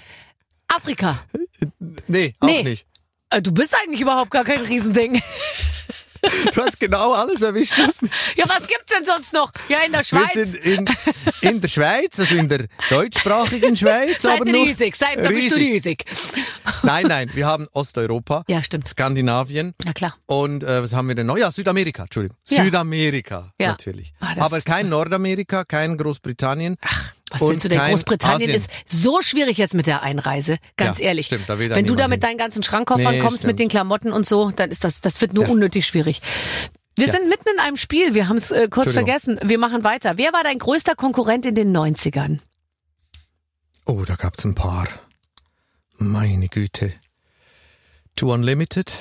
Afrika. 0.67 1.19
Nee, 2.07 2.33
auch 2.39 2.47
Nee. 2.47 2.63
nicht. 2.63 2.85
Äh, 3.29 3.41
du 3.41 3.51
bist 3.53 3.73
eigentlich 3.81 4.01
überhaupt 4.01 4.31
gar 4.31 4.43
kein 4.43 4.59
Riesending. 4.61 5.21
Du 6.53 6.61
hast 6.63 6.79
genau 6.79 7.13
alles 7.13 7.41
erwischt. 7.41 7.73
Was 7.77 7.99
ja, 8.35 8.43
was 8.47 8.67
gibt's 8.67 8.91
denn 8.95 9.03
sonst 9.05 9.33
noch? 9.33 9.51
Ja, 9.69 9.79
in 9.85 9.91
der 9.91 10.01
Wir 10.01 10.05
Schweiz. 10.05 10.33
sind 10.33 10.55
in, 10.65 10.85
in 11.41 11.61
der 11.61 11.67
Schweiz, 11.67 12.19
also 12.19 12.35
in 12.35 12.47
der 12.49 12.65
deutschsprachigen 12.89 13.75
Schweiz. 13.75 14.21
Seid 14.21 14.41
aber 14.41 14.51
riesig, 14.51 14.95
seid, 14.95 15.17
da 15.23 15.29
bist 15.29 15.51
du 15.55 15.59
riesig. 15.59 16.05
Nein, 16.83 17.07
nein, 17.07 17.29
wir 17.33 17.45
haben 17.47 17.67
Osteuropa, 17.73 18.43
Ja, 18.47 18.63
stimmt. 18.63 18.87
Skandinavien 18.87 19.73
Na 19.85 19.93
klar. 19.93 20.15
und 20.27 20.63
äh, 20.63 20.83
was 20.83 20.93
haben 20.93 21.07
wir 21.07 21.15
denn 21.15 21.25
noch? 21.27 21.37
Ja, 21.37 21.51
Südamerika, 21.51 22.03
Entschuldigung. 22.03 22.37
Ja. 22.47 22.63
Südamerika, 22.63 23.53
Ja. 23.59 23.69
natürlich. 23.69 24.13
Ah, 24.19 24.35
aber 24.39 24.57
ist 24.57 24.67
kein 24.67 24.89
Nordamerika, 24.89 25.63
kein 25.65 25.97
Großbritannien. 25.97 26.77
Ach, 26.81 27.13
was 27.31 27.41
Und 27.41 27.51
willst 27.51 27.65
du 27.65 27.69
denn? 27.69 27.79
Großbritannien 27.79 28.49
Asien. 28.51 28.55
ist 28.55 28.69
so 28.87 29.21
schwierig 29.21 29.57
jetzt 29.57 29.73
mit 29.73 29.87
der 29.87 30.03
Einreise. 30.03 30.57
Ganz 30.77 30.99
Ja, 30.99 31.05
ehrlich. 31.07 31.25
stimmt, 31.25 31.49
da 31.49 31.57
will 31.59 31.69
Wenn 31.71 31.85
du 31.85 31.95
da 31.95 32.07
mit 32.07 32.21
deinen 32.23 32.37
ganzen 32.37 32.61
Schrankkoffern 32.63 33.15
Nee, 33.15 33.19
kommst, 33.19 33.37
stimmt. 33.39 33.53
mit 33.53 33.59
den 33.59 33.69
Klamotten 33.69 34.11
und 34.11 34.27
so, 34.27 34.51
dann 34.51 34.69
ist 34.69 34.83
das, 34.83 35.01
das 35.01 35.19
wird 35.21 35.33
nur 35.33 35.45
Ja. 35.45 35.49
unnötig 35.49 35.85
schwierig. 35.87 36.21
Wir 36.95 37.07
Ja. 37.07 37.13
sind 37.13 37.27
mitten 37.27 37.49
in 37.53 37.59
einem 37.59 37.77
Spiel. 37.77 38.13
Wir 38.13 38.29
haben 38.29 38.37
es 38.37 38.51
äh, 38.51 38.67
kurz 38.69 38.91
vergessen. 38.93 39.39
Wir 39.43 39.57
machen 39.57 39.83
weiter. 39.83 40.17
Wer 40.17 40.31
war 40.33 40.43
dein 40.43 40.59
größter 40.59 40.95
Konkurrent 40.95 41.45
in 41.45 41.55
den 41.55 41.75
90ern? 41.75 42.39
Oh, 43.85 44.03
da 44.05 44.15
gab's 44.15 44.45
ein 44.45 44.55
paar. 44.55 44.87
Meine 45.97 46.47
Güte. 46.47 46.93
To 48.15 48.31
Unlimited, 48.33 48.93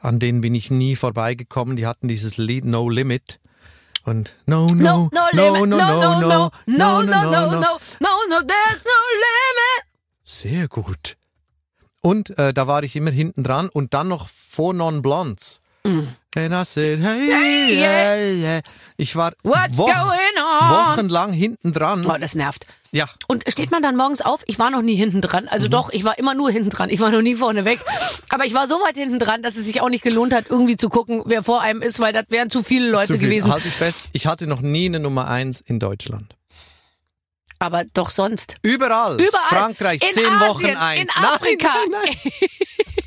an 0.00 0.18
denen 0.18 0.40
bin 0.40 0.54
ich 0.54 0.70
nie 0.70 0.96
vorbeigekommen. 0.96 1.76
Die 1.76 1.86
hatten 1.86 2.08
dieses 2.08 2.38
Lied 2.38 2.64
No 2.64 2.88
Limit. 2.88 3.38
Und 4.04 4.34
no, 4.46 4.66
no, 4.66 5.08
No, 5.12 5.28
no, 5.32 5.54
limit. 5.54 5.68
no, 5.70 5.76
no, 5.76 5.76
no, 5.76 6.20
no, 6.20 6.20
no, 6.20 6.50
no, 6.66 7.02
no, 7.02 7.22
no, 7.22 7.60
no, 7.60 8.10
no, 8.28 8.40
there's 8.46 8.84
no 8.84 8.98
limit. 9.22 9.84
Sehr 10.24 10.68
gut. 10.68 11.16
Und 12.00 12.36
äh, 12.38 12.52
da 12.52 12.66
war 12.66 12.82
ich 12.82 12.96
immer 12.96 13.12
hinten 13.12 13.44
dran 13.44 13.68
und 13.68 13.94
dann 13.94 14.08
noch 14.08 14.28
Four 14.28 14.74
Non 14.74 15.02
Blondes. 15.02 15.60
And 15.84 16.54
I 16.54 16.64
said, 16.64 17.00
hey, 17.00 17.26
Hey, 17.30 17.74
yeah, 17.78 18.16
yeah. 18.56 18.60
Ich 18.96 19.16
war 19.16 19.32
on? 19.44 19.52
wochenlang 19.76 21.32
hinten 21.32 21.72
dran. 21.72 22.06
Oh, 22.06 22.16
das 22.20 22.34
nervt. 22.34 22.66
Ja, 22.92 23.08
Und 23.26 23.42
steht 23.48 23.70
man 23.70 23.82
dann 23.82 23.96
morgens 23.96 24.20
auf? 24.20 24.42
Ich 24.46 24.58
war 24.58 24.70
noch 24.70 24.82
nie 24.82 24.94
hinten 24.94 25.20
dran. 25.22 25.48
Also 25.48 25.66
Mhm. 25.66 25.70
doch, 25.72 25.90
ich 25.90 26.04
war 26.04 26.18
immer 26.18 26.34
nur 26.34 26.50
hinten 26.50 26.70
dran. 26.70 26.88
Ich 26.90 27.00
war 27.00 27.10
noch 27.10 27.22
nie 27.22 27.34
vorne 27.36 27.64
weg. 27.64 27.80
Aber 28.28 28.44
ich 28.46 28.54
war 28.54 28.68
so 28.68 28.76
weit 28.76 28.96
hinten 28.96 29.18
dran, 29.18 29.42
dass 29.42 29.56
es 29.56 29.64
sich 29.66 29.80
auch 29.80 29.88
nicht 29.88 30.04
gelohnt 30.04 30.32
hat, 30.32 30.46
irgendwie 30.50 30.76
zu 30.76 30.88
gucken, 30.88 31.22
wer 31.26 31.42
vor 31.42 31.60
einem 31.62 31.82
ist, 31.82 31.98
weil 32.00 32.12
das 32.12 32.26
wären 32.28 32.48
zu 32.50 32.62
viele 32.62 32.88
Leute 32.90 33.08
zu 33.08 33.18
viel. 33.18 33.28
gewesen. 33.28 33.50
Halte 33.50 33.68
ich 33.68 33.74
fest, 33.74 34.10
ich 34.12 34.26
hatte 34.26 34.46
noch 34.46 34.60
nie 34.60 34.86
eine 34.86 35.00
Nummer 35.00 35.26
eins 35.28 35.60
in 35.60 35.80
Deutschland. 35.80 36.36
Aber 37.58 37.84
doch 37.92 38.10
sonst. 38.10 38.56
Überall. 38.62 39.14
Überall. 39.20 39.48
Frankreich, 39.48 40.02
in 40.02 40.12
zehn 40.12 40.26
Asien, 40.26 40.48
Wochen 40.48 40.76
eins. 40.76 41.10
In 41.16 41.24
Afrika. 41.24 41.68
Nein, 41.68 41.90
nein, 41.90 42.16
nein. 42.22 42.32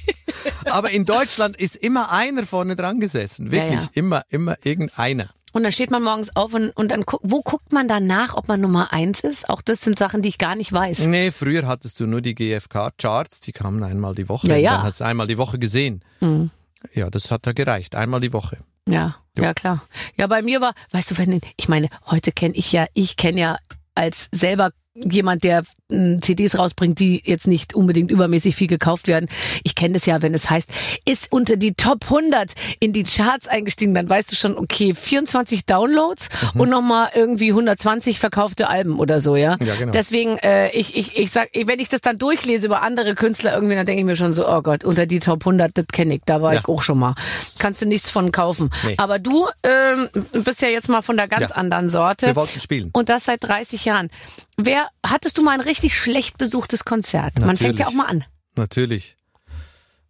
Aber 0.65 0.91
in 0.91 1.05
Deutschland 1.05 1.57
ist 1.57 1.75
immer 1.75 2.11
einer 2.11 2.45
vorne 2.45 2.75
dran 2.75 2.99
gesessen. 2.99 3.51
Wirklich. 3.51 3.73
Ja, 3.73 3.81
ja. 3.81 3.89
Immer, 3.93 4.23
immer 4.29 4.55
irgendeiner. 4.63 5.29
Und 5.55 5.63
dann 5.63 5.71
steht 5.71 5.89
man 5.89 6.03
morgens 6.03 6.35
auf 6.35 6.53
und, 6.53 6.71
und 6.71 6.91
dann 6.91 7.03
gu 7.03 7.17
wo 7.21 7.41
guckt 7.41 7.71
man 7.71 7.87
dann 7.87 8.05
nach, 8.07 8.35
ob 8.35 8.49
man 8.49 8.59
Nummer 8.59 8.91
eins 8.91 9.21
ist? 9.21 9.49
Auch 9.49 9.61
das 9.61 9.79
sind 9.79 9.97
Sachen, 9.97 10.21
die 10.21 10.27
ich 10.27 10.37
gar 10.37 10.55
nicht 10.55 10.73
weiß. 10.73 11.05
Nee, 11.05 11.31
früher 11.31 11.65
hattest 11.65 12.01
du 12.01 12.07
nur 12.07 12.19
die 12.19 12.35
GfK-Charts, 12.35 13.39
die 13.39 13.53
kamen 13.53 13.81
einmal 13.81 14.15
die 14.15 14.27
Woche. 14.27 14.47
Ja, 14.49 14.57
ja. 14.57 14.71
Dann 14.75 14.83
hast 14.83 14.99
du 14.99 15.05
einmal 15.05 15.27
die 15.27 15.37
Woche 15.37 15.57
gesehen. 15.57 16.03
Mhm. 16.19 16.51
Ja, 16.93 17.09
das 17.09 17.31
hat 17.31 17.47
da 17.47 17.53
gereicht. 17.53 17.95
Einmal 17.95 18.19
die 18.19 18.33
Woche. 18.33 18.57
Ja, 18.87 19.15
ja 19.37 19.53
klar. 19.53 19.81
Ja, 20.17 20.27
bei 20.27 20.41
mir 20.41 20.59
war, 20.59 20.73
weißt 20.91 21.11
du, 21.11 21.17
wenn 21.17 21.39
ich 21.55 21.69
meine, 21.69 21.87
heute 22.07 22.33
kenne 22.33 22.53
ich 22.55 22.73
ja, 22.73 22.87
ich 22.93 23.15
kenne 23.15 23.39
ja 23.39 23.57
als 23.95 24.27
selber 24.33 24.71
jemand, 24.93 25.45
der 25.45 25.63
CDs 25.89 26.57
rausbringt, 26.57 26.99
die 26.99 27.21
jetzt 27.25 27.45
nicht 27.47 27.75
unbedingt 27.75 28.09
übermäßig 28.09 28.55
viel 28.55 28.67
gekauft 28.67 29.07
werden. 29.07 29.29
Ich 29.63 29.75
kenne 29.75 29.93
das 29.93 30.07
ja, 30.07 30.21
wenn 30.23 30.33
es 30.33 30.49
heißt, 30.49 30.69
ist 31.05 31.31
unter 31.31 31.57
die 31.57 31.75
Top 31.75 32.05
100 32.05 32.53
in 32.79 32.91
die 32.91 33.03
Charts 33.03 33.47
eingestiegen, 33.47 33.93
dann 33.93 34.09
weißt 34.09 34.31
du 34.31 34.35
schon, 34.35 34.57
okay, 34.57 34.95
24 34.95 35.65
Downloads 35.65 36.29
Mhm. 36.55 36.61
und 36.61 36.69
nochmal 36.69 37.09
irgendwie 37.13 37.49
120 37.51 38.19
verkaufte 38.19 38.67
Alben 38.67 38.97
oder 38.99 39.19
so, 39.19 39.35
ja. 39.35 39.57
Ja, 39.59 39.75
genau. 39.75 39.91
Deswegen, 39.91 40.37
äh, 40.39 40.71
ich, 40.71 40.97
ich, 40.97 41.17
ich 41.17 41.29
sag, 41.29 41.49
wenn 41.53 41.79
ich 41.79 41.89
das 41.89 42.01
dann 42.01 42.17
durchlese 42.17 42.65
über 42.65 42.81
andere 42.81 43.13
Künstler 43.13 43.53
irgendwie, 43.53 43.75
dann 43.75 43.85
denke 43.85 43.99
ich 43.99 44.05
mir 44.05 44.15
schon 44.15 44.33
so, 44.33 44.47
oh 44.49 44.61
Gott, 44.63 44.83
unter 44.85 45.05
die 45.05 45.19
Top 45.19 45.41
100, 45.45 45.71
das 45.77 45.85
kenne 45.93 46.15
ich, 46.15 46.21
da 46.25 46.41
war 46.41 46.53
Ja. 46.55 46.61
ich 46.61 46.67
auch 46.67 46.81
schon 46.81 46.97
mal. 46.97 47.13
Kannst 47.59 47.83
du 47.83 47.85
nichts 47.87 48.09
von 48.09 48.31
kaufen. 48.31 48.71
Nee. 48.85 48.95
Aber 48.97 49.19
du 49.19 49.45
ähm, 49.63 50.09
bist 50.43 50.61
ja 50.63 50.69
jetzt 50.69 50.89
mal 50.89 51.03
von 51.03 51.15
der 51.15 51.27
ganz 51.27 51.49
Ja. 51.51 51.55
anderen 51.57 51.89
Sorte. 51.91 52.25
Wir 52.27 52.35
wollten 52.35 52.59
spielen. 52.59 52.89
Und 52.93 53.09
das 53.09 53.25
seit 53.25 53.43
30 53.43 53.85
Jahren. 53.85 54.09
Wer, 54.57 54.87
hattest 55.05 55.37
du 55.37 55.43
mal 55.43 55.51
ein 55.51 55.59
richtig 55.75 55.97
schlecht 55.97 56.37
besuchtes 56.37 56.85
Konzert? 56.85 57.39
Man 57.39 57.57
fängt 57.57 57.79
ja 57.79 57.85
Natürlich. 57.85 57.87
auch 57.87 57.93
mal 57.93 58.05
an. 58.07 58.25
Natürlich. 58.55 59.15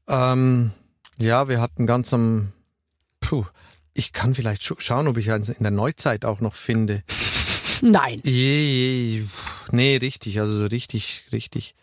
Ähm, 0.08 0.72
ja, 1.18 1.48
wir 1.48 1.60
hatten 1.62 1.88
ganz 1.88 2.14
am. 2.14 2.52
Puh, 3.20 3.46
ich 3.94 4.14
kann 4.14 4.36
vielleicht 4.36 4.62
scha- 4.62 4.80
schauen, 4.80 5.08
ob 5.08 5.18
ich 5.18 5.32
eins 5.32 5.50
in 5.50 5.64
der 5.64 5.72
Neuzeit 5.72 6.26
auch 6.26 6.42
noch 6.42 6.54
finde. 6.54 7.04
Nein. 7.82 8.22
Je, 8.24 9.18
je, 9.18 9.26
nee, 9.72 9.98
richtig, 9.98 10.40
also 10.40 10.56
so 10.56 10.66
richtig, 10.68 11.24
richtig 11.32 11.76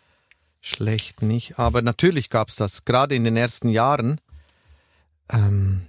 schlecht 0.61 1.21
nicht. 1.21 1.59
Aber 1.59 1.81
natürlich 1.81 2.29
gab's 2.29 2.55
das, 2.55 2.85
gerade 2.85 3.15
in 3.15 3.23
den 3.25 3.35
ersten 3.35 3.67
Jahren. 3.69 4.21
Ähm, 5.29 5.85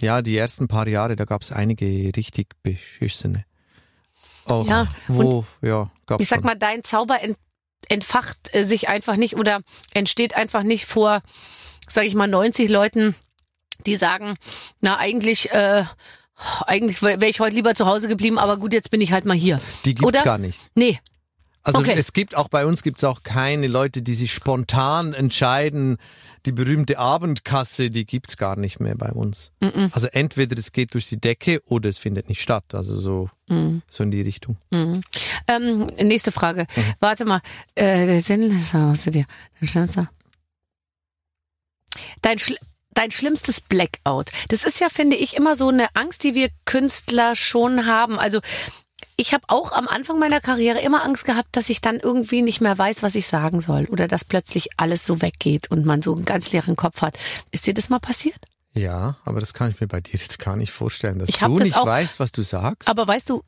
ja, 0.00 0.22
die 0.22 0.36
ersten 0.36 0.66
paar 0.68 0.88
Jahre, 0.88 1.14
da 1.16 1.24
gab's 1.24 1.52
einige 1.52 1.86
richtig 2.16 2.48
beschissene. 2.62 3.44
Auch, 4.46 4.66
Ja, 4.66 4.86
wo, 5.08 5.44
ja, 5.62 5.90
gab's 6.06 6.22
Ich 6.22 6.28
sag 6.28 6.38
schon. 6.38 6.46
mal, 6.46 6.56
dein 6.56 6.82
Zauber 6.82 7.20
ent, 7.22 7.36
entfacht 7.88 8.36
äh, 8.54 8.64
sich 8.64 8.88
einfach 8.88 9.16
nicht 9.16 9.36
oder 9.36 9.60
entsteht 9.92 10.36
einfach 10.36 10.62
nicht 10.62 10.86
vor, 10.86 11.22
sag 11.88 12.04
ich 12.04 12.14
mal, 12.14 12.26
90 12.26 12.68
Leuten, 12.70 13.14
die 13.86 13.96
sagen, 13.96 14.36
na 14.80 14.96
eigentlich, 14.96 15.50
äh, 15.52 15.84
eigentlich 16.66 17.02
wäre 17.02 17.26
ich 17.26 17.40
heute 17.40 17.54
lieber 17.56 17.74
zu 17.74 17.86
Hause 17.86 18.08
geblieben, 18.08 18.38
aber 18.38 18.56
gut, 18.56 18.72
jetzt 18.72 18.90
bin 18.90 19.00
ich 19.00 19.12
halt 19.12 19.24
mal 19.24 19.36
hier. 19.36 19.60
Die 19.84 19.94
gibt's 19.94 20.06
oder? 20.08 20.22
gar 20.22 20.38
nicht. 20.38 20.70
Nee, 20.74 20.98
Also 21.64 21.78
Okay. 21.80 21.94
es 21.96 22.12
gibt 22.12 22.36
auch 22.36 22.48
bei 22.48 22.66
uns 22.66 22.82
gibt's 22.82 23.02
auch 23.04 23.22
keine 23.22 23.66
Leute, 23.68 24.02
die 24.02 24.14
sich 24.14 24.32
spontan 24.32 25.14
entscheiden. 25.14 25.96
Die 26.46 26.52
berühmte 26.52 26.98
Abendkasse, 26.98 27.90
die 27.90 28.04
gibt's 28.04 28.36
gar 28.36 28.56
nicht 28.56 28.78
mehr 28.78 28.94
bei 28.96 29.10
uns. 29.10 29.50
Mhm. 29.60 29.88
Also 29.92 30.08
entweder 30.08 30.58
es 30.58 30.72
geht 30.72 30.92
durch 30.92 31.08
die 31.08 31.18
Decke 31.18 31.62
oder 31.64 31.88
es 31.88 31.96
findet 31.96 32.28
nicht 32.28 32.42
statt. 32.42 32.74
Also 32.74 32.96
so 32.98 33.30
Mhm. 33.48 33.80
so 33.90 34.02
in 34.02 34.10
die 34.10 34.20
Richtung. 34.20 34.56
Mhm. 34.70 35.00
Ähm, 35.48 35.86
nächste 36.02 36.32
Frage. 36.32 36.66
Mhm. 36.76 36.94
Warte 37.00 37.24
mal. 37.24 37.40
Äh, 37.74 38.06
der 38.06 38.20
Sinnlose, 38.20 38.72
was 38.74 39.06
ist 39.06 39.14
dir? 39.14 39.26
Dein, 42.22 42.38
Schl 42.38 42.56
dein 42.92 43.10
schlimmstes 43.10 43.60
Blackout. 43.60 44.30
Das 44.48 44.64
ist 44.64 44.80
ja, 44.80 44.88
finde 44.88 45.16
ich, 45.16 45.36
immer 45.36 45.56
so 45.56 45.68
eine 45.68 45.94
Angst, 45.94 46.24
die 46.24 46.34
wir 46.34 46.50
Künstler 46.64 47.34
schon 47.36 47.86
haben. 47.86 48.18
Also 48.18 48.40
ich 49.16 49.32
habe 49.32 49.44
auch 49.48 49.72
am 49.72 49.86
Anfang 49.88 50.18
meiner 50.18 50.40
Karriere 50.40 50.80
immer 50.80 51.04
Angst 51.04 51.24
gehabt, 51.24 51.48
dass 51.56 51.70
ich 51.70 51.80
dann 51.80 52.00
irgendwie 52.00 52.42
nicht 52.42 52.60
mehr 52.60 52.76
weiß, 52.76 53.02
was 53.02 53.14
ich 53.14 53.26
sagen 53.26 53.60
soll 53.60 53.86
oder 53.86 54.08
dass 54.08 54.24
plötzlich 54.24 54.70
alles 54.76 55.04
so 55.06 55.22
weggeht 55.22 55.70
und 55.70 55.84
man 55.84 56.02
so 56.02 56.14
einen 56.14 56.24
ganz 56.24 56.50
leeren 56.52 56.76
Kopf 56.76 57.02
hat. 57.02 57.16
Ist 57.52 57.66
dir 57.66 57.74
das 57.74 57.88
mal 57.90 58.00
passiert? 58.00 58.38
Ja, 58.72 59.18
aber 59.24 59.38
das 59.40 59.54
kann 59.54 59.70
ich 59.70 59.80
mir 59.80 59.86
bei 59.86 60.00
dir 60.00 60.18
jetzt 60.18 60.38
gar 60.40 60.56
nicht 60.56 60.72
vorstellen, 60.72 61.20
dass 61.20 61.28
du 61.30 61.38
das 61.38 61.64
nicht 61.64 61.76
auch- 61.76 61.86
weißt, 61.86 62.18
was 62.18 62.32
du 62.32 62.42
sagst. 62.42 62.88
Aber 62.88 63.06
weißt 63.06 63.30
du, 63.30 63.42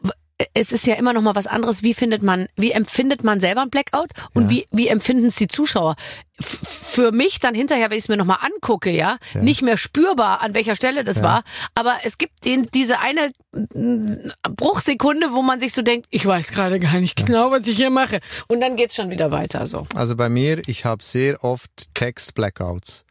es 0.53 0.71
ist 0.71 0.87
ja 0.87 0.95
immer 0.97 1.13
noch 1.15 1.23
mal 1.23 1.35
was 1.35 1.47
anderes. 1.47 1.83
Wie 1.83 1.95
findet 1.95 2.23
man, 2.23 2.47
wie 2.57 2.71
empfindet 2.73 3.25
man 3.25 3.41
selber 3.41 3.63
ein 3.63 3.71
Blackout 3.71 4.11
und 4.35 4.45
Ja. 4.45 4.51
wie, 4.51 4.67
wie 4.71 4.89
empfinden 4.89 5.27
es 5.27 5.37
die 5.37 5.49
Zuschauer? 5.49 5.97
F 6.39 6.59
für 6.97 7.13
mich 7.13 7.41
dann 7.41 7.55
hinterher, 7.55 7.89
wenn 7.91 7.97
ich 7.97 8.05
es 8.05 8.09
mir 8.09 8.19
noch 8.19 8.27
mal 8.27 8.41
angucke, 8.43 8.91
ja, 8.91 9.17
Ja. 9.33 9.43
nicht 9.43 9.63
mehr 9.63 9.77
spürbar, 9.79 10.43
an 10.43 10.53
welcher 10.55 10.77
Stelle 10.77 11.05
das 11.05 11.19
Ja. 11.19 11.23
war. 11.23 11.45
Aber 11.75 11.99
es 12.05 12.19
gibt 12.19 12.45
den, 12.45 12.69
diese 12.75 12.99
eine 12.99 13.31
mm, 13.53 14.31
Bruchsekunde, 14.55 15.33
wo 15.33 15.41
man 15.43 15.59
sich 15.61 15.73
so 15.73 15.81
denkt, 15.81 16.07
ich 16.11 16.27
weiß 16.27 16.49
gerade 16.49 16.79
gar 16.81 17.01
nicht 17.01 17.17
genau, 17.17 17.51
was 17.51 17.67
ich 17.67 17.77
hier 17.77 17.91
mache. 17.91 18.21
Und 18.49 18.61
dann 18.61 18.77
geht's 18.77 18.95
schon 18.95 19.09
wieder 19.11 19.31
weiter, 19.31 19.67
so. 19.67 19.87
Also 19.95 20.17
bei 20.17 20.29
mir, 20.29 20.63
ich 20.69 20.85
habe 20.85 21.03
sehr 21.03 21.43
oft 21.45 21.71
Text-Blackouts. 21.95 23.05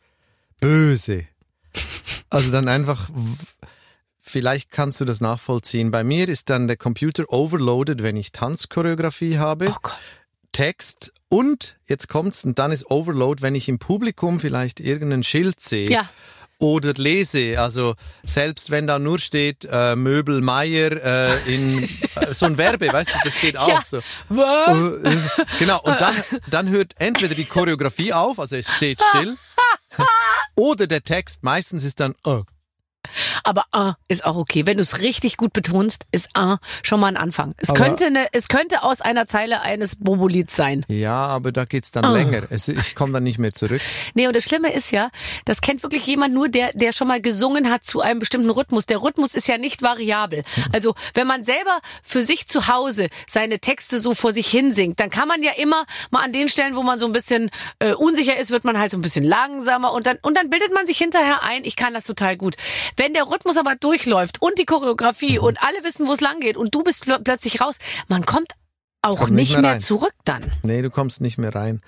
Böse. 0.60 1.26
Also 2.30 2.52
dann 2.52 2.68
einfach, 2.68 3.10
vielleicht 4.26 4.72
kannst 4.72 5.00
du 5.02 5.06
das 5.06 5.22
nachvollziehen. 5.22 5.92
Bei 5.92 6.04
mir 6.04 6.28
ist 6.28 6.50
dann 6.50 6.68
der 6.68 6.78
Computer 6.78 7.26
overloaded, 7.32 8.02
wenn 8.04 8.16
ich 8.18 8.32
Tanzchoreografie 8.32 9.38
habe, 9.38 9.68
Oh 9.70 9.76
Gott. 9.82 9.96
Text 10.52 11.14
und, 11.30 11.76
jetzt 11.86 12.08
kommt's, 12.08 12.46
und 12.46 12.58
dann 12.60 12.72
ist 12.72 12.90
Overload, 12.90 13.42
wenn 13.42 13.56
ich 13.56 13.68
im 13.68 13.78
Publikum 13.78 14.40
vielleicht 14.40 14.80
irgendein 14.80 15.24
Schild 15.24 15.60
sehe. 15.60 15.90
Ja. 15.90 16.10
Oder 16.60 16.94
lese, 16.94 17.60
also 17.60 17.96
selbst 18.24 18.72
wenn 18.72 18.88
da 18.88 18.98
nur 18.98 19.20
steht 19.20 19.68
äh, 19.70 19.98
Möbel 19.98 20.40
Meier 20.40 20.92
äh, 20.94 21.54
in 21.54 21.84
äh, 21.84 22.34
so 22.34 22.46
ein 22.46 22.58
Werbe, 22.58 22.88
weißt 22.88 23.16
du, 23.16 23.20
das 23.26 23.38
geht 23.42 23.58
auch 23.60 23.68
Ja. 23.68 23.84
so. 23.86 24.00
Was? 24.30 25.04
Äh, 25.04 25.46
genau, 25.60 25.82
und 25.82 26.00
dann, 26.00 26.16
dann 26.50 26.70
hört 26.70 26.94
entweder 26.98 27.36
die 27.36 27.44
Choreografie 27.44 28.14
auf, 28.14 28.40
also 28.40 28.56
es 28.56 28.74
steht 28.74 29.02
still, 29.02 29.36
oder 30.56 30.88
der 30.88 31.04
Text, 31.04 31.44
meistens 31.44 31.84
ist 31.84 32.00
dann, 32.00 32.14
äh, 32.26 32.40
Aber 33.44 33.65
ah 33.72 33.94
ist 34.08 34.26
auch 34.26 34.36
okay. 34.36 34.65
Wenn 34.65 34.78
du 34.78 34.84
es 34.84 35.00
richtig 35.00 35.38
gut 35.38 35.54
betonst, 35.54 36.06
ist 36.12 36.30
ah 36.34 36.58
schon 36.84 37.00
mal 37.00 37.08
ein 37.08 37.18
Anfang. 37.18 37.54
Es 37.58 37.70
Aber- 37.70 37.80
könnte 37.80 38.06
eine, 38.08 38.28
es 38.34 38.48
könnte 38.48 38.84
aus 38.84 39.02
einer 39.02 39.28
Zeile 39.28 39.62
eines 39.62 39.98
Bobo-Lieds 39.98 40.56
sein. 40.56 40.86
ja, 40.88 41.13
aber 41.28 41.52
da 41.52 41.65
geht's 41.65 41.91
dann 41.91 42.06
Ah. 42.06 42.13
länger. 42.13 42.44
Es, 42.50 42.68
ich 42.68 42.96
komme 42.96 43.13
dann 43.13 43.24
nicht 43.24 43.39
mehr 43.39 43.54
zurück. 43.54 43.82
Nee, 44.13 44.28
und 44.28 44.36
das 44.36 44.44
Schlimme 44.44 44.74
ist 44.74 44.91
ja, 44.91 45.10
das 45.46 45.62
kennt 45.62 45.84
wirklich 45.84 46.06
jemand 46.06 46.34
nur, 46.34 46.50
der, 46.50 46.72
der 46.74 46.91
schon 46.91 47.08
mal 47.08 47.22
gesungen 47.22 47.70
hat 47.72 47.84
zu 47.84 48.02
einem 48.02 48.20
bestimmten 48.20 48.50
Rhythmus. 48.50 48.86
Der 48.86 49.02
Rhythmus 49.02 49.34
ist 49.36 49.48
ja 49.48 49.58
nicht 49.58 49.82
variabel. 49.82 50.44
Also, 50.74 50.96
wenn 51.13 51.28
man 51.28 51.44
selber 51.44 51.80
für 52.04 52.22
sich 52.22 52.48
zu 52.48 52.68
Hause 52.68 53.08
seine 53.28 53.60
Texte 53.60 54.00
so 54.00 54.13
vor 54.13 54.32
sich 54.34 54.48
hinsingt, 54.48 55.00
dann 55.00 55.10
kann 55.10 55.28
man 55.28 55.44
ja 55.44 55.52
immer 55.54 55.86
mal 56.12 56.24
an 56.24 56.32
den 56.34 56.48
Stellen, 56.48 56.76
wo 56.76 56.84
man 56.84 57.00
so 57.00 57.06
ein 57.06 57.12
bisschen 57.12 57.50
äh, 57.80 57.94
unsicher 57.94 58.38
ist, 58.38 58.52
wird 58.52 58.63
man 58.63 58.78
halt 58.80 58.91
so 58.91 58.98
ein 58.98 59.02
bisschen 59.02 59.26
langsamer 59.26 59.91
und 59.94 60.06
dann, 60.08 60.18
und 60.22 60.36
dann 60.38 60.50
bildet 60.50 60.74
man 60.74 60.86
sich 60.86 60.98
hinterher 60.98 61.44
ein, 61.44 61.63
ich 61.63 61.76
kann 61.76 61.94
das 61.94 62.04
total 62.06 62.38
gut. 62.38 62.56
Wenn 62.97 63.13
der 63.13 63.23
Rhythmus 63.27 63.58
aber 63.58 63.75
durchläuft 63.75 64.41
und 64.41 64.58
die 64.58 64.65
Choreografie 64.65 65.39
und 65.39 65.62
alle 65.62 65.84
wissen, 65.84 66.08
wo 66.08 66.13
es 66.13 66.21
lang 66.21 66.39
geht 66.39 66.58
und 66.58 66.73
du 66.73 66.84
bist 66.84 67.05
pl 67.05 67.19
plötzlich 67.23 67.62
raus, 67.62 67.77
man 68.08 68.25
kommt 68.25 68.53
auch 69.01 69.17
Kommt 69.19 69.31
nicht 69.34 69.49
nicht 69.49 69.62
mehr 69.62 69.71
mehr 69.73 69.79
zurück 69.79 70.13
dann. 70.23 70.43
Nee, 70.63 70.81
du 70.81 70.89
kommst 70.89 71.21
nicht 71.21 71.38
mehr 71.38 71.53
rein. 71.53 71.81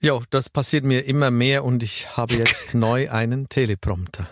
Jo, 0.00 0.22
das 0.30 0.48
passiert 0.48 0.84
mir 0.84 1.04
immer 1.06 1.30
mehr 1.30 1.64
und 1.64 1.82
ich 1.82 2.16
habe 2.16 2.34
jetzt 2.34 2.74
neu 2.74 3.10
einen 3.10 3.48
Teleprompter. 3.48 4.28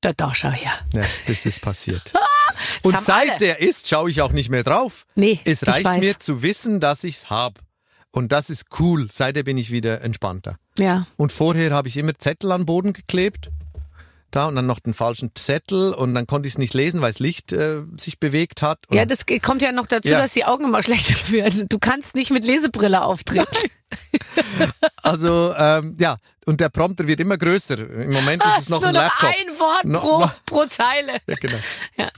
Da, 0.00 0.12
da 0.12 0.34
schau 0.34 0.50
her. 0.50 0.72
Jetzt 0.92 1.28
ist 1.28 1.46
es 1.46 1.60
passiert. 1.60 2.12
Das 2.82 2.92
Und 2.92 3.00
seit 3.04 3.30
alle. 3.30 3.38
der 3.38 3.60
ist, 3.60 3.88
schaue 3.88 4.10
ich 4.10 4.20
auch 4.20 4.32
nicht 4.32 4.48
mehr 4.48 4.64
drauf. 4.64 5.06
Nee, 5.14 5.38
Es 5.44 5.62
ich 5.62 5.68
reicht 5.68 6.00
mir 6.00 6.18
zu 6.18 6.42
wissen, 6.42 6.80
dass 6.80 7.04
ich's 7.04 7.30
hab. 7.30 7.60
Und 8.10 8.32
das 8.32 8.50
ist 8.50 8.66
cool. 8.80 9.06
Seitdem 9.12 9.44
bin 9.44 9.58
ich 9.58 9.70
wieder 9.70 10.00
entspannter. 10.00 10.56
Ja. 10.76 11.06
Und 11.16 11.30
vorher 11.30 11.72
habe 11.72 11.86
ich 11.86 11.96
immer 11.96 12.18
Zettel 12.18 12.50
an 12.50 12.62
den 12.62 12.66
Boden 12.66 12.92
geklebt. 12.94 13.50
Da 14.30 14.44
und 14.44 14.56
dann 14.56 14.66
noch 14.66 14.80
den 14.80 14.92
falschen 14.92 15.30
Zettel 15.34 15.94
und 15.94 16.14
dann 16.14 16.26
konnte 16.26 16.46
ich 16.48 16.54
es 16.54 16.58
nicht 16.58 16.74
lesen, 16.74 17.00
weil 17.00 17.10
das 17.10 17.18
Licht 17.18 17.52
äh, 17.52 17.82
sich 17.96 18.18
bewegt 18.20 18.60
hat. 18.60 18.78
Ja, 18.90 19.06
das 19.06 19.20
kommt 19.42 19.62
ja 19.62 19.72
noch 19.72 19.86
dazu, 19.86 20.10
Ja. 20.10 20.18
dass 20.18 20.32
die 20.32 20.44
Augen 20.44 20.64
immer 20.66 20.82
schlechter 20.84 21.32
werden. 21.32 21.64
Du 21.68 21.78
kannst 21.78 22.14
nicht 22.14 22.30
mit 22.30 22.44
Lesebrille 22.44 23.02
auftreten. 23.02 23.46
also 25.02 25.54
ähm, 25.56 25.96
ja, 25.98 26.16
und 26.46 26.60
der 26.60 26.68
Prompter 26.68 27.06
wird 27.06 27.20
immer 27.20 27.38
größer. 27.38 27.78
Im 27.78 28.12
Moment 28.12 28.44
ist 28.44 28.58
es 28.58 28.68
noch 28.68 28.80
Nur 28.80 28.88
ein 28.90 28.94
noch 28.94 29.02
Laptop. 29.02 29.28
ein 29.30 29.58
Wort 29.60 29.84
No- 29.84 29.98
pro, 30.00 30.18
no- 30.20 30.30
pro 30.46 30.64
Zeile. 30.66 31.20
Ja, 31.26 31.34
genau. 31.36 31.58
Ja. 31.96 32.10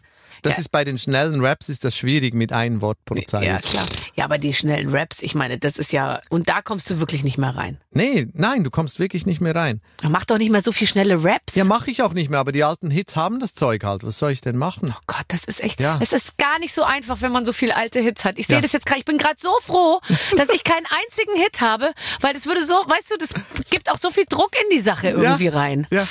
Das 0.43 0.55
Ja. 0.55 0.59
ist 0.61 0.69
bei 0.71 0.85
den 0.85 0.99
schnellen 0.99 1.45
Raps 1.45 1.69
ist 1.69 1.85
das 1.85 1.97
schwierig 1.97 2.35
mit 2.35 2.53
einem 2.53 2.81
Wort 2.83 2.99
pro 3.05 3.15
Zeile. 3.23 3.47
Ja, 3.47 3.59
klar. 3.59 3.87
Ja, 4.15 4.25
aber 4.25 4.39
die 4.39 4.55
schnellen 4.55 4.89
Raps, 4.91 5.23
ich 5.23 5.35
meine, 5.35 5.59
das 5.59 5.77
ist 5.79 5.93
ja, 5.93 6.21
und 6.31 6.49
da 6.49 6.63
kommst 6.63 6.89
du 6.91 7.01
wirklich 7.01 7.25
nicht 7.25 7.39
mehr 7.39 7.57
rein. 7.57 7.79
Nee, 7.93 8.29
nein, 8.33 8.65
du 8.65 8.71
kommst 8.71 8.99
wirklich 8.99 9.27
nicht 9.27 9.41
mehr 9.41 9.55
rein. 9.55 9.81
Mach 10.03 10.25
doch 10.25 10.39
nicht 10.39 10.51
mehr 10.51 10.63
so 10.63 10.73
viel 10.73 10.87
schnelle 10.87 11.23
Raps. 11.25 11.55
Ja, 11.55 11.65
mache 11.65 11.91
ich 11.91 12.03
auch 12.03 12.13
nicht 12.13 12.31
mehr, 12.31 12.39
aber 12.39 12.53
die 12.53 12.65
alten 12.65 12.91
Hits 12.91 13.17
haben 13.17 13.41
das 13.41 13.55
Zeug 13.55 13.85
halt. 13.85 14.05
Was 14.05 14.19
soll 14.19 14.31
ich 14.33 14.41
denn 14.41 14.57
machen? 14.57 14.95
Oh 14.97 15.01
Gott, 15.07 15.25
das 15.29 15.45
ist 15.45 15.63
echt, 15.63 15.81
Ja. 15.81 15.99
es 16.01 16.13
ist 16.13 16.39
gar 16.39 16.59
nicht 16.59 16.75
so 16.75 16.83
einfach, 16.83 17.21
wenn 17.21 17.33
man 17.33 17.45
so 17.45 17.53
viele 17.53 17.77
alte 17.77 18.01
Hits 18.01 18.25
hat. 18.25 18.39
Ich 18.39 18.47
sehe 18.47 18.57
Ja. 18.57 18.63
das 18.63 18.73
jetzt 18.73 18.87
gerade, 18.87 19.01
ich 19.01 19.05
bin 19.05 19.19
gerade 19.19 19.37
so 19.41 19.51
froh, 19.63 20.01
dass 20.37 20.49
ich 20.51 20.65
keinen 20.65 20.87
einzigen 20.87 21.37
Hit 21.37 21.61
habe, 21.61 21.93
weil 22.21 22.35
das 22.35 22.47
würde 22.47 22.65
so, 22.65 22.75
weißt 22.75 23.11
du, 23.11 23.17
das 23.19 23.31
gibt 23.71 23.91
auch 23.91 23.99
so 23.99 24.11
viel 24.11 24.25
Druck 24.29 24.51
in 24.63 24.77
die 24.77 24.81
Sache 24.81 25.09
irgendwie 25.11 25.49
rein. 25.49 25.87
Ja. 25.91 26.07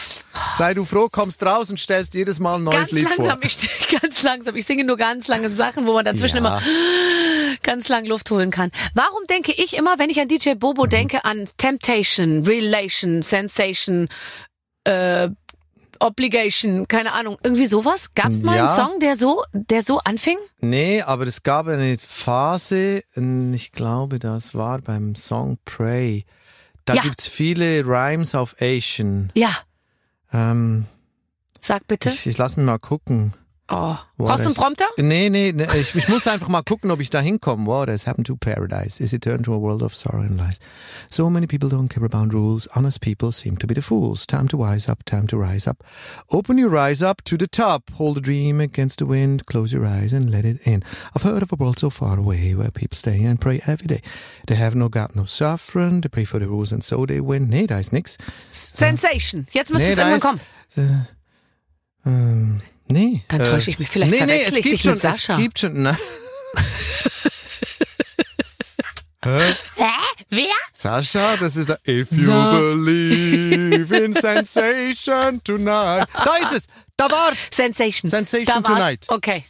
Sei 0.57 0.73
du 0.73 0.85
froh, 0.85 1.07
kommst 1.11 1.43
raus 1.43 1.69
und 1.69 1.79
stellst 1.79 2.13
jedes 2.13 2.39
Mal 2.39 2.55
ein 2.55 2.63
neues 2.63 2.75
Ganz 2.75 2.91
Lied 2.91 3.03
langsam, 3.09 3.37
vor. 3.39 3.45
ich 3.45 3.53
stehe 3.53 3.99
ganz 4.19 4.23
langsam. 4.23 4.55
Ich 4.55 4.65
singe 4.65 4.83
nur 4.83 4.97
ganz 4.97 5.27
lange 5.27 5.49
Sachen, 5.51 5.85
wo 5.85 5.93
man 5.93 6.05
dazwischen 6.05 6.37
Ja. 6.43 6.57
immer 6.57 6.61
ganz 7.63 7.87
lang 7.89 8.05
Luft 8.05 8.29
holen 8.31 8.51
kann. 8.51 8.71
Warum 8.93 9.23
denke 9.29 9.51
ich 9.53 9.75
immer, 9.77 9.99
wenn 9.99 10.09
ich 10.09 10.19
an 10.19 10.27
DJ 10.27 10.53
Bobo 10.55 10.85
Mhm. 10.85 10.89
denke, 10.89 11.25
an 11.25 11.47
Temptation, 11.57 12.45
Relation, 12.45 13.21
Sensation, 13.21 14.07
äh, 14.85 15.29
Obligation, 16.01 16.87
keine 16.87 17.11
Ahnung, 17.11 17.37
irgendwie 17.43 17.65
sowas? 17.65 18.13
Gab 18.15 18.31
es 18.31 18.41
mal 18.43 18.55
Ja. 18.55 18.65
einen 18.67 18.75
Song, 18.75 18.99
der 18.99 19.15
so, 19.17 19.43
der 19.51 19.83
so 19.83 19.99
anfing? 19.99 20.37
Nee, 20.61 21.01
aber 21.01 21.27
es 21.27 21.43
gab 21.43 21.67
eine 21.67 21.97
Phase, 21.97 23.03
ich 23.53 23.71
glaube, 23.73 24.19
das 24.19 24.55
war 24.55 24.79
beim 24.79 25.15
Song 25.15 25.57
Pray. 25.65 26.25
Da 26.85 26.93
Ja. 26.95 27.01
gibt's 27.01 27.27
viele 27.27 27.85
Rhymes 27.85 28.33
auf 28.35 28.55
Asian. 28.61 29.31
Ja, 29.35 29.51
Ähm, 30.31 30.85
sag 31.59 31.85
bitte. 31.87 32.09
ich, 32.09 32.25
ich 32.27 32.37
lass 32.37 32.55
mich 32.55 32.65
mal 32.65 32.77
gucken. 32.77 33.33
Oh. 33.71 33.99
What 34.17 34.29
Brauchst 34.29 34.45
du 34.45 34.47
einen 34.49 34.55
Prompter? 34.55 34.85
Nee, 34.97 35.29
nee, 35.29 35.51
nee 35.53 35.67
ich, 35.79 35.95
ich 35.95 36.09
muss 36.09 36.27
einfach 36.27 36.47
mal 36.47 36.63
gucken, 36.63 36.89
ob 36.89 36.99
ich 36.99 37.11
da 37.11 37.19
hinkomme. 37.21 37.67
What 37.67 37.87
has 37.87 38.07
happened 38.07 38.25
to 38.27 38.35
paradise? 38.35 38.99
Is 38.99 39.13
it 39.13 39.21
turned 39.21 39.45
to 39.45 39.53
a 39.53 39.59
world 39.59 39.83
of 39.83 39.95
sorrow 39.95 40.21
and 40.21 40.37
lies? 40.37 40.59
So 41.09 41.29
many 41.29 41.45
people 41.45 41.69
don't 41.69 41.87
care 41.87 42.03
about 42.03 42.33
rules. 42.33 42.67
Honest 42.75 42.99
people 42.99 43.31
seem 43.31 43.57
to 43.57 43.67
be 43.67 43.75
the 43.75 43.83
fools. 43.83 44.25
Time 44.25 44.47
to 44.47 44.57
wise 44.57 44.89
up, 44.89 45.03
time 45.05 45.27
to 45.27 45.37
rise 45.37 45.67
up. 45.67 45.83
Open 46.31 46.57
your 46.57 46.75
eyes 46.75 47.03
up 47.03 47.21
to 47.25 47.37
the 47.37 47.47
top. 47.47 47.91
Hold 47.91 48.17
a 48.17 48.21
dream 48.21 48.59
against 48.59 48.99
the 48.99 49.05
wind. 49.05 49.45
Close 49.45 49.71
your 49.71 49.85
eyes 49.85 50.13
and 50.13 50.31
let 50.31 50.45
it 50.45 50.65
in. 50.65 50.83
I've 51.15 51.23
heard 51.23 51.43
of 51.43 51.51
a 51.51 51.55
world 51.55 51.77
so 51.77 51.91
far 51.91 52.17
away 52.17 52.55
where 52.55 52.71
people 52.71 52.97
stay 52.97 53.23
and 53.23 53.39
pray 53.39 53.61
every 53.67 53.87
day. 53.87 54.01
They 54.47 54.55
have 54.55 54.75
no 54.75 54.89
God, 54.89 55.15
no 55.15 55.25
sovereign. 55.25 56.01
They 56.01 56.09
pray 56.09 56.25
for 56.25 56.39
the 56.39 56.47
rules 56.47 56.71
and 56.71 56.83
so 56.83 57.05
they 57.05 57.19
win. 57.21 57.49
Nee, 57.49 57.67
da 57.67 57.77
ist 57.77 57.93
nix. 57.93 58.17
Sensation. 58.51 59.45
Jetzt 59.51 59.69
müsste 59.71 59.87
Nee, 59.87 59.93
es 59.93 59.99
irgendwann 59.99 60.17
ist, 60.17 60.23
kommen. 60.23 61.07
Ähm, 62.05 62.61
nee. 62.89 63.23
Dann 63.27 63.43
täusche 63.43 63.71
ich 63.71 63.79
mich. 63.79 63.89
Vielleicht 63.89 64.11
nee, 64.11 64.19
nee, 64.21 64.25
verwechsel 64.25 64.53
es 64.53 64.57
ich 64.57 64.63
gibt 64.63 64.73
dich 64.73 64.81
schon, 64.81 64.91
mit 64.91 65.01
Sascha. 65.01 65.33
Es 65.33 65.39
gibt 65.39 65.59
schon, 65.59 65.81
nein. 65.81 65.97
Hä? 69.25 69.55
Hä? 69.75 69.91
Wer? 70.29 70.45
Sascha, 70.73 71.35
das 71.37 71.57
ist 71.57 71.67
der 71.69 71.79
If 71.87 72.11
you 72.11 72.31
believe 72.31 73.95
in 73.95 74.13
sensation 74.21 75.41
tonight. 75.43 76.07
Da 76.13 76.35
ist 76.37 76.53
es. 76.53 76.67
Da 76.95 77.09
war's. 77.11 77.37
Sensation. 77.51 78.09
Sensation 78.09 78.63
Da 78.63 78.69
war's. 78.69 78.79
Tonight. 78.79 79.05
Okay. 79.09 79.43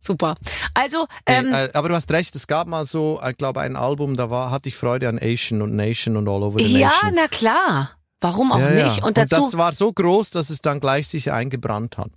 Super. 0.00 0.36
Also, 0.74 1.06
ähm, 1.24 1.50
nee, 1.50 1.64
äh, 1.64 1.70
aber 1.72 1.88
du 1.88 1.94
hast 1.94 2.10
recht, 2.10 2.36
es 2.36 2.46
gab 2.46 2.66
mal 2.68 2.84
so, 2.84 3.22
ich 3.26 3.38
glaube, 3.38 3.62
ein 3.62 3.74
Album, 3.74 4.18
da 4.18 4.28
war, 4.28 4.50
hatte 4.50 4.68
ich 4.68 4.76
Freude 4.76 5.08
an 5.08 5.18
Asian 5.18 5.62
und 5.62 5.74
Nation 5.74 6.18
und 6.18 6.28
All 6.28 6.42
Over 6.42 6.58
the 6.58 6.78
ja, 6.78 6.88
Nation. 6.88 7.14
na 7.14 7.26
klar. 7.28 7.96
Warum 8.24 8.52
auch 8.52 8.58
ja, 8.58 8.70
nicht? 8.70 8.96
Ja. 8.98 9.04
Und 9.04 9.18
dazu, 9.18 9.36
das 9.36 9.58
war 9.58 9.74
so 9.74 9.92
groß, 9.92 10.30
dass 10.30 10.48
es 10.48 10.62
dann 10.62 10.80
gleich 10.80 11.08
sich 11.08 11.30
eingebrannt 11.30 11.98
hat. 11.98 12.10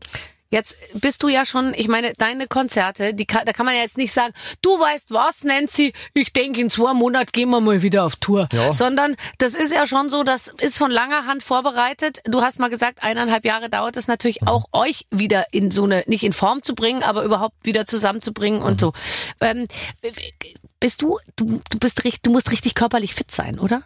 jetzt 0.49 0.77
bist 0.93 1.21
du 1.21 1.27
ja 1.27 1.43
schon, 1.43 1.73
ich 1.75 1.89
meine, 1.89 2.13
deine 2.13 2.47
Konzerte, 2.47 3.13
die 3.13 3.27
da 3.27 3.51
kann 3.51 3.65
man 3.65 3.75
ja 3.75 3.81
jetzt 3.81 3.97
nicht 3.97 4.13
sagen, 4.13 4.33
du 4.61 4.69
weißt 4.69 5.11
was, 5.11 5.43
Nancy, 5.43 5.91
ich 6.13 6.31
denke, 6.31 6.61
in 6.61 6.69
zwei 6.69 6.93
Monaten 6.93 7.31
gehen 7.33 7.49
wir 7.49 7.59
mal 7.59 7.81
wieder 7.81 8.05
auf 8.05 8.15
Tour. 8.15 8.47
Ja. 8.53 8.71
Sondern 8.71 9.17
das 9.39 9.53
ist 9.53 9.73
ja 9.73 9.85
schon 9.85 10.09
so, 10.09 10.23
das 10.23 10.47
ist 10.61 10.77
von 10.77 10.89
langer 10.89 11.25
Hand 11.25 11.43
vorbereitet. 11.43 12.19
Du 12.23 12.41
hast 12.41 12.59
mal 12.59 12.69
gesagt, 12.69 13.03
eineinhalb 13.03 13.43
Jahre 13.43 13.69
dauert 13.69 13.97
es 13.97 14.07
natürlich 14.07 14.39
Mhm. 14.43 14.47
auch, 14.47 14.65
euch 14.71 15.05
wieder 15.11 15.47
in 15.51 15.69
so 15.71 15.83
eine, 15.83 16.05
nicht 16.07 16.23
in 16.23 16.31
Form 16.31 16.63
zu 16.63 16.73
bringen, 16.73 17.03
aber 17.03 17.23
überhaupt 17.25 17.57
wieder 17.65 17.85
zusammenzubringen 17.85 18.61
Mhm. 18.61 18.65
und 18.65 18.79
so. 18.79 18.93
Ähm, 19.41 19.67
bist 20.79 21.01
du, 21.01 21.19
du, 21.35 21.59
du 21.69 21.79
bist 21.79 22.05
richtig, 22.05 22.21
du 22.21 22.31
musst 22.31 22.49
richtig 22.51 22.75
körperlich 22.75 23.13
fit 23.13 23.29
sein, 23.31 23.59
oder? 23.59 23.81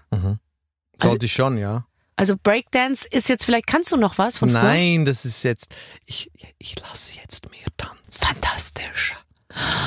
Sollte 1.01 1.25
ich 1.25 1.33
schon, 1.33 1.57
ja. 1.57 1.85
Also 2.21 2.35
Breakdance 2.37 3.07
ist 3.09 3.29
jetzt 3.29 3.45
vielleicht, 3.45 3.65
kannst 3.65 3.91
du 3.91 3.97
noch 3.97 4.19
was 4.19 4.37
von 4.37 4.51
früher? 4.51 4.61
Nein, 4.61 5.05
das 5.05 5.25
ist 5.25 5.41
jetzt, 5.41 5.73
ich, 6.05 6.29
ich 6.59 6.79
lasse 6.79 7.17
jetzt 7.19 7.49
mehr 7.49 7.65
tanzen. 7.77 7.97
Fantastisch. 8.11 9.17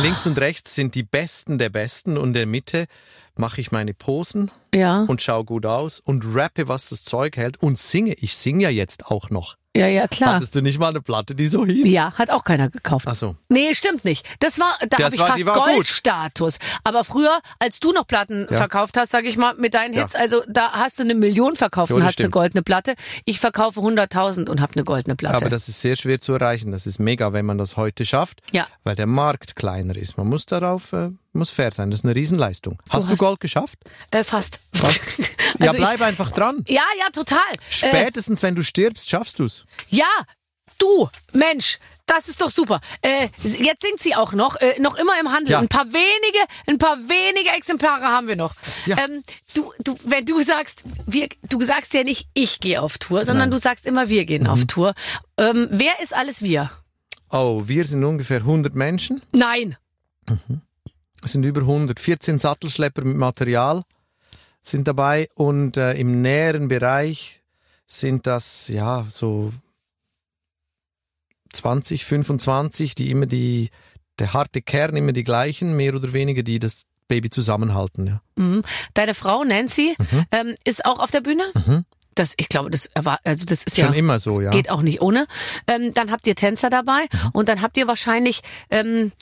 Links 0.03 0.27
und 0.27 0.37
rechts 0.41 0.75
sind 0.75 0.97
die 0.97 1.05
Besten 1.05 1.59
der 1.59 1.69
Besten 1.69 2.19
und 2.19 2.31
in 2.31 2.35
der 2.35 2.47
Mitte 2.47 2.89
mache 3.37 3.61
ich 3.61 3.71
meine 3.71 3.95
Posen 3.95 4.51
Ja, 4.75 5.03
und 5.03 5.23
schaue 5.23 5.45
gut 5.45 5.65
aus 5.65 6.01
und 6.01 6.25
rappe, 6.27 6.67
was 6.67 6.89
das 6.89 7.05
Zeug 7.05 7.37
hält 7.37 7.63
und 7.63 7.79
singe. 7.79 8.15
Ich 8.15 8.35
singe 8.35 8.65
ja 8.65 8.71
jetzt 8.71 9.07
auch 9.07 9.31
noch. 9.31 9.55
Ja, 9.77 9.87
ja, 9.87 10.07
klar. 10.09 10.35
Hattest 10.37 10.55
du 10.55 10.61
nicht 10.61 10.79
mal 10.79 10.89
eine 10.89 11.01
Platte, 11.01 11.35
die 11.35 11.47
so 11.47 11.67
hieß? 11.67 11.87
Ja, 11.89 12.13
hat 12.13 12.31
auch 12.31 12.45
keiner 12.45 12.71
gekauft. 12.71 13.07
Ach 13.09 13.15
so. 13.15 13.37
Nee, 13.49 13.75
stimmt 13.75 14.05
nicht. 14.05 14.25
Das 14.41 14.59
war, 14.59 14.77
da 14.89 14.99
habe 15.05 15.15
ich 15.15 15.21
war- 15.21 15.55
fast. 15.55 15.75
Goldstatus. 15.75 16.59
Aber 16.85 17.05
früher, 17.05 17.41
als 17.59 17.81
du 17.81 17.93
noch 17.93 18.07
Platten 18.07 18.47
Ja. 18.51 18.57
verkauft 18.57 18.97
hast, 18.97 19.11
sag 19.11 19.25
ich 19.25 19.37
mal, 19.37 19.55
mit 19.55 19.75
deinen 19.75 19.95
Ja. 19.95 20.03
Hits, 20.03 20.15
also 20.15 20.43
da 20.49 20.73
hast 20.73 20.99
du 20.99 21.03
eine 21.03 21.15
Million 21.15 21.57
verkauft 21.57 21.91
Ja, 21.91 21.97
und 21.97 22.03
hast 22.03 22.19
eine 22.19 22.25
stimmt. 22.25 22.33
goldene 22.33 22.63
Platte. 22.63 22.95
Ich 23.25 23.41
verkaufe 23.41 23.81
100.000 23.81 24.49
und 24.49 24.61
habe 24.61 24.73
eine 24.75 24.85
goldene 24.85 25.17
Platte. 25.17 25.37
Aber 25.37 25.51
das 25.51 25.69
ist 25.69 25.81
sehr 25.81 25.97
schwer 25.97 26.21
zu 26.21 26.33
erreichen. 26.35 26.73
Das 26.73 26.87
ist 26.87 26.99
mega, 26.99 27.33
wenn 27.33 27.47
man 27.47 27.59
das 27.59 27.77
heute 27.77 28.05
schafft, 28.07 28.41
Ja. 28.53 28.67
weil 28.85 28.97
der 28.97 29.07
Markt 29.07 29.57
kleiner 29.57 29.97
ist. 29.97 30.17
Man 30.19 30.29
muss 30.29 30.47
darauf, 30.47 30.93
äh, 30.93 31.09
muss 31.35 31.51
fair 31.51 31.73
sein. 31.73 31.91
Das 31.91 32.01
ist 32.01 32.05
eine 32.05 32.15
Riesenleistung. 32.15 32.79
Hast 32.91 33.07
du, 33.07 33.11
hast- 33.13 33.19
Gold 33.19 33.41
geschafft? 33.41 33.79
äh, 34.11 34.25
fast. 34.25 34.61
Was? 34.73 34.95
ja, 35.59 35.69
Also 35.69 35.73
ich- 35.75 35.79
bleib 35.81 36.01
einfach 36.01 36.33
dran. 36.33 36.65
Ja, 36.69 36.83
ja, 36.99 37.11
total. 37.13 37.39
Äh, 37.53 37.59
Spätestens, 37.71 38.43
wenn 38.43 38.55
du 38.55 38.63
stirbst, 38.63 39.09
schaffst 39.11 39.39
du's. 39.39 39.65
ja, 39.89 40.07
du, 40.79 41.09
Mensch, 41.33 41.79
das 42.07 42.29
ist 42.29 42.43
doch 42.43 42.51
super. 42.51 42.81
Äh, 43.01 43.29
jetzt 43.43 43.81
singt 43.83 43.99
sie 44.01 44.15
auch 44.15 44.33
noch, 44.35 44.57
äh, 44.57 44.79
noch 44.79 44.97
immer 44.97 45.19
im 45.19 45.33
Handel. 45.33 45.53
Ja. 45.53 45.59
Ein 45.61 45.69
paar 45.69 45.87
wenige, 45.87 46.45
ein 46.67 46.77
paar 46.77 46.99
wenige 46.99 47.49
Exemplare 47.57 48.03
haben 48.05 48.29
wir 48.29 48.37
noch. 48.37 48.55
Ja. 48.85 48.99
Ähm, 48.99 49.23
du, 49.55 49.73
du, 49.83 49.97
wenn 50.05 50.27
du 50.27 50.43
sagst, 50.43 50.85
wir, 51.07 51.29
du 51.49 51.63
sagst 51.63 51.95
ja 51.95 52.05
nicht, 52.05 52.29
ich 52.35 52.61
gehe 52.61 52.83
auf 52.83 52.99
Tour, 52.99 53.25
sondern 53.25 53.51
du 53.51 53.57
sagst 53.57 53.87
immer, 53.87 54.11
wir 54.11 54.27
gehen 54.27 54.43
Mhm. 54.43 54.49
auf 54.51 54.65
Tour. 54.67 54.95
Ähm, 55.39 55.69
wer 55.71 55.99
ist 56.03 56.15
alles 56.15 56.43
wir? 56.43 56.71
Oh, 57.31 57.63
wir 57.67 57.87
sind 57.87 58.05
ungefähr 58.05 58.41
100 58.41 58.75
Menschen. 58.75 59.23
Nein. 59.33 59.77
Es 61.25 61.33
sind 61.33 61.45
über 61.45 61.63
100. 61.63 61.99
14 61.99 62.39
Sattelschlepper 62.39 63.03
mit 63.05 63.17
Material 63.17 63.83
sind 64.63 64.89
dabei 64.89 65.29
und 65.35 65.77
äh, 65.77 65.95
im 65.95 66.23
näheren 66.23 66.69
Bereich 66.69 67.43
sind 67.87 68.27
das 68.27 68.69
ja 68.69 69.07
so 69.11 69.53
20, 71.53 72.05
25, 72.05 72.95
die 72.95 73.11
immer 73.11 73.27
die, 73.27 73.71
der 74.19 74.33
harte 74.33 74.63
Kern 74.63 74.97
immer 74.97 75.13
die 75.13 75.25
gleichen, 75.25 75.77
mehr 75.77 75.95
oder 75.95 76.13
weniger, 76.13 76.43
die 76.43 76.59
das 76.59 76.85
Baby 77.09 77.31
zusammenhalten. 77.31 78.07
Ja. 78.07 78.21
Mhm. 78.37 78.63
Deine 78.95 79.15
Frau 79.15 79.45
Nancy 79.45 79.97
ähm, 80.31 80.55
ist 80.65 80.85
auch 80.85 80.99
auf 80.99 81.11
der 81.11 81.21
Bühne. 81.21 81.45
Mhm. 81.67 81.85
Das, 82.15 82.35
ich 82.37 82.49
glaube, 82.49 82.71
das 82.71 82.91
also 82.95 83.45
das 83.45 83.65
ist 83.65 83.77
Schon 83.77 83.93
ja 83.93 83.99
immer 83.99 84.21
so, 84.21 84.41
ja. 84.41 84.51
geht 84.51 84.71
auch 84.71 84.83
nicht 84.83 85.03
ohne. 85.03 85.27
Ähm, 85.67 85.93
dann 85.95 86.11
habt 86.11 86.27
ihr 86.27 86.37
Tänzer 86.37 86.71
dabei 86.71 87.03
Mhm. 87.13 87.31
und 87.33 87.49
dann 87.49 87.61
habt 87.61 87.77
ihr 87.77 87.87
wahrscheinlich 87.89 88.41
ähm, 88.71 89.13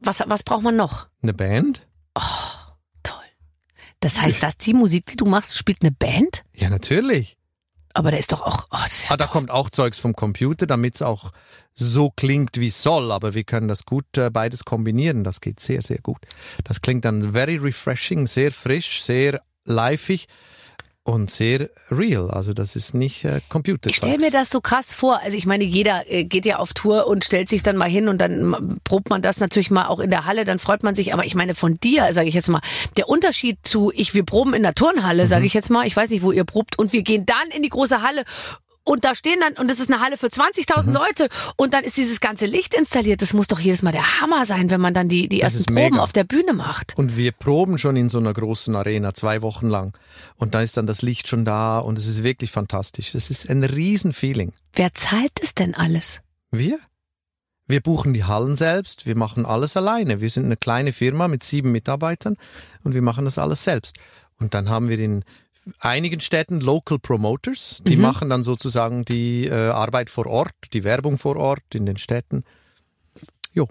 was 0.00 0.22
was 0.26 0.42
braucht 0.42 0.62
man 0.62 0.76
noch? 0.76 1.08
Eine 1.22 1.34
Band? 1.34 1.86
Toll. 3.02 3.16
Das 4.00 4.20
heißt, 4.20 4.42
dass 4.42 4.56
die 4.56 4.74
Musik, 4.74 5.06
die 5.06 5.16
du 5.16 5.24
machst, 5.24 5.56
spielt 5.56 5.82
eine 5.82 5.92
Band? 5.92 6.44
Ja, 6.54 6.70
natürlich. 6.70 7.36
Aber 7.92 8.12
da 8.12 8.18
ist 8.18 8.30
doch 8.30 8.42
auch. 8.42 8.68
Oh, 8.70 8.76
ja 8.76 8.86
Ah, 9.08 9.16
da 9.16 9.26
kommt 9.26 9.50
auch 9.50 9.68
Zeugs 9.68 9.98
vom 9.98 10.14
Computer, 10.14 10.66
damit 10.66 10.94
es 10.94 11.02
auch 11.02 11.32
so 11.74 12.10
klingt, 12.10 12.60
wie 12.60 12.68
es 12.68 12.82
soll. 12.82 13.10
Aber 13.10 13.34
wir 13.34 13.44
können 13.44 13.66
das 13.68 13.84
gut 13.84 14.16
äh, 14.16 14.30
beides 14.30 14.64
kombinieren. 14.64 15.24
Das 15.24 15.40
geht 15.40 15.58
sehr, 15.58 15.82
sehr 15.82 15.98
gut. 15.98 16.18
Das 16.64 16.80
klingt 16.80 17.04
dann 17.04 17.32
very 17.32 17.56
refreshing, 17.56 18.26
sehr 18.26 18.52
frisch, 18.52 19.02
sehr 19.02 19.42
liveig 19.64 20.26
und 21.02 21.30
sehr 21.30 21.70
real. 21.90 22.30
Also 22.30 22.52
das 22.52 22.76
ist 22.76 22.94
nicht 22.94 23.24
äh, 23.24 23.40
Computer. 23.48 23.88
Ich 23.88 23.96
stelle 23.96 24.18
mir 24.18 24.30
das 24.30 24.50
so 24.50 24.60
krass 24.60 24.92
vor. 24.92 25.20
Also 25.20 25.36
ich 25.36 25.46
meine, 25.46 25.64
jeder 25.64 26.10
äh, 26.10 26.24
geht 26.24 26.44
ja 26.44 26.58
auf 26.58 26.74
Tour 26.74 27.06
und 27.06 27.24
stellt 27.24 27.48
sich 27.48 27.62
dann 27.62 27.76
mal 27.76 27.88
hin 27.88 28.08
und 28.08 28.18
dann 28.18 28.78
probt 28.84 29.08
man 29.08 29.22
das 29.22 29.40
natürlich 29.40 29.70
mal 29.70 29.86
auch 29.86 29.98
in 29.98 30.10
der 30.10 30.26
Halle, 30.26 30.44
dann 30.44 30.58
freut 30.58 30.82
man 30.82 30.94
sich. 30.94 31.14
Aber 31.14 31.24
ich 31.24 31.34
meine, 31.34 31.54
von 31.54 31.76
dir, 31.76 32.12
sage 32.12 32.28
ich 32.28 32.34
jetzt 32.34 32.48
mal, 32.48 32.60
der 32.96 33.08
Unterschied 33.08 33.58
zu 33.62 33.90
ich, 33.94 34.14
wir 34.14 34.24
proben 34.24 34.52
in 34.52 34.62
der 34.62 34.74
Turnhalle, 34.74 35.26
sage 35.26 35.46
ich 35.46 35.54
jetzt 35.54 35.70
mal, 35.70 35.86
ich 35.86 35.96
weiß 35.96 36.10
nicht, 36.10 36.22
wo 36.22 36.32
ihr 36.32 36.44
probt, 36.44 36.78
und 36.78 36.92
wir 36.92 37.02
gehen 37.02 37.24
dann 37.24 37.48
in 37.54 37.62
die 37.62 37.70
große 37.70 38.02
Halle 38.02 38.24
und 38.84 39.04
da 39.04 39.14
stehen 39.14 39.38
dann, 39.40 39.52
und 39.54 39.70
es 39.70 39.78
ist 39.78 39.92
eine 39.92 40.00
Halle 40.02 40.16
für 40.16 40.28
20.000 40.28 40.90
Leute 40.90 41.28
und 41.56 41.74
dann 41.74 41.84
ist 41.84 41.96
dieses 41.96 42.20
ganze 42.20 42.46
Licht 42.46 42.74
installiert. 42.74 43.22
Das 43.22 43.32
muss 43.34 43.46
doch 43.46 43.60
jedes 43.60 43.82
Mal 43.82 43.92
der 43.92 44.20
Hammer 44.20 44.46
sein, 44.46 44.70
wenn 44.70 44.80
man 44.80 44.94
dann 44.94 45.08
die, 45.08 45.28
die 45.28 45.40
Das 45.40 45.54
ersten 45.54 45.74
Proben 45.74 45.90
mega. 45.92 46.02
auf 46.02 46.12
der 46.12 46.24
Bühne 46.24 46.54
macht. 46.54 46.94
Und 46.96 47.16
wir 47.16 47.32
proben 47.32 47.78
schon 47.78 47.96
in 47.96 48.08
so 48.08 48.18
einer 48.18 48.32
großen 48.32 48.74
Arena, 48.74 49.14
zwei 49.14 49.42
Wochen 49.42 49.68
lang. 49.68 49.96
Und 50.36 50.54
da 50.54 50.60
ist 50.62 50.76
dann 50.76 50.86
das 50.86 51.02
Licht 51.02 51.28
schon 51.28 51.44
da 51.44 51.78
und 51.78 51.98
es 51.98 52.06
ist 52.06 52.22
wirklich 52.22 52.50
fantastisch. 52.50 53.12
Das 53.12 53.30
ist 53.30 53.48
ein 53.50 53.62
Riesenfeeling. 53.64 54.52
Wer 54.74 54.94
zahlt 54.94 55.32
es 55.42 55.54
denn 55.54 55.74
alles? 55.74 56.20
Wir? 56.50 56.78
Wir 57.66 57.80
buchen 57.80 58.14
die 58.14 58.24
Hallen 58.24 58.56
selbst, 58.56 59.06
wir 59.06 59.16
machen 59.16 59.46
alles 59.46 59.76
alleine. 59.76 60.20
Wir 60.20 60.28
sind 60.30 60.46
eine 60.46 60.56
kleine 60.56 60.92
Firma 60.92 61.28
mit 61.28 61.44
sieben 61.44 61.70
Mitarbeitern 61.70 62.36
und 62.82 62.94
wir 62.94 63.02
machen 63.02 63.24
das 63.26 63.38
alles 63.38 63.62
selbst. 63.62 63.96
Und 64.40 64.54
dann 64.54 64.68
haben 64.68 64.88
wir 64.88 64.98
in 64.98 65.22
einigen 65.78 66.20
Städten 66.20 66.60
Local 66.60 66.98
Promoters, 66.98 67.80
die 67.86 67.96
machen 67.96 68.28
dann 68.30 68.42
sozusagen 68.42 69.04
die 69.04 69.46
äh, 69.46 69.52
Arbeit 69.70 70.10
vor 70.10 70.26
Ort, 70.26 70.52
die 70.72 70.84
Werbung 70.84 71.18
vor 71.18 71.36
Ort 71.36 71.62
in 71.74 71.86
den 71.86 71.96
Städten. 71.96 72.44
Jo, 73.52 73.68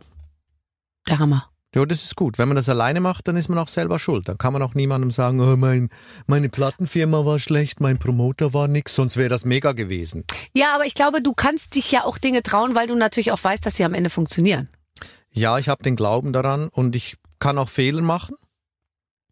Der 1.07 1.19
Hammer. 1.19 1.49
ja, 1.73 1.85
das 1.85 2.03
ist 2.03 2.15
gut. 2.15 2.37
Wenn 2.37 2.47
man 2.47 2.55
das 2.57 2.67
alleine 2.69 2.99
macht, 2.99 3.27
dann 3.27 3.37
ist 3.37 3.47
man 3.49 3.57
auch 3.57 3.67
selber 3.67 3.99
schuld. 3.99 4.27
Dann 4.27 4.37
kann 4.37 4.53
man 4.53 4.61
auch 4.61 4.73
niemandem 4.73 5.11
sagen, 5.11 5.39
oh, 5.39 5.55
mein, 5.55 5.89
meine 6.27 6.49
Plattenfirma 6.49 7.25
war 7.25 7.39
schlecht, 7.39 7.79
mein 7.79 7.97
Promoter 7.99 8.53
war 8.53 8.67
nix, 8.67 8.95
sonst 8.95 9.17
wäre 9.17 9.29
das 9.29 9.45
mega 9.45 9.71
gewesen. 9.73 10.25
Ja, 10.53 10.75
aber 10.75 10.85
ich 10.85 10.95
glaube, 10.95 11.21
du 11.21 11.33
kannst 11.33 11.75
dich 11.75 11.91
ja 11.91 12.03
auch 12.03 12.17
Dinge 12.17 12.43
trauen, 12.43 12.75
weil 12.75 12.87
du 12.87 12.95
natürlich 12.95 13.31
auch 13.31 13.43
weißt, 13.43 13.65
dass 13.65 13.75
sie 13.75 13.85
am 13.85 13.93
Ende 13.93 14.09
funktionieren. 14.09 14.69
Ja, 15.31 15.57
ich 15.59 15.69
habe 15.69 15.83
den 15.83 15.95
Glauben 15.95 16.33
daran 16.33 16.69
und 16.69 16.95
ich 16.95 17.17
kann 17.39 17.57
auch 17.57 17.69
Fehler 17.69 18.01
machen. 18.01 18.35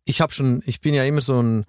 Ich 0.05 0.21
habe 0.21 0.31
schon, 0.31 0.61
ich 0.65 0.79
bin 0.79 0.93
ja 0.93 1.03
immer 1.03 1.19
so 1.21 1.41
ein 1.41 1.65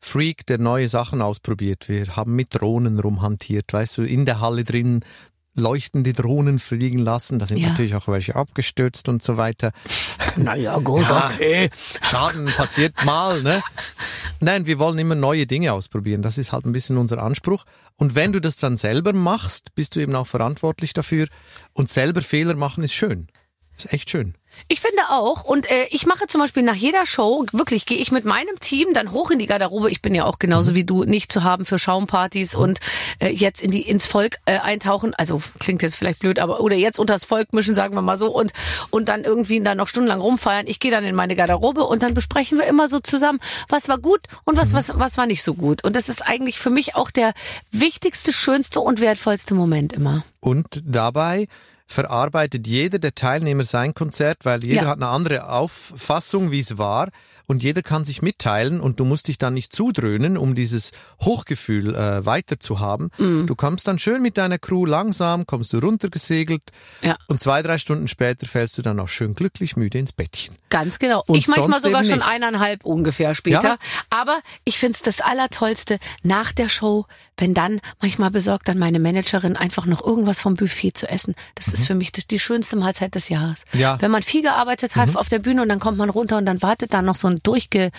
Freak, 0.00 0.46
der 0.46 0.58
neue 0.58 0.88
Sachen 0.88 1.20
ausprobiert. 1.22 1.88
Wir 1.88 2.16
haben 2.16 2.34
mit 2.36 2.54
Drohnen 2.54 2.98
rumhantiert, 3.00 3.72
weißt 3.72 3.98
du, 3.98 4.02
in 4.02 4.24
der 4.26 4.40
Halle 4.40 4.64
drin 4.64 5.04
leuchtende 5.54 6.12
Drohnen 6.12 6.60
fliegen 6.60 6.98
lassen. 7.00 7.40
Da 7.40 7.46
sind 7.46 7.58
Ja. 7.58 7.70
natürlich 7.70 7.96
auch 7.96 8.06
welche 8.06 8.36
abgestürzt 8.36 9.08
und 9.08 9.22
so 9.22 9.36
weiter. 9.36 9.72
Naja, 10.36 10.78
gut, 10.78 11.02
Ja. 11.02 11.30
okay. 11.34 11.68
Schaden 12.02 12.46
passiert 12.46 13.04
mal, 13.04 13.42
ne? 13.42 13.60
Nein, 14.38 14.66
wir 14.66 14.78
wollen 14.78 14.96
immer 14.98 15.16
neue 15.16 15.46
Dinge 15.48 15.72
ausprobieren. 15.72 16.22
Das 16.22 16.38
ist 16.38 16.52
halt 16.52 16.64
ein 16.64 16.70
bisschen 16.70 16.96
unser 16.96 17.20
Anspruch. 17.20 17.64
Und 17.96 18.14
wenn 18.14 18.32
du 18.32 18.40
das 18.40 18.54
dann 18.56 18.76
selber 18.76 19.12
machst, 19.12 19.74
bist 19.74 19.96
du 19.96 20.00
eben 20.00 20.14
auch 20.14 20.28
verantwortlich 20.28 20.92
dafür. 20.92 21.26
Und 21.72 21.90
selber 21.90 22.22
Fehler 22.22 22.54
machen 22.54 22.84
ist 22.84 22.92
schön. 22.94 23.26
Ist 23.76 23.92
echt 23.92 24.10
schön. 24.10 24.34
Ich 24.66 24.80
finde 24.80 25.02
auch. 25.10 25.44
Und 25.44 25.70
äh, 25.70 25.86
ich 25.90 26.06
mache 26.06 26.26
zum 26.26 26.40
Beispiel 26.40 26.62
nach 26.62 26.74
jeder 26.74 27.06
Show, 27.06 27.46
wirklich 27.52 27.86
gehe 27.86 27.98
ich 27.98 28.10
mit 28.10 28.24
meinem 28.24 28.58
Team 28.60 28.88
dann 28.92 29.12
hoch 29.12 29.30
in 29.30 29.38
die 29.38 29.46
Garderobe. 29.46 29.90
Ich 29.90 30.02
bin 30.02 30.14
ja 30.14 30.24
auch 30.24 30.38
genauso 30.38 30.74
wie 30.74 30.84
du 30.84 31.04
nicht 31.04 31.30
zu 31.30 31.44
haben 31.44 31.64
für 31.64 31.78
Schaumpartys 31.78 32.54
und 32.54 32.80
äh, 33.20 33.28
jetzt 33.28 33.60
in 33.60 33.70
die 33.70 33.82
ins 33.82 34.06
Volk 34.06 34.38
äh, 34.46 34.58
eintauchen. 34.58 35.14
Also 35.14 35.40
klingt 35.58 35.82
jetzt 35.82 35.94
vielleicht 35.94 36.18
blöd, 36.18 36.38
aber 36.38 36.60
oder 36.60 36.76
jetzt 36.76 36.98
unters 36.98 37.24
Volk 37.24 37.52
mischen, 37.52 37.74
sagen 37.74 37.94
wir 37.94 38.02
mal 38.02 38.16
so, 38.18 38.34
und 38.34 38.52
und 38.90 39.08
dann 39.08 39.24
irgendwie 39.24 39.60
dann 39.60 39.78
noch 39.78 39.88
stundenlang 39.88 40.20
rumfeiern. 40.20 40.66
Ich 40.66 40.80
gehe 40.80 40.90
dann 40.90 41.04
in 41.04 41.14
meine 41.14 41.36
Garderobe 41.36 41.84
und 41.84 42.02
dann 42.02 42.14
besprechen 42.14 42.58
wir 42.58 42.66
immer 42.66 42.88
so 42.88 42.98
zusammen, 42.98 43.40
was 43.68 43.88
war 43.88 43.98
gut 43.98 44.20
und 44.44 44.56
was 44.56 44.72
was 44.72 44.98
was 44.98 45.16
war 45.16 45.26
nicht 45.26 45.42
so 45.42 45.54
gut. 45.54 45.84
Und 45.84 45.96
das 45.96 46.08
ist 46.08 46.22
eigentlich 46.22 46.58
für 46.58 46.70
mich 46.70 46.94
auch 46.94 47.10
der 47.10 47.32
wichtigste, 47.70 48.32
schönste 48.32 48.80
und 48.80 49.00
wertvollste 49.00 49.54
Moment 49.54 49.92
immer. 49.92 50.24
Und 50.40 50.82
dabei 50.84 51.48
verarbeitet 51.88 52.66
jeder 52.66 52.98
der 52.98 53.14
Teilnehmer 53.14 53.64
sein 53.64 53.94
Konzert, 53.94 54.44
weil 54.44 54.62
jeder 54.62 54.82
Ja. 54.82 54.88
hat 54.88 54.98
eine 54.98 55.08
andere 55.08 55.48
Auffassung, 55.48 56.50
wie 56.50 56.60
es 56.60 56.76
war. 56.78 57.08
Und 57.48 57.62
jeder 57.62 57.82
kann 57.82 58.04
sich 58.04 58.20
mitteilen 58.22 58.78
und 58.78 59.00
du 59.00 59.04
musst 59.06 59.26
dich 59.28 59.38
dann 59.38 59.54
nicht 59.54 59.74
zudröhnen, 59.74 60.36
um 60.36 60.54
dieses 60.54 60.92
Hochgefühl 61.22 61.94
äh, 61.94 62.24
weiter 62.24 62.60
zu 62.60 62.78
haben. 62.78 63.08
Mhm. 63.18 63.46
Du 63.46 63.56
kommst 63.56 63.88
dann 63.88 63.98
schön 63.98 64.22
mit 64.22 64.36
deiner 64.36 64.58
Crew 64.58 64.84
langsam, 64.84 65.46
kommst 65.46 65.72
du 65.72 65.78
runtergesegelt 65.78 66.62
Ja. 67.02 67.16
und 67.26 67.40
zwei, 67.40 67.62
drei 67.62 67.78
Stunden 67.78 68.06
später 68.06 68.46
fällst 68.46 68.76
du 68.78 68.82
dann 68.82 69.00
auch 69.00 69.08
schön 69.08 69.34
glücklich 69.34 69.76
müde 69.76 69.98
ins 69.98 70.12
Bettchen. 70.12 70.54
Ganz 70.68 70.98
genau. 70.98 71.24
Und 71.26 71.38
ich 71.38 71.48
manchmal 71.48 71.80
sogar 71.80 72.04
schon 72.04 72.16
nicht. 72.18 72.28
eineinhalb 72.28 72.84
ungefähr 72.84 73.34
später. 73.34 73.62
Ja. 73.62 73.78
Aber 74.10 74.40
ich 74.64 74.78
find's 74.78 75.00
das 75.00 75.22
Allertollste 75.22 75.98
nach 76.22 76.52
der 76.52 76.68
Show, 76.68 77.06
wenn 77.38 77.54
dann 77.54 77.80
manchmal 78.02 78.30
besorgt 78.30 78.68
dann 78.68 78.78
meine 78.78 78.98
Managerin 78.98 79.56
einfach 79.56 79.86
noch 79.86 80.04
irgendwas 80.04 80.38
vom 80.40 80.54
Buffet 80.54 80.92
zu 80.92 81.08
essen. 81.08 81.34
Das 81.54 81.68
ist 81.68 81.86
für 81.86 81.94
mich 81.94 82.12
die, 82.12 82.38
schönste 82.38 82.76
Mahlzeit 82.76 83.14
des 83.14 83.30
Jahres. 83.30 83.64
Mhm. 83.72 83.80
Ja. 83.80 83.94
Mhm. 83.94 84.02
Wenn 84.02 84.10
man 84.10 84.22
viel 84.22 84.42
gearbeitet 84.42 84.96
hat 84.96 85.16
auf 85.16 85.30
der 85.30 85.38
Bühne 85.38 85.62
und 85.62 85.70
dann 85.70 85.80
kommt 85.80 85.96
man 85.96 86.10
runter 86.10 86.36
und 86.36 86.44
dann 86.44 86.60
wartet 86.60 86.92
da 86.92 87.00
noch 87.00 87.16
so 87.16 87.28
ein 87.28 87.37
durchge 87.42 87.90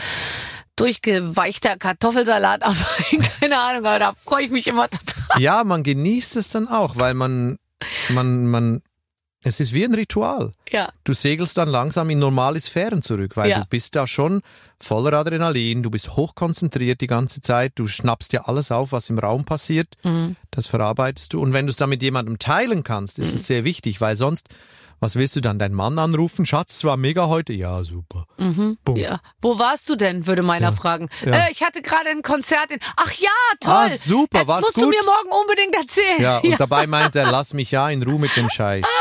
durchgeweichter 0.75 1.77
Kartoffelsalat 1.77 2.63
auf. 2.63 2.77
Keine 3.39 3.59
Ahnung, 3.59 3.85
aber 3.85 3.99
da 3.99 4.13
freue 4.23 4.45
ich 4.45 4.51
mich 4.51 4.67
immer 4.67 4.89
total. 4.89 5.41
Ja, 5.41 5.63
man 5.63 5.83
genießt 5.83 6.37
es 6.37 6.49
dann 6.49 6.67
auch, 6.67 6.95
weil 6.95 7.13
man, 7.13 7.57
man, 8.09 8.45
man, 8.47 8.81
es 9.43 9.59
ist 9.59 9.73
wie 9.73 9.83
ein 9.83 9.93
Ritual. 9.93 10.51
Ja. 10.71 10.89
Du 11.03 11.13
segelst 11.13 11.57
dann 11.57 11.67
langsam 11.67 12.09
in 12.09 12.19
normale 12.19 12.59
Sphären 12.61 13.01
zurück, 13.01 13.35
weil 13.35 13.49
Ja. 13.49 13.59
du 13.59 13.65
bist 13.69 13.95
da 13.95 14.07
schon 14.07 14.41
voller 14.79 15.11
Adrenalin, 15.17 15.83
du 15.83 15.89
bist 15.89 16.15
hochkonzentriert 16.15 17.01
die 17.01 17.07
ganze 17.07 17.41
Zeit, 17.41 17.73
du 17.75 17.85
schnappst 17.87 18.31
dir 18.31 18.47
alles 18.47 18.71
auf, 18.71 18.93
was 18.93 19.09
im 19.09 19.19
Raum 19.19 19.43
passiert, 19.43 19.87
Mhm. 20.03 20.37
das 20.51 20.67
verarbeitest 20.67 21.33
du. 21.33 21.41
Und 21.41 21.51
wenn 21.51 21.65
du 21.67 21.71
es 21.71 21.77
dann 21.77 21.89
mit 21.89 22.01
jemandem 22.01 22.39
teilen 22.39 22.83
kannst, 22.83 23.19
ist 23.19 23.33
es 23.33 23.47
sehr 23.47 23.65
wichtig, 23.65 23.99
weil 23.99 24.15
sonst, 24.15 24.47
was 24.99 25.15
willst 25.15 25.35
du 25.35 25.41
dann, 25.41 25.59
deinen 25.59 25.73
Mann 25.75 25.97
anrufen? 25.99 26.45
Schatz, 26.45 26.75
es 26.77 26.83
war 26.83 26.97
mega 26.97 27.27
heute. 27.27 27.53
Ja, 27.53 27.83
super. 27.83 28.25
Boom. 28.37 28.77
Ja. 28.95 29.19
Wo 29.41 29.59
warst 29.59 29.87
du 29.89 29.95
denn, 29.95 30.27
würde 30.27 30.43
meiner 30.43 30.71
fragen. 30.73 31.09
Ja. 31.25 31.47
Äh, 31.47 31.51
ich 31.51 31.63
hatte 31.63 31.81
gerade 31.81 32.09
ein 32.09 32.21
Konzert 32.21 32.71
in. 32.71 32.79
Ach 32.97 33.11
ja, 33.13 33.29
toll. 33.59 33.71
Ah, 33.73 33.89
super, 33.89 34.39
das 34.39 34.47
war's 34.47 34.61
musst 34.61 34.77
du 34.77 34.81
gut? 34.81 34.89
mir 34.91 35.01
morgen 35.05 35.41
unbedingt 35.41 35.75
erzählen. 35.75 36.21
Ja, 36.21 36.37
und 36.43 36.59
dabei 36.59 36.87
meint 36.87 37.15
er, 37.15 37.31
lass 37.31 37.53
mich 37.53 37.71
ja 37.71 37.89
in 37.89 38.03
Ruhe 38.03 38.19
mit 38.19 38.35
dem 38.35 38.49
Scheiß. 38.49 38.85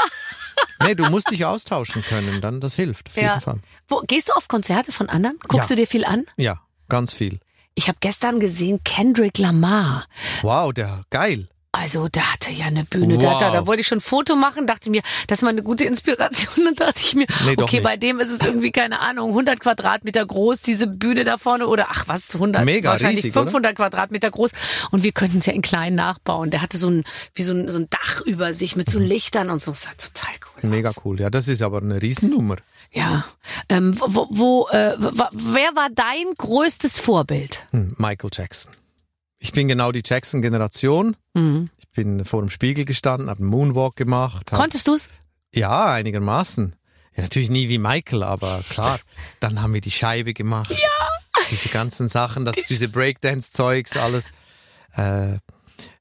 Nee, 0.83 0.95
du 0.97 1.09
musst 1.09 1.31
dich 1.31 1.45
austauschen 1.45 2.03
können, 2.03 2.41
dann 2.41 2.61
das 2.61 2.75
hilft, 2.75 3.09
auf 3.09 3.15
jeden 3.17 3.29
Ja. 3.29 3.39
Fall. 3.41 3.59
Wo, 3.87 4.01
gehst 4.07 4.29
du 4.29 4.33
auf 4.33 4.49
Konzerte 4.49 4.91
von 4.91 5.09
anderen? 5.09 5.39
Guckst 5.47 5.71
Ja. 5.71 5.77
du 5.77 5.83
dir 5.83 5.87
viel 5.87 6.05
an? 6.05 6.25
Ja, 6.37 6.61
ganz 6.89 7.13
viel. 7.13 7.39
Ich 7.77 7.87
habe 7.89 7.99
gestern 8.01 8.41
gesehen 8.41 8.81
Kendrick 8.85 9.39
Lamar. 9.39 10.07
Wow, 10.43 10.73
der 10.73 11.03
geil. 11.11 11.49
Also, 11.71 12.09
der 12.09 12.33
hatte 12.33 12.51
ja 12.51 12.65
eine 12.67 12.85
Bühne. 12.85 13.19
Da, 13.19 13.39
da, 13.39 13.47
Wow. 13.49 13.53
da 13.53 13.67
wollte 13.67 13.83
ich 13.83 13.87
schon 13.87 13.99
ein 13.99 14.01
Foto 14.01 14.37
machen, 14.37 14.67
dachte 14.67 14.89
mir, 14.91 15.03
das 15.27 15.39
ist 15.39 15.43
mal 15.43 15.51
eine 15.51 15.63
gute 15.63 15.85
Inspiration. 15.85 16.67
Und 16.69 16.81
dachte 16.81 17.01
ich 17.01 17.15
mir, 17.15 17.27
Nee, 17.45 17.57
okay, 17.59 17.81
bei 17.81 17.97
dem 17.99 18.21
ist 18.21 18.31
es 18.31 18.47
irgendwie, 18.47 18.73
keine 18.73 19.01
Ahnung, 19.01 19.29
100 19.31 19.61
Quadratmeter 19.61 20.25
groß, 20.25 20.63
diese 20.63 20.87
Bühne 20.87 21.25
da 21.25 21.37
vorne. 21.37 21.67
Oder 21.69 21.89
ach 21.91 22.05
was, 22.09 22.35
100, 22.35 22.65
Mega 22.65 22.91
wahrscheinlich 22.91 23.19
riesig, 23.25 23.37
oder? 23.37 23.43
500 23.47 23.77
Quadratmeter 23.77 24.31
groß. 24.31 24.53
Und 24.91 25.03
wir 25.05 25.13
könnten 25.13 25.39
es 25.39 25.47
ja 25.47 25.53
in 25.53 25.61
klein 25.63 25.95
nachbauen. 25.95 26.51
Der 26.51 26.63
hatte 26.63 26.79
so 26.79 26.89
ein, 26.89 27.05
wie 27.35 27.43
so 27.43 27.53
ein, 27.53 27.69
so 27.69 27.79
ein 27.81 27.89
Dach 27.91 28.23
über 28.23 28.55
sich 28.55 28.75
mit 28.75 28.89
so 28.89 28.99
Lichtern 28.99 29.51
und 29.51 29.61
so. 29.61 29.71
Das 29.71 29.83
sah 29.83 29.91
total 29.93 30.35
cool 30.63 30.71
Mega 30.71 30.89
aus. 30.89 31.01
cool. 31.05 31.21
Ja, 31.21 31.29
das 31.29 31.49
ist 31.49 31.61
aber 31.61 31.83
eine 31.83 32.01
Riesennummer. 32.01 32.57
Ja. 32.93 33.27
Ähm, 33.69 33.95
wo, 34.01 34.27
wo, 34.31 34.69
äh, 34.71 34.95
wer 34.99 35.77
war 35.77 35.91
dein 35.95 36.33
größtes 36.39 36.99
Vorbild? 36.99 37.67
Hm, 37.73 37.95
Michael 37.99 38.31
Jackson. 38.33 38.73
Ich 39.39 39.53
bin 39.53 39.69
genau 39.69 39.93
die 39.93 40.03
Jackson-Generation. 40.05 41.17
Mhm. 41.35 41.71
Ich 41.79 41.89
bin 41.91 42.25
vor 42.25 42.41
dem 42.41 42.51
Spiegel 42.51 42.85
gestanden, 42.85 43.31
habe 43.31 43.41
einen 43.41 43.49
Moonwalk 43.51 43.97
gemacht. 43.97 44.51
Konntest 44.53 44.89
du's? 44.89 45.09
ja, 45.55 45.87
einigermaßen. 45.93 46.75
Ja, 47.17 47.23
natürlich 47.23 47.51
nie 47.51 47.69
wie 47.69 47.79
Michael, 47.79 48.23
aber 48.23 48.61
klar. 48.69 49.01
Dann 49.41 49.61
haben 49.63 49.75
wir 49.75 49.81
die 49.81 49.91
Scheibe 49.91 50.35
gemacht. 50.35 50.71
Ja. 50.71 51.09
Diese 51.51 51.69
ganzen 51.69 52.09
Sachen, 52.09 52.45
das, 52.45 52.57
diese 52.69 52.89
Breakdance-Zeugs, 52.89 53.97
alles. 53.97 54.31
Äh, 54.95 55.39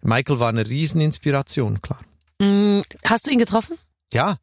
Michael 0.01 0.39
war 0.39 0.49
eine 0.49 0.67
Rieseninspiration, 0.67 1.81
klar. 1.81 1.99
Mm, 2.39 2.81
Hast 3.05 3.25
du 3.25 3.31
ihn 3.31 3.39
getroffen? 3.39 3.77
Ja, 4.13 4.37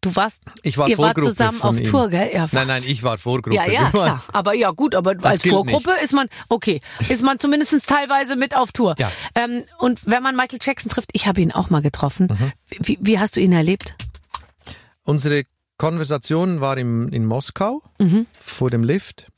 Du 0.00 0.14
warst, 0.14 0.42
ich 0.62 0.78
war 0.78 0.88
ihr 0.88 0.98
wart 0.98 1.16
Vorgruppe 1.16 1.32
zusammen 1.34 1.58
von 1.58 1.70
auf 1.70 1.80
ihm. 1.80 1.84
Tour, 1.90 2.08
gell? 2.10 2.30
Ja, 2.32 2.48
Nein, 2.52 2.68
nein, 2.68 2.82
ich 2.86 3.02
war 3.02 3.18
Vorgruppe. 3.18 3.56
Ja, 3.56 3.66
ja, 3.66 3.90
klar. 3.90 4.22
Aber 4.32 4.54
ja, 4.54 4.70
gut, 4.70 4.94
aber 4.94 5.14
als 5.22 5.42
gilt 5.42 5.54
Vorgruppe 5.54 5.92
ist 6.02 6.12
man, 6.12 6.28
okay, 6.48 6.80
ist 7.08 7.22
man 7.24 7.40
zumindest 7.40 7.86
teilweise 7.88 8.36
mit 8.36 8.54
auf 8.56 8.70
Tour. 8.72 8.94
Ja. 8.98 9.10
Ähm, 9.34 9.64
und 9.78 10.06
wenn 10.06 10.22
man 10.22 10.36
Michael 10.36 10.58
Jackson 10.62 10.90
trifft, 10.90 11.10
ich 11.12 11.26
habe 11.26 11.40
ihn 11.40 11.50
auch 11.50 11.70
mal 11.70 11.82
getroffen. 11.82 12.28
Mhm. 12.30 12.52
Wie, 12.84 12.98
wie 13.00 13.18
hast 13.18 13.34
du 13.36 13.40
ihn 13.40 13.52
erlebt? 13.52 13.94
Unsere 15.02 15.42
Konversation 15.78 16.60
war 16.60 16.78
im, 16.78 17.08
in 17.08 17.24
Moskau 17.24 17.82
Mhm. 17.98 18.26
vor 18.40 18.70
dem 18.70 18.84
Lift. 18.84 19.28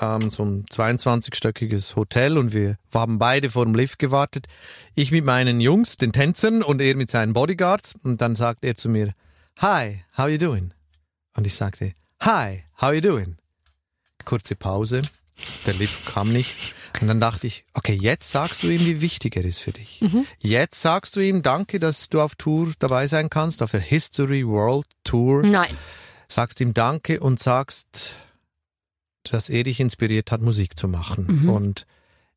Ähm, 0.00 0.30
so 0.30 0.44
ein 0.44 0.64
22-stöckiges 0.66 1.96
Hotel 1.96 2.38
und 2.38 2.52
wir 2.52 2.76
haben 2.94 3.18
beide 3.18 3.50
vor 3.50 3.64
dem 3.64 3.74
Lift 3.74 3.98
gewartet. 3.98 4.46
Ich 4.94 5.10
mit 5.10 5.24
meinen 5.24 5.60
Jungs, 5.60 5.96
den 5.96 6.12
Tänzern 6.12 6.62
und 6.62 6.80
er 6.80 6.94
mit 6.94 7.10
seinen 7.10 7.32
Bodyguards. 7.32 7.96
Und 8.04 8.20
dann 8.20 8.36
sagt 8.36 8.64
er 8.64 8.76
zu 8.76 8.88
mir, 8.88 9.12
Hi, 9.60 10.04
how 10.16 10.28
you 10.28 10.38
doing? 10.38 10.72
Und 11.36 11.44
ich 11.44 11.56
sagte, 11.56 11.92
Hi, 12.20 12.62
how 12.80 12.92
you 12.92 13.00
doing? 13.00 13.38
Kurze 14.24 14.54
Pause. 14.54 15.02
Der 15.66 15.74
Lift 15.74 16.06
kam 16.06 16.32
nicht. 16.32 16.76
Und 17.00 17.08
dann 17.08 17.20
dachte 17.20 17.48
ich, 17.48 17.64
okay, 17.74 17.94
jetzt 17.94 18.30
sagst 18.30 18.62
du 18.62 18.68
ihm, 18.68 18.86
wie 18.86 19.00
wichtig 19.00 19.36
er 19.36 19.44
ist 19.44 19.58
für 19.58 19.72
dich. 19.72 20.00
Jetzt 20.38 20.80
sagst 20.80 21.16
du 21.16 21.20
ihm, 21.20 21.42
danke, 21.42 21.80
dass 21.80 22.08
du 22.08 22.20
auf 22.20 22.36
Tour 22.36 22.72
dabei 22.78 23.08
sein 23.08 23.30
kannst, 23.30 23.60
auf 23.60 23.72
der 23.72 23.80
History 23.80 24.46
World 24.46 24.86
Tour 25.02 25.42
Nein. 25.42 25.76
sagst 26.28 26.60
ihm 26.60 26.72
Danke 26.72 27.18
und 27.18 27.40
sagst, 27.40 28.16
dass 29.24 29.48
er 29.48 29.64
dich 29.64 29.80
inspiriert 29.80 30.30
hat, 30.30 30.40
Musik 30.40 30.78
zu 30.78 30.86
machen. 30.86 31.42
Mhm. 31.42 31.48
Und 31.48 31.86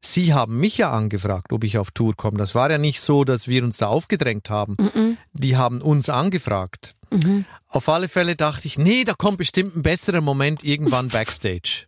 sie 0.02 0.34
haben 0.34 0.58
mich 0.58 0.78
ja 0.78 0.92
angefragt, 0.92 1.54
ob 1.54 1.64
ich 1.64 1.78
auf 1.78 1.92
Tour 1.92 2.16
komme. 2.16 2.38
Das 2.38 2.56
war 2.56 2.70
ja 2.70 2.78
nicht 2.78 3.02
so, 3.02 3.24
dass 3.24 3.48
wir 3.48 3.64
uns 3.64 3.78
da 3.78 3.88
aufgedrängt 3.88 4.50
haben. 4.50 4.76
Mhm. 4.80 5.18
Die 5.34 5.58
haben 5.58 5.82
uns 5.82 6.10
angefragt. 6.10 6.96
Mhm. 7.12 7.46
Auf 7.68 7.90
alle 7.90 8.08
Fälle 8.08 8.36
dachte 8.36 8.68
ich, 8.68 8.78
nee, 8.78 9.04
da 9.04 9.14
kommt 9.14 9.38
bestimmt 9.38 9.76
ein 9.76 9.84
besserer 9.84 10.22
Moment 10.22 10.64
irgendwann 10.64 11.08
backstage. 11.10 11.86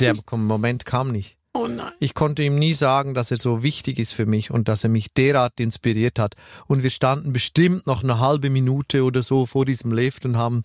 Der 0.00 0.14
Moment 0.30 0.84
kam 0.84 1.10
nicht. 1.10 1.36
Oh 1.56 1.68
nein. 1.68 1.92
Ich 2.00 2.12
konnte 2.12 2.42
ihm 2.42 2.58
nie 2.58 2.74
sagen, 2.74 3.14
dass 3.14 3.30
er 3.30 3.38
so 3.38 3.62
wichtig 3.62 3.98
ist 3.98 4.12
für 4.12 4.26
mich 4.26 4.50
und 4.50 4.68
dass 4.68 4.84
er 4.84 4.90
mich 4.90 5.14
derart 5.14 5.58
inspiriert 5.58 6.18
hat. 6.18 6.34
Und 6.66 6.82
wir 6.82 6.90
standen 6.90 7.32
bestimmt 7.32 7.86
noch 7.86 8.02
eine 8.02 8.20
halbe 8.20 8.50
Minute 8.50 9.04
oder 9.04 9.22
so 9.22 9.46
vor 9.46 9.64
diesem 9.64 9.92
Lift 9.92 10.26
und 10.26 10.36
haben 10.36 10.64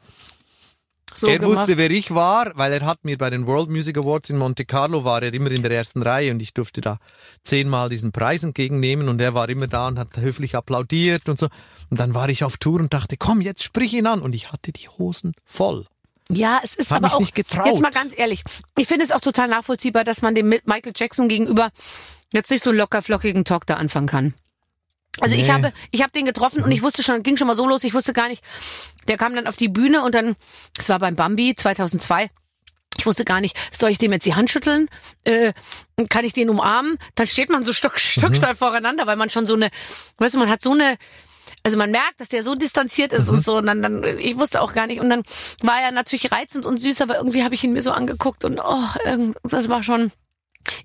So 1.14 1.28
er 1.28 1.40
gemacht. 1.40 1.60
wusste, 1.60 1.78
wer 1.78 1.92
ich 1.92 2.14
war, 2.14 2.52
weil 2.56 2.74
er 2.74 2.86
hat 2.86 3.04
mir 3.04 3.18
bei 3.18 3.30
den 3.30 3.46
World 3.48 3.70
Music 3.70 3.98
Awards 3.98 4.30
in 4.30 4.38
Monte 4.38 4.66
Carlo 4.66 5.04
war 5.04 5.22
er 5.22 5.34
immer 5.34 5.52
in 5.52 5.62
der 5.62 5.72
ersten 5.72 6.02
Reihe 6.02 6.32
und 6.32 6.42
ich 6.42 6.54
durfte 6.54 6.82
da 6.82 6.98
zehnmal 7.44 7.90
diesen 7.90 8.12
Preis 8.12 8.44
entgegennehmen 8.44 9.10
und 9.10 9.22
er 9.22 9.34
war 9.34 9.50
immer 9.50 9.68
da 9.68 9.88
und 9.88 10.00
hat 10.00 10.18
höflich 10.18 10.56
applaudiert 10.56 11.28
und 11.28 11.40
so. 11.40 11.48
Und 11.90 12.00
dann 12.00 12.14
war 12.14 12.30
ich 12.30 12.44
auf 12.44 12.58
Tour 12.58 12.80
und 12.80 12.94
dachte, 12.94 13.18
komm, 13.18 13.42
jetzt 13.42 13.64
sprich 13.64 13.94
ihn 13.94 14.08
an 14.08 14.22
und 14.22 14.34
ich 14.36 14.52
hatte 14.52 14.72
die 14.72 14.88
Hosen 14.88 15.34
voll. 15.46 15.86
Ja, 16.30 16.62
es 16.64 16.76
ist 16.76 16.92
Hab 16.92 17.04
aber 17.04 17.16
auch, 17.16 17.20
nicht 17.20 17.36
getraut. 17.36 17.66
jetzt 17.66 17.82
mal 17.82 17.92
ganz 17.92 18.18
ehrlich, 18.18 18.44
ich 18.78 18.88
finde 18.88 19.04
es 19.04 19.12
auch 19.12 19.20
total 19.20 19.50
nachvollziehbar, 19.50 20.04
dass 20.04 20.22
man 20.22 20.34
dem 20.34 20.48
Michael 20.48 20.94
Jackson 20.96 21.28
gegenüber 21.28 21.72
jetzt 22.32 22.52
nicht 22.52 22.64
so 22.64 22.72
locker 22.72 23.02
flockigen 23.02 23.44
Talk 23.44 23.66
da 23.66 23.76
anfangen 23.76 24.08
kann. 24.08 24.34
Also 25.20 25.36
ich 25.36 25.44
Nee. 25.48 25.52
habe, 25.52 25.74
ich 25.92 26.02
habe 26.02 26.12
den 26.12 26.26
getroffen 26.26 26.64
und 26.64 26.72
ich 26.72 26.82
wusste 26.82 27.04
schon, 27.04 27.22
ging 27.22 27.38
schon 27.38 27.48
mal 27.48 27.56
so 27.56 27.68
los, 27.68 27.84
ich 27.84 27.94
wusste 27.94 28.14
gar 28.14 28.30
nicht, 28.30 28.44
der 29.08 29.18
kam 29.18 29.36
dann 29.36 29.46
auf 29.48 29.56
die 29.56 29.68
Bühne 29.68 30.04
und 30.04 30.16
dann, 30.16 30.36
es 30.80 30.90
war 30.90 31.00
beim 31.00 31.16
Bambi 31.16 31.54
2002, 31.56 32.30
Ich 32.98 33.06
wusste 33.06 33.26
gar 33.26 33.42
nicht, 33.42 33.58
soll 33.72 33.90
ich 33.90 33.98
dem 33.98 34.12
jetzt 34.12 34.26
die 34.26 34.36
Hand 34.36 34.50
schütteln? 34.50 34.88
Äh, 35.24 35.54
kann 36.10 36.26
ich 36.26 36.34
den 36.34 36.50
umarmen? 36.50 36.98
Dann 37.16 37.26
steht 37.28 37.50
man 37.50 37.64
so 37.66 37.74
stock, 37.74 37.98
stocksteif 38.00 38.58
voreinander, 38.58 39.08
weil 39.08 39.16
man 39.16 39.30
schon 39.30 39.46
so 39.46 39.54
eine, 39.56 39.70
weißt 40.18 40.36
du, 40.36 40.40
man 40.40 40.50
hat 40.50 40.62
so 40.62 40.72
eine, 40.72 40.98
also 41.64 41.78
man 41.78 41.92
merkt, 41.92 42.20
dass 42.20 42.28
der 42.30 42.44
so 42.44 42.54
distanziert 42.56 43.14
ist 43.14 43.30
und 43.30 43.42
so. 43.42 43.58
Und 43.58 43.68
dann, 43.68 43.82
dann, 43.82 44.04
ich 44.20 44.38
wusste 44.38 44.62
auch 44.62 44.74
gar 44.74 44.88
nicht. 44.88 45.00
Und 45.00 45.10
dann 45.10 45.24
war 45.62 45.80
er 45.82 45.92
natürlich 45.92 46.32
reizend 46.32 46.66
und 46.66 46.78
süß, 46.78 47.02
aber 47.02 47.16
irgendwie 47.18 47.44
habe 47.44 47.56
ich 47.56 47.64
ihn 47.64 47.74
mir 47.74 47.82
so 47.82 47.92
angeguckt 47.92 48.44
und 48.46 48.60
oh, 48.64 48.88
das 49.44 49.70
war 49.70 49.84
schon. 49.84 50.12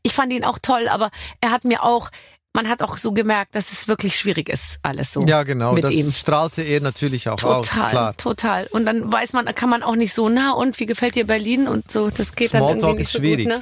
Ich 0.02 0.14
fand 0.14 0.32
ihn 0.32 0.44
auch 0.44 0.58
toll, 0.60 0.88
aber 0.88 1.10
er 1.40 1.50
hat 1.50 1.64
mir 1.64 1.82
auch, 1.82 2.10
man 2.56 2.68
hat 2.68 2.82
auch 2.82 2.96
so 2.96 3.12
gemerkt, 3.12 3.54
dass 3.54 3.70
es 3.70 3.86
wirklich 3.86 4.16
schwierig 4.18 4.48
ist, 4.48 4.78
alles 4.82 5.12
so. 5.12 5.20
Ja, 5.26 5.44
genau. 5.44 5.74
Mit 5.74 5.84
das 5.84 5.92
ihm. 5.92 6.10
strahlte 6.10 6.62
er 6.62 6.80
natürlich 6.80 7.28
auch 7.28 7.40
aus. 7.44 7.68
Total, 7.68 8.14
total. 8.14 8.66
Und 8.72 8.86
dann 8.86 9.12
weiß 9.12 9.32
man, 9.34 9.44
kann 9.54 9.68
man 9.68 9.82
auch 9.84 9.94
nicht 9.94 10.12
so, 10.12 10.28
na 10.28 10.52
und, 10.52 10.80
wie 10.80 10.86
gefällt 10.86 11.14
dir 11.14 11.26
Berlin 11.26 11.68
und 11.68 11.90
so, 11.90 12.10
das 12.10 12.34
geht 12.34 12.52
dann 12.54 12.60
Smalltalk 12.62 12.82
irgendwie 12.82 12.98
nicht 13.02 13.12
so 13.12 13.18
schwierig. 13.18 13.44
gut, 13.46 13.54
ne? 13.54 13.60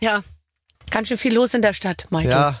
Ja, 0.00 0.22
ganz 0.90 1.08
schön 1.08 1.18
viel 1.18 1.34
los 1.34 1.54
in 1.54 1.62
der 1.62 1.72
Stadt, 1.72 2.06
Michael. 2.10 2.30
Ja. 2.30 2.60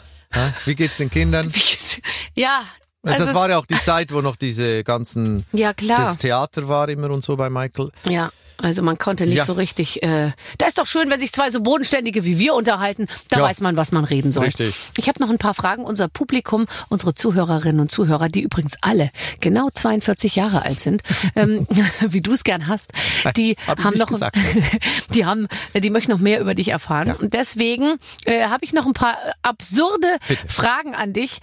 Wie 0.64 0.74
geht's 0.74 0.96
den 0.96 1.10
Kindern? 1.10 1.44
Wie 1.54 1.60
geht's- 1.60 2.00
Ja, 2.34 2.64
also 3.04 3.26
das 3.26 3.34
war 3.34 3.50
ja 3.50 3.58
auch 3.58 3.66
die 3.66 3.80
Zeit, 3.80 4.10
wo 4.12 4.22
noch 4.22 4.36
diese 4.36 4.82
ganzen, 4.82 5.44
ja 5.52 5.74
klar. 5.74 5.98
das 5.98 6.16
Theater 6.16 6.66
war 6.68 6.88
immer 6.88 7.10
und 7.10 7.22
so 7.22 7.36
bei 7.36 7.50
Michael. 7.50 7.90
Ja, 8.08 8.30
also 8.58 8.82
man 8.82 8.98
konnte 8.98 9.24
nicht 9.26 9.36
Ja. 9.38 9.44
so 9.44 9.52
richtig. 9.54 10.02
Äh, 10.02 10.32
da 10.58 10.66
ist 10.66 10.78
doch 10.78 10.86
schön, 10.86 11.10
wenn 11.10 11.20
sich 11.20 11.32
zwei 11.32 11.50
so 11.50 11.60
bodenständige 11.60 12.24
wie 12.24 12.38
wir 12.38 12.54
unterhalten. 12.54 13.06
Da 13.28 13.38
Ja. 13.38 13.42
weiß 13.44 13.60
man, 13.60 13.76
was 13.76 13.92
man 13.92 14.04
reden 14.04 14.32
soll. 14.32 14.44
Richtig. 14.44 14.90
Ich 14.96 15.08
habe 15.08 15.20
noch 15.22 15.30
ein 15.30 15.38
paar 15.38 15.54
Fragen. 15.54 15.84
Unser 15.84 16.08
Publikum, 16.08 16.66
unsere 16.88 17.14
Zuhörerinnen 17.14 17.80
und 17.80 17.90
Zuhörer, 17.90 18.28
die 18.28 18.42
übrigens 18.42 18.76
alle 18.80 19.10
genau 19.40 19.68
42 19.72 20.36
Jahre 20.36 20.62
alt 20.62 20.80
sind, 20.80 21.02
ähm, 21.36 21.66
wie 22.00 22.20
du 22.20 22.32
es 22.32 22.44
gern 22.44 22.66
hast, 22.68 22.92
die 23.36 23.56
Hab 23.66 23.82
haben 23.84 23.98
noch, 23.98 24.06
gesagt. 24.08 24.36
die 25.14 25.26
haben, 25.26 25.48
die 25.74 25.90
möchten 25.90 26.10
noch 26.12 26.20
mehr 26.20 26.40
über 26.40 26.54
dich 26.54 26.68
erfahren. 26.68 27.14
Und 27.16 27.34
deswegen 27.34 27.96
äh, 28.24 28.46
habe 28.46 28.64
ich 28.64 28.72
noch 28.72 28.86
ein 28.86 28.92
paar 28.94 29.16
absurde 29.42 30.06
Bitte. 30.28 30.48
Fragen 30.48 30.94
an 30.94 31.12
dich. 31.12 31.40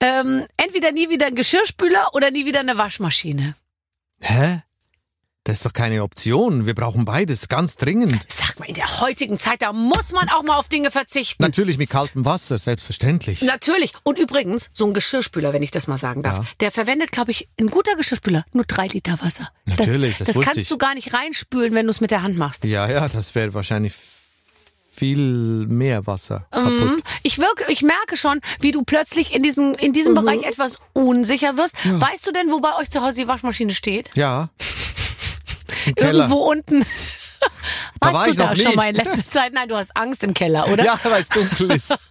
Ähm, 0.00 0.44
entweder 0.56 0.92
nie 0.92 1.08
wieder 1.08 1.26
ein 1.26 1.34
Geschirrspüler 1.36 2.08
oder 2.14 2.30
nie 2.30 2.44
wieder 2.46 2.60
eine 2.60 2.76
Waschmaschine. 2.76 3.54
Hä? 4.20 4.60
Das 5.46 5.58
ist 5.58 5.66
doch 5.66 5.74
keine 5.74 6.02
Option. 6.02 6.64
Wir 6.64 6.74
brauchen 6.74 7.04
beides 7.04 7.48
ganz 7.48 7.76
dringend. 7.76 8.18
Sag 8.32 8.58
mal, 8.58 8.64
in 8.66 8.74
der 8.74 9.00
heutigen 9.02 9.38
Zeit, 9.38 9.60
da 9.60 9.74
muss 9.74 10.10
man 10.12 10.30
auch 10.30 10.42
mal 10.42 10.56
auf 10.56 10.68
Dinge 10.68 10.90
verzichten. 10.90 11.42
Natürlich 11.42 11.76
mit 11.76 11.90
kaltem 11.90 12.24
Wasser, 12.24 12.58
selbstverständlich. 12.58 13.42
Natürlich. 13.42 13.92
Und 14.04 14.18
übrigens, 14.18 14.70
so 14.72 14.86
ein 14.86 14.94
Geschirrspüler, 14.94 15.52
wenn 15.52 15.62
ich 15.62 15.70
das 15.70 15.86
mal 15.86 15.98
sagen 15.98 16.22
darf, 16.22 16.38
Ja. 16.38 16.44
der 16.60 16.70
verwendet, 16.72 17.12
glaube 17.12 17.30
ich, 17.30 17.46
ein 17.60 17.66
guter 17.68 17.94
Geschirrspüler 17.94 18.46
nur 18.54 18.64
drei 18.64 18.86
Liter 18.86 19.18
Wasser. 19.20 19.50
Natürlich, 19.66 20.16
das 20.16 20.28
das, 20.28 20.36
wusste 20.36 20.46
kannst 20.52 20.60
ich. 20.62 20.68
du 20.68 20.78
gar 20.78 20.94
nicht 20.94 21.12
reinspülen, 21.12 21.74
wenn 21.74 21.84
du 21.84 21.90
es 21.90 22.00
mit 22.00 22.10
der 22.10 22.22
Hand 22.22 22.38
machst. 22.38 22.64
Ja, 22.64 22.88
ja, 22.90 23.06
das 23.06 23.34
wäre 23.34 23.52
wahrscheinlich 23.52 23.92
viel 24.90 25.66
mehr 25.66 26.06
Wasser 26.06 26.46
Mhm. 26.54 26.78
kaputt. 26.78 27.02
Ich 27.24 27.38
wirke, 27.38 27.64
ich 27.70 27.82
merke 27.82 28.16
schon, 28.16 28.40
wie 28.60 28.70
du 28.70 28.82
plötzlich 28.82 29.34
in 29.34 29.42
diesem, 29.42 29.74
in 29.74 29.92
diesem 29.92 30.12
Mhm. 30.12 30.18
Bereich 30.24 30.42
etwas 30.44 30.78
unsicher 30.92 31.56
wirst. 31.56 31.74
Weißt 31.84 32.26
du 32.26 32.32
denn, 32.32 32.50
wo 32.50 32.60
bei 32.60 32.76
euch 32.78 32.88
zu 32.90 33.02
Hause 33.02 33.16
die 33.16 33.28
Waschmaschine 33.28 33.74
steht? 33.74 34.08
Ja. 34.14 34.50
Irgendwo 35.96 36.36
unten. 36.50 36.84
Da 38.00 38.06
Warst 38.06 38.14
war 38.14 38.24
du 38.24 38.30
ich 38.30 38.38
noch 38.38 38.46
da 38.48 38.54
nie. 38.54 38.62
schon 38.62 38.74
mal 38.74 38.88
in 38.88 38.94
letzter 38.94 39.26
Zeit? 39.26 39.52
Nein, 39.52 39.68
du 39.68 39.76
hast 39.76 39.94
Angst 39.96 40.24
im 40.24 40.32
Keller, 40.32 40.66
oder? 40.68 40.82
Ja, 40.82 40.98
weil 41.04 41.20
es 41.20 41.28
dunkel 41.28 41.72
ist. 41.72 41.94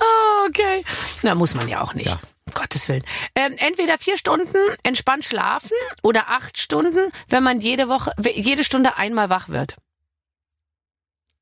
Ah, 0.00 0.46
okay. 0.48 0.84
Na, 1.22 1.34
muss 1.34 1.54
man 1.54 1.68
ja 1.68 1.80
auch 1.80 1.94
nicht. 1.94 2.06
Ja. 2.06 2.20
Um 2.46 2.52
Gottes 2.54 2.88
Willen. 2.88 3.04
Ähm, 3.34 3.54
entweder 3.58 3.96
vier 3.98 4.16
Stunden 4.18 4.56
entspannt 4.82 5.24
schlafen 5.24 5.70
oder 6.02 6.28
acht 6.28 6.58
Stunden, 6.58 7.10
wenn 7.28 7.42
man 7.42 7.60
jede 7.60 7.88
Woche, 7.88 8.10
jede 8.34 8.64
Stunde 8.64 8.96
einmal 8.96 9.30
wach 9.30 9.48
wird. 9.48 9.76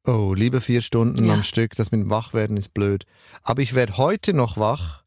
Oh, 0.07 0.35
lieber 0.35 0.61
vier 0.61 0.83
Stunden 0.83 1.27
Ja. 1.27 1.35
am 1.35 1.43
Stück, 1.43 1.75
das 1.77 1.91
mit 1.93 2.03
dem 2.03 2.11
Wachwerden 2.11 2.57
ist 2.57 2.75
blöd. 2.75 3.05
Aber 3.43 3.63
ich 3.63 3.75
werde 3.75 3.97
heute 3.97 4.33
noch 4.35 4.59
wach, 4.59 5.03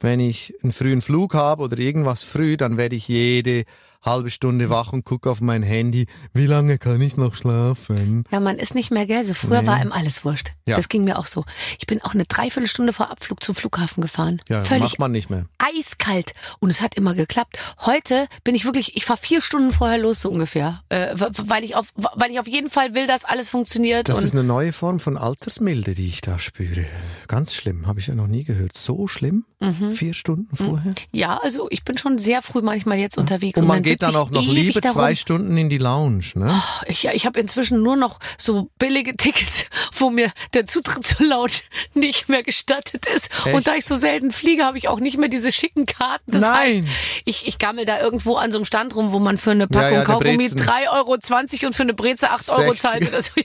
wenn 0.00 0.20
ich 0.20 0.54
einen 0.62 0.72
frühen 0.72 1.00
Flug 1.02 1.34
habe 1.34 1.62
oder 1.62 1.78
irgendwas 1.78 2.22
früh, 2.22 2.56
dann 2.56 2.76
werde 2.76 2.96
ich 2.96 3.08
jede 3.08 3.64
halbe 4.02 4.30
Stunde 4.30 4.70
wach 4.70 4.92
und 4.92 5.04
gucke 5.04 5.30
auf 5.30 5.40
mein 5.40 5.62
Handy. 5.62 6.06
Wie 6.32 6.46
lange 6.46 6.78
kann 6.78 7.00
ich 7.00 7.16
noch 7.16 7.34
schlafen? 7.34 8.24
Ja, 8.30 8.40
man 8.40 8.58
ist 8.58 8.74
nicht 8.74 8.90
mehr, 8.90 9.06
gell? 9.06 9.24
So 9.24 9.34
früher 9.34 9.62
Nee. 9.62 9.66
war 9.68 9.82
ihm 9.82 9.92
alles 9.92 10.24
wurscht. 10.24 10.52
Ja. 10.66 10.76
Das 10.76 10.88
ging 10.88 11.04
mir 11.04 11.18
auch 11.18 11.26
so. 11.26 11.44
Ich 11.78 11.86
bin 11.86 12.02
auch 12.02 12.14
eine 12.14 12.24
Dreiviertelstunde 12.24 12.92
vor 12.92 13.10
Abflug 13.10 13.42
zum 13.42 13.54
Flughafen 13.54 14.00
gefahren. 14.00 14.40
Ja, 14.48 14.64
Völlig 14.64 14.82
macht 14.84 14.98
man 15.00 15.12
nicht 15.12 15.28
mehr. 15.30 15.46
eiskalt. 15.58 16.32
Und 16.60 16.70
es 16.70 16.80
hat 16.80 16.94
immer 16.94 17.14
geklappt. 17.14 17.58
Heute 17.84 18.26
bin 18.44 18.54
ich 18.54 18.64
wirklich, 18.64 18.96
ich 18.96 19.04
fahre 19.04 19.18
vier 19.20 19.40
Stunden 19.42 19.72
vorher 19.72 19.98
los, 19.98 20.20
so 20.22 20.30
ungefähr. 20.30 20.82
Äh, 20.88 21.14
weil 21.16 21.64
ich 21.64 21.76
auf, 21.76 21.88
weil 21.94 22.30
ich 22.30 22.40
auf 22.40 22.48
jeden 22.48 22.70
Fall 22.70 22.94
will, 22.94 23.06
dass 23.06 23.24
alles 23.24 23.48
funktioniert. 23.48 24.08
Das 24.08 24.22
ist 24.22 24.32
eine 24.32 24.44
neue 24.44 24.72
Form 24.72 25.00
von 25.00 25.16
Altersmilde, 25.16 25.94
die 25.94 26.08
ich 26.08 26.20
da 26.20 26.38
spüre. 26.38 26.86
Ganz 27.28 27.54
schlimm, 27.54 27.86
habe 27.86 28.00
ich 28.00 28.06
ja 28.06 28.14
noch 28.14 28.26
nie 28.28 28.44
gehört. 28.44 28.76
So 28.76 29.06
schlimm? 29.08 29.44
Mhm. 29.60 29.92
Vier 29.92 30.14
Stunden 30.14 30.56
vorher? 30.56 30.94
ja, 31.12 31.36
also 31.36 31.66
ich 31.70 31.84
bin 31.84 31.98
schon 31.98 32.18
sehr 32.18 32.40
früh 32.40 32.62
manchmal 32.62 32.96
jetzt 32.98 33.18
unterwegs. 33.18 33.60
Und 33.60 33.66
man 33.66 33.82
geht 33.90 34.02
dann 34.02 34.10
ich 34.10 34.16
auch 34.16 34.30
noch 34.30 34.42
ewig 34.42 34.54
lieber 34.54 34.80
darum. 34.80 34.96
zwei 34.96 35.14
Stunden 35.14 35.56
in 35.56 35.68
die 35.68 35.78
Lounge, 35.78 36.24
ne? 36.34 36.62
Ich, 36.86 37.02
ja, 37.02 37.12
ich 37.12 37.26
habe 37.26 37.40
inzwischen 37.40 37.82
nur 37.82 37.96
noch 37.96 38.18
so 38.38 38.70
billige 38.78 39.16
Tickets, 39.16 39.66
wo 39.92 40.10
mir 40.10 40.32
der 40.54 40.66
Zutritt 40.66 41.06
zur 41.06 41.26
Lounge 41.26 41.52
nicht 41.94 42.28
mehr 42.28 42.42
gestattet 42.42 43.06
ist. 43.06 43.30
Echt? 43.44 43.54
Und 43.54 43.66
da 43.66 43.74
ich 43.74 43.84
so 43.84 43.96
selten 43.96 44.32
fliege, 44.32 44.64
habe 44.64 44.78
ich 44.78 44.88
auch 44.88 45.00
nicht 45.00 45.18
mehr 45.18 45.28
diese 45.28 45.52
schicken 45.52 45.86
Karten. 45.86 46.32
Das 46.32 46.42
Nein. 46.42 46.86
heißt, 46.86 47.22
ich, 47.24 47.46
ich 47.46 47.58
gammel 47.58 47.84
da 47.84 48.00
irgendwo 48.00 48.36
an 48.36 48.52
so 48.52 48.58
einem 48.58 48.64
Stand 48.64 48.94
rum, 48.94 49.12
wo 49.12 49.18
man 49.18 49.38
für 49.38 49.52
eine 49.52 49.66
Packung 49.66 49.92
Ja, 49.92 49.98
ja, 49.98 50.04
Kaugummi 50.04 50.48
Brezen. 50.48 50.60
3,20 50.60 50.92
Euro 50.92 51.66
und 51.66 51.74
für 51.74 51.82
eine 51.82 51.94
Breze 51.94 52.30
8 52.30 52.48
Euro 52.50 52.74
60. 52.74 52.80
zahlt. 52.80 53.32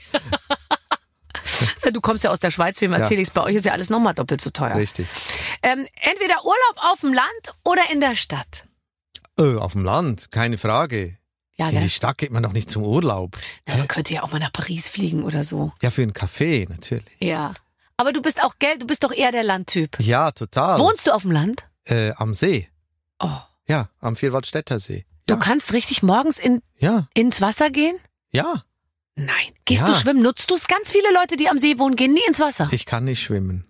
Du 1.92 2.00
kommst 2.00 2.24
ja 2.24 2.30
aus 2.30 2.40
der 2.40 2.50
Schweiz, 2.50 2.80
wem 2.80 2.92
erzähle 2.92 3.20
ich's? 3.20 3.30
Bei 3.30 3.42
euch 3.42 3.54
ist 3.54 3.64
ja 3.64 3.72
alles 3.72 3.90
nochmal 3.90 4.14
doppelt 4.14 4.40
so 4.40 4.50
teuer. 4.50 4.74
Richtig. 4.74 5.06
Ähm, 5.62 5.86
entweder 6.00 6.44
Urlaub 6.44 6.92
auf 6.92 7.00
dem 7.00 7.12
Land 7.12 7.54
oder 7.64 7.82
in 7.92 8.00
der 8.00 8.16
Stadt. 8.16 8.64
Äh, 9.38 9.56
auf 9.56 9.72
dem 9.72 9.84
Land, 9.84 10.30
keine 10.30 10.58
Frage. 10.58 11.16
Ja, 11.58 11.66
In 11.68 11.74
gell? 11.74 11.82
die 11.84 11.90
Stadt 11.90 12.18
geht 12.18 12.30
man 12.32 12.42
doch 12.42 12.52
nicht 12.52 12.70
zum 12.70 12.82
Urlaub. 12.82 13.36
Ja, 13.68 13.76
man 13.76 13.88
könnte 13.88 14.12
ja 14.14 14.22
auch 14.22 14.30
mal 14.32 14.38
nach 14.38 14.52
Paris 14.52 14.88
fliegen 14.90 15.24
oder 15.24 15.42
so. 15.44 15.72
Ja, 15.82 15.90
für 15.90 16.02
einen 16.02 16.12
Kaffee 16.12 16.66
natürlich. 16.68 17.16
Ja. 17.18 17.54
Aber 17.96 18.12
du 18.12 18.20
bist 18.20 18.42
auch, 18.42 18.56
gell, 18.58 18.76
du 18.78 18.86
bist 18.86 19.04
doch 19.04 19.12
eher 19.12 19.32
der 19.32 19.42
Landtyp. 19.42 19.98
Ja, 20.00 20.30
total. 20.32 20.78
Wohnst 20.78 21.06
du 21.06 21.12
auf 21.12 21.22
dem 21.22 21.30
Land? 21.32 21.64
Äh, 21.84 22.12
am 22.16 22.34
See. 22.34 22.68
Oh. 23.18 23.30
Ja, 23.66 23.88
am 24.00 24.16
Vierwaldstätter 24.16 24.78
See. 24.78 25.06
Du 25.26 25.34
Ja. 25.34 25.40
kannst 25.40 25.72
richtig 25.72 26.02
morgens 26.02 26.38
in, 26.38 26.62
Ja, 26.78 27.08
ins 27.14 27.40
Wasser 27.40 27.70
gehen? 27.70 27.96
ja. 28.30 28.62
Nein. 29.18 29.30
Gehst 29.64 29.80
Ja. 29.80 29.88
du 29.88 29.94
schwimmen? 29.98 30.22
Nutzt 30.22 30.50
du 30.50 30.54
es? 30.56 30.66
Ganz 30.68 30.90
viele 30.90 31.10
Leute, 31.14 31.36
die 31.38 31.48
am 31.48 31.56
See 31.56 31.78
wohnen, 31.78 31.96
gehen 31.96 32.12
nie 32.12 32.20
ins 32.28 32.38
Wasser. 32.38 32.68
Ich 32.70 32.84
kann 32.84 33.06
nicht 33.06 33.22
schwimmen. 33.22 33.66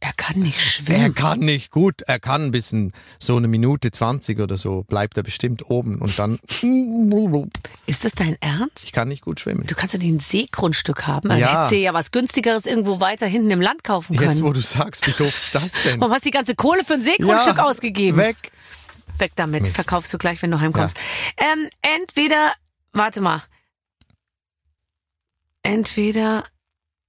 Er 0.00 0.12
kann 0.12 0.40
nicht 0.40 0.56
Er 0.56 0.60
schwimmen. 0.60 1.14
kann 1.14 1.40
nicht 1.40 1.70
gut. 1.70 2.02
Er 2.02 2.20
kann 2.20 2.44
ein 2.46 2.50
bisschen 2.50 2.92
so 3.18 3.36
eine 3.36 3.48
Minute 3.48 3.90
20 3.90 4.38
oder 4.40 4.56
so 4.56 4.84
bleibt 4.84 5.16
er 5.16 5.22
bestimmt 5.22 5.68
oben 5.70 6.00
und 6.00 6.18
dann. 6.18 6.38
Ist 7.86 8.04
das 8.04 8.12
dein 8.12 8.36
Ernst? 8.40 8.84
Ich 8.84 8.92
kann 8.92 9.08
nicht 9.08 9.22
gut 9.22 9.40
schwimmen. 9.40 9.66
Du 9.66 9.74
kannst 9.74 9.94
ja 9.94 10.00
ein 10.00 10.20
Seegrundstück 10.20 11.06
haben. 11.06 11.30
Also 11.30 11.40
Ja. 11.42 11.56
hättest 11.56 11.72
du 11.72 11.76
ja 11.76 11.94
was 11.94 12.10
günstigeres 12.10 12.66
irgendwo 12.66 13.00
weiter 13.00 13.26
hinten 13.26 13.50
im 13.50 13.60
Land 13.60 13.82
kaufen 13.84 14.16
können. 14.16 14.30
Jetzt, 14.30 14.42
wo 14.42 14.52
du 14.52 14.60
sagst, 14.60 15.06
wie 15.06 15.12
doof 15.12 15.36
ist 15.36 15.54
das 15.54 15.72
denn? 15.84 16.00
Warum 16.00 16.12
hast 16.14 16.24
du 16.24 16.28
die 16.30 16.36
ganze 16.36 16.54
Kohle 16.54 16.84
für 16.84 16.94
ein 16.94 17.02
Seegrundstück 17.02 17.56
Ja, 17.56 17.64
ausgegeben? 17.64 18.18
Weg. 18.18 18.36
Weg 19.18 19.32
damit. 19.34 19.62
Mist. 19.62 19.74
Verkaufst 19.74 20.12
du 20.14 20.18
gleich, 20.18 20.40
wenn 20.42 20.50
du 20.52 20.60
heimkommst. 20.60 20.96
Ähm, 21.36 21.68
entweder, 21.82 22.52
warte 22.92 23.20
mal. 23.20 23.42
Entweder, 25.62 26.44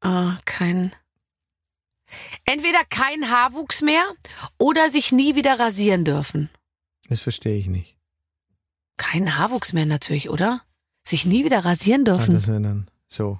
ah, 0.01 0.33
kein, 0.45 0.91
entweder 2.45 2.79
kein 2.89 3.29
Haarwuchs 3.29 3.81
mehr 3.81 4.03
oder 4.57 4.89
sich 4.89 5.11
nie 5.11 5.35
wieder 5.35 5.59
rasieren 5.59 6.05
dürfen. 6.05 6.49
Das 7.09 7.21
verstehe 7.21 7.57
ich 7.57 7.67
nicht. 7.67 7.95
Kein 8.97 9.37
Haarwuchs 9.37 9.73
mehr 9.73 9.85
natürlich, 9.85 10.29
oder? 10.29 10.61
Sich 11.03 11.25
nie 11.25 11.45
wieder 11.45 11.63
rasieren 11.65 12.01
Ah, 12.01 12.15
dürfen. 12.15 12.33
das 12.33 12.47
wäre 12.47 12.61
dann 12.61 12.89
so. 13.07 13.39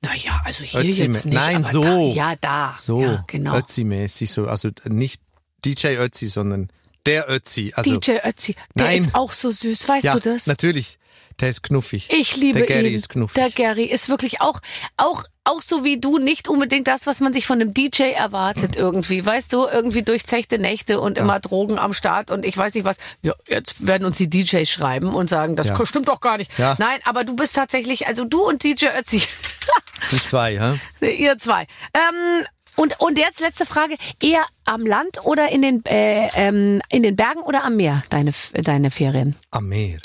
naja, 0.00 0.40
also 0.44 0.64
hier 0.64 0.80
Ötzi 0.80 1.04
jetzt 1.04 1.24
nicht. 1.26 1.34
Nein, 1.34 1.64
aber 1.64 1.70
so. 1.72 1.82
Da, 1.82 1.98
ja, 1.98 2.36
da. 2.36 2.74
So. 2.78 3.02
Ja, 3.02 3.24
genau. 3.26 3.54
Ötzi-mäßig 3.56 4.32
so. 4.32 4.46
Also 4.46 4.70
nicht 4.84 5.22
DJ 5.64 5.96
Ötzi, 5.98 6.26
sondern 6.28 6.68
der 7.06 7.28
Ötzi. 7.28 7.72
Also, 7.74 7.98
DJ 7.98 8.18
Ötzi, 8.24 8.54
der 8.74 8.86
Nein. 8.86 8.98
ist 9.04 9.14
auch 9.14 9.32
so 9.32 9.50
süß, 9.50 9.88
weißt 9.88 10.04
ja, 10.04 10.14
du 10.14 10.20
das? 10.20 10.46
natürlich. 10.46 10.98
Der 11.40 11.48
ist 11.50 11.62
knuffig. 11.62 12.08
Ich 12.12 12.36
liebe 12.36 12.60
Der 12.60 12.68
Gary 12.68 12.88
ihn. 12.88 12.94
ist 12.94 13.08
knuffig. 13.08 13.34
Der 13.34 13.50
Gary 13.50 13.84
ist 13.84 14.08
wirklich 14.08 14.40
auch, 14.40 14.60
auch, 14.96 15.24
auch 15.42 15.60
so 15.60 15.82
wie 15.84 15.98
du 15.98 16.18
nicht 16.18 16.48
unbedingt 16.48 16.86
das, 16.86 17.06
was 17.06 17.18
man 17.20 17.32
sich 17.32 17.46
von 17.46 17.60
einem 17.60 17.74
DJ 17.74 18.10
erwartet 18.12 18.76
irgendwie. 18.76 19.24
Weißt 19.26 19.52
du, 19.52 19.66
irgendwie 19.66 20.02
durchzechte 20.02 20.58
Nächte 20.58 21.00
und 21.00 21.18
immer 21.18 21.40
Drogen 21.40 21.78
am 21.78 21.92
Start 21.92 22.30
und 22.30 22.46
ich 22.46 22.56
weiß 22.56 22.74
nicht 22.74 22.84
was. 22.84 22.98
Ja, 23.22 23.34
jetzt 23.48 23.86
werden 23.86 24.04
uns 24.04 24.16
die 24.18 24.30
DJs 24.30 24.68
schreiben 24.70 25.12
und 25.14 25.28
sagen, 25.28 25.56
das 25.56 25.66
Ja. 25.66 25.86
stimmt 25.86 26.08
doch 26.08 26.20
gar 26.20 26.38
nicht. 26.38 26.56
Ja. 26.58 26.76
Nein, 26.78 27.00
aber 27.04 27.24
du 27.24 27.34
bist 27.34 27.56
tatsächlich, 27.56 28.06
also 28.06 28.24
du 28.24 28.42
und 28.46 28.62
DJ 28.62 28.86
Ötzi, 28.98 29.22
Die 30.12 30.22
zwei, 30.22 30.78
hä? 31.00 31.06
ihr 31.18 31.36
zwei. 31.38 31.66
Ähm, 31.94 32.46
und, 32.76 32.98
und 33.00 33.18
jetzt 33.18 33.40
letzte 33.40 33.66
Frage, 33.66 33.96
eher 34.22 34.44
am 34.64 34.84
Land 34.86 35.24
oder 35.24 35.50
in 35.50 35.62
den, 35.62 35.84
äh, 35.86 36.28
ähm, 36.34 36.80
in 36.90 37.02
den 37.02 37.16
Bergen 37.16 37.40
oder 37.40 37.64
am 37.64 37.76
Meer, 37.76 38.02
deine, 38.10 38.32
deine 38.52 38.90
Ferien? 38.90 39.36
Am 39.50 39.68
Meer. 39.68 39.98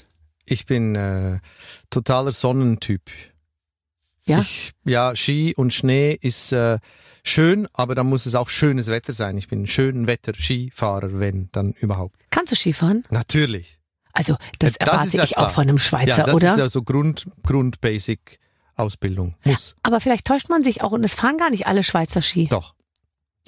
Ich 0.49 0.65
bin 0.65 0.95
äh, 0.95 1.39
totaler 1.89 2.31
Sonnentyp. 2.31 3.09
Ja? 4.25 4.39
Ich, 4.39 4.71
ja, 4.85 5.15
Ski 5.15 5.53
und 5.55 5.73
Schnee 5.73 6.17
ist 6.19 6.51
äh, 6.51 6.77
schön, 7.23 7.67
aber 7.73 7.95
dann 7.95 8.07
muss 8.07 8.25
es 8.25 8.35
auch 8.35 8.49
schönes 8.49 8.87
Wetter 8.87 9.13
sein. 9.13 9.37
Ich 9.37 9.47
bin 9.47 9.63
ein 9.63 9.67
schönen 9.67 10.07
Wetter 10.07 10.33
Skifahrer, 10.33 11.19
wenn 11.19 11.49
dann 11.51 11.73
überhaupt. 11.73 12.15
Kannst 12.29 12.51
du 12.51 12.55
Skifahren? 12.55 13.05
Natürlich. 13.09 13.79
Also, 14.13 14.37
das, 14.59 14.73
Das 14.73 14.87
erwarte 14.87 15.17
ja 15.17 15.23
ich 15.23 15.33
klar. 15.33 15.47
auch 15.47 15.51
von 15.51 15.63
einem 15.63 15.77
Schweizer, 15.77 16.17
ja, 16.17 16.23
das 16.25 16.35
oder? 16.35 16.51
ist 16.51 16.57
ja 16.57 16.69
so 16.69 16.83
Grund, 16.83 17.27
Grund 17.43 17.79
Basic 17.81 18.39
Ausbildung. 18.75 19.35
Muss. 19.43 19.75
Aber 19.83 19.99
vielleicht 19.99 20.25
täuscht 20.25 20.49
man 20.49 20.63
sich 20.63 20.81
auch 20.81 20.91
und 20.91 21.03
es 21.03 21.13
fahren 21.13 21.37
gar 21.37 21.49
nicht 21.49 21.67
alle 21.67 21.83
Schweizer 21.83 22.21
Ski. 22.21 22.47
Doch. 22.47 22.73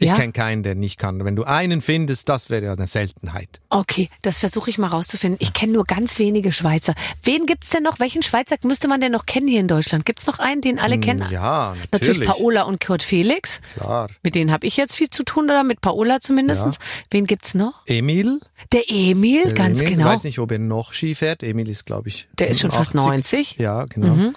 Ich 0.02 0.08
Ja? 0.08 0.16
kenne 0.16 0.32
keinen, 0.34 0.64
der 0.64 0.74
nicht 0.74 0.98
kann. 0.98 1.24
Wenn 1.24 1.36
du 1.36 1.44
einen 1.44 1.82
findest, 1.82 2.28
das 2.28 2.50
wäre 2.50 2.66
ja 2.66 2.74
eine 2.74 2.88
Seltenheit. 2.88 3.62
Okay, 3.70 4.10
das 4.24 4.40
versuche 4.40 4.70
ich 4.72 4.80
mal 4.80 4.88
rauszufinden. 4.88 5.38
Ich 5.40 5.54
kenne 5.54 5.74
nur 5.74 5.84
ganz 5.84 6.18
wenige 6.18 6.52
Schweizer. 6.52 6.96
Wen 7.24 7.46
gibt's 7.46 7.70
denn 7.70 7.84
noch? 7.84 8.00
Welchen 8.00 8.24
Schweizer 8.24 8.56
müsste 8.64 8.88
man 8.88 9.00
denn 9.00 9.12
noch 9.12 9.28
kennen 9.28 9.48
hier 9.48 9.60
in 9.60 9.68
Deutschland? 9.68 10.06
Gibt's 10.06 10.26
noch 10.26 10.40
einen, 10.40 10.62
den 10.62 10.80
alle 10.80 11.00
kennen? 11.00 11.24
Hm, 11.26 11.32
Ja, 11.32 11.76
Natürlich 11.92 12.18
natürlich. 12.18 12.30
Paola 12.30 12.64
und 12.64 12.84
Kurt 12.84 13.04
Felix. 13.04 13.62
Klar. 13.78 14.10
Mit 14.24 14.34
denen 14.34 14.52
habe 14.52 14.66
ich 14.66 14.76
jetzt 14.76 14.96
viel 14.96 15.10
zu 15.12 15.24
tun, 15.24 15.46
oder 15.46 15.64
mit 15.64 15.82
Paola 15.82 16.20
zumindestens. 16.20 16.80
Wen 17.12 17.28
gibt's 17.28 17.54
noch? 17.54 17.86
Emil. 17.86 18.40
Der 18.72 18.90
Emil, 18.90 19.44
Der 19.46 19.54
ganz 19.54 19.82
Emil. 19.82 19.94
genau. 19.94 20.08
Ich 20.08 20.14
weiß 20.16 20.24
nicht, 20.24 20.40
ob 20.40 20.52
er 20.52 20.58
noch 20.60 20.94
Ski 20.94 21.14
fährt. 21.14 21.44
Emil 21.44 21.70
ist, 21.70 21.86
glaube 21.86 22.10
ich. 22.10 22.28
Der 22.40 22.48
ist 22.48 22.60
schon 22.62 22.72
fast 22.72 22.96
80. 22.96 23.06
90. 23.06 23.56
Ja, 23.60 23.86
genau. 23.86 24.16
Mhm. 24.16 24.36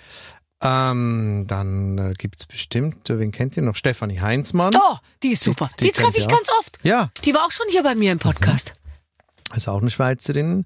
Ähm, 0.65 1.45
dann 1.47 1.99
äh, 1.99 2.15
gibt's 2.17 2.47
bestimmt, 2.47 3.11
äh, 3.11 3.19
wen 3.19 3.33
kennt 3.33 3.57
ihr 3.57 3.63
noch? 3.63 3.77
Stefanie 3.77 4.21
Heinzmann. 4.21 4.75
Oh, 4.75 4.97
die 5.23 5.29
ist 5.33 5.45
super. 5.45 5.69
die 5.79 5.85
Die, 5.85 5.91
kennt 5.91 6.07
treffe 6.07 6.19
ich 6.19 6.25
auch. 6.27 6.31
ganz 6.31 6.49
oft. 6.59 6.79
Ja, 6.83 7.11
Die 7.25 7.35
war 7.35 7.45
auch 7.47 7.51
schon 7.51 7.67
hier 7.71 7.83
bei 7.83 7.95
mir 7.95 8.13
im 8.13 8.19
Podcast. 8.19 8.75
ist 9.55 9.69
auch 9.69 9.81
eine 9.81 9.91
Schweizerin. 9.91 10.65